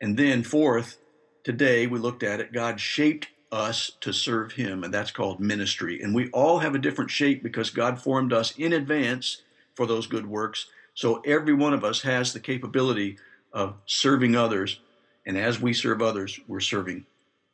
And 0.01 0.17
then, 0.17 0.43
fourth, 0.43 0.97
today 1.45 1.87
we 1.87 1.97
looked 1.97 2.23
at 2.23 2.41
it, 2.41 2.51
God 2.51 2.81
shaped 2.81 3.29
us 3.53 3.93
to 4.01 4.11
serve 4.11 4.51
Him, 4.51 4.83
and 4.83 4.93
that's 4.93 5.11
called 5.11 5.39
ministry. 5.39 6.01
And 6.01 6.13
we 6.13 6.29
all 6.31 6.59
have 6.59 6.75
a 6.75 6.77
different 6.77 7.09
shape 7.09 7.41
because 7.41 7.69
God 7.69 8.01
formed 8.01 8.33
us 8.33 8.53
in 8.57 8.73
advance 8.73 9.43
for 9.75 9.85
those 9.85 10.05
good 10.05 10.25
works. 10.25 10.67
So 10.99 11.21
every 11.21 11.53
one 11.53 11.73
of 11.73 11.85
us 11.85 12.01
has 12.01 12.33
the 12.33 12.41
capability 12.41 13.19
of 13.53 13.75
serving 13.85 14.35
others. 14.35 14.81
And 15.25 15.37
as 15.37 15.61
we 15.61 15.71
serve 15.71 16.01
others, 16.01 16.37
we're 16.45 16.59
serving 16.59 17.05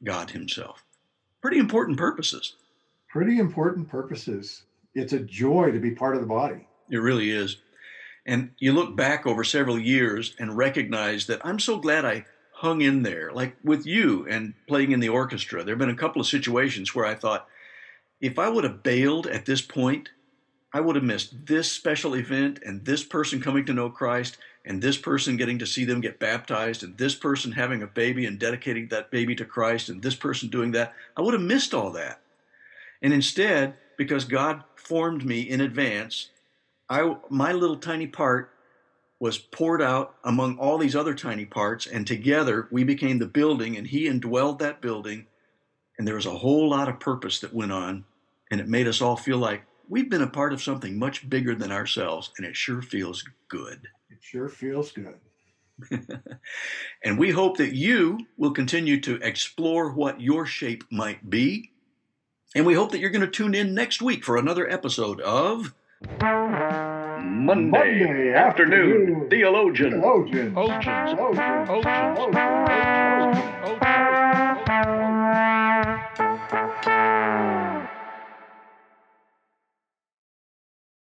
God 0.04 0.32
Himself. 0.32 0.84
Pretty 1.44 1.60
important 1.60 2.00
purposes. 2.00 2.56
Pretty 3.08 3.38
important 3.38 3.88
purposes. 3.88 4.64
It's 4.96 5.14
a 5.14 5.20
joy 5.20 5.70
to 5.70 5.78
be 5.78 5.92
part 5.92 6.16
of 6.16 6.22
the 6.22 6.28
body. 6.28 6.68
It 6.90 6.98
really 6.98 7.30
is. 7.30 7.58
And 8.26 8.50
you 8.58 8.74
look 8.74 8.96
back 8.96 9.28
over 9.28 9.44
several 9.44 9.78
years 9.78 10.36
and 10.40 10.58
recognize 10.58 11.28
that 11.28 11.46
I'm 11.46 11.60
so 11.60 11.78
glad 11.78 12.04
I 12.04 12.26
hung 12.52 12.82
in 12.82 13.04
there, 13.04 13.32
like 13.32 13.58
with 13.64 13.86
you 13.86 14.26
and 14.28 14.56
playing 14.68 14.92
in 14.92 15.02
the 15.02 15.10
orchestra. 15.10 15.64
There 15.64 15.76
have 15.76 15.80
been 15.80 15.92
a 15.92 15.96
couple 15.96 16.20
of 16.20 16.26
situations 16.26 16.96
where 16.96 17.06
I 17.06 17.14
thought, 17.14 17.48
if 18.20 18.40
I 18.40 18.50
would 18.50 18.64
have 18.64 18.82
bailed 18.82 19.28
at 19.28 19.46
this 19.46 19.62
point, 19.62 20.10
I 20.76 20.82
would 20.82 20.98
have 20.98 21.06
missed 21.06 21.46
this 21.46 21.72
special 21.72 22.16
event 22.16 22.60
and 22.66 22.84
this 22.84 23.02
person 23.02 23.40
coming 23.40 23.64
to 23.64 23.74
know 23.74 23.90
Christ 23.90 24.36
and 24.66 24.82
this 24.82 24.98
person 24.98 25.38
getting 25.38 25.58
to 25.60 25.66
see 25.66 25.86
them 25.86 26.02
get 26.02 26.20
baptized 26.20 26.84
and 26.84 26.98
this 26.98 27.16
person 27.16 27.54
having 27.54 27.82
a 27.82 27.88
baby 27.88 28.26
and 28.26 28.38
dedicating 28.38 28.90
that 28.90 29.10
baby 29.10 29.36
to 29.36 29.46
Christ 29.46 29.88
and 29.88 30.02
this 30.02 30.16
person 30.16 30.50
doing 30.50 30.72
that, 30.74 30.94
I 31.16 31.22
would 31.22 31.34
have 31.34 31.42
missed 31.42 31.74
all 31.74 31.92
that. 31.92 32.20
And 33.02 33.14
instead, 33.14 33.76
because 33.98 34.26
God 34.26 34.66
formed 34.76 35.24
me 35.24 35.44
in 35.44 35.62
advance, 35.62 36.32
I 36.90 37.16
my 37.30 37.54
little 37.54 37.78
tiny 37.78 38.08
part 38.08 38.52
was 39.18 39.38
poured 39.38 39.82
out 39.82 40.16
among 40.26 40.58
all 40.58 40.78
these 40.78 40.94
other 40.96 41.14
tiny 41.14 41.46
parts, 41.46 41.88
and 41.88 42.06
together 42.06 42.68
we 42.70 42.84
became 42.84 43.20
the 43.20 43.28
building, 43.28 43.78
and 43.78 43.88
He 43.88 44.10
indwelled 44.10 44.60
that 44.60 44.82
building. 44.82 45.28
And 45.98 46.06
there 46.06 46.16
was 46.16 46.26
a 46.26 46.32
whole 46.32 46.70
lot 46.70 46.90
of 46.90 47.00
purpose 47.00 47.40
that 47.40 47.54
went 47.54 47.72
on, 47.72 48.04
and 48.52 48.60
it 48.60 48.68
made 48.68 48.90
us 48.90 49.02
all 49.02 49.16
feel 49.16 49.38
like 49.38 49.64
we've 49.90 50.10
been 50.10 50.22
a 50.22 50.28
part 50.28 50.54
of 50.54 50.62
something 50.62 50.98
much 50.98 51.30
bigger 51.30 51.56
than 51.56 51.72
ourselves, 51.72 52.32
and 52.38 52.46
it 52.46 52.56
sure 52.56 52.82
feels 52.82 53.24
good. 53.48 53.88
It 54.10 54.18
sure 54.22 54.50
feels 54.50 54.92
good. 54.92 55.20
and 57.04 57.20
we 57.20 57.32
hope 57.32 57.58
that 57.58 57.76
you 57.76 58.20
will 58.38 58.52
continue 58.52 59.00
to 59.02 59.16
explore 59.22 59.92
what 59.92 60.22
your 60.22 60.46
shape 60.46 60.84
might 60.92 61.30
be. 61.30 61.72
And 62.56 62.66
we 62.66 62.74
hope 62.74 62.92
that 62.92 63.00
you're 63.00 63.10
going 63.10 63.22
to 63.22 63.28
tune 63.28 63.54
in 63.54 63.74
next 63.74 64.02
week 64.02 64.24
for 64.24 64.38
another 64.38 64.70
episode 64.70 65.20
of 65.22 65.74
Monday, 66.02 67.70
Monday 67.70 68.34
afternoon, 68.34 68.36
afternoon, 68.36 69.30
theologian. 69.30 69.92
Theologians. 69.92 70.54
Theologians. 70.54 71.12
Theologians. 71.12 71.68
Theologians. 71.68 72.18
Theologians. 72.18 73.38
Theologians. 73.64 74.15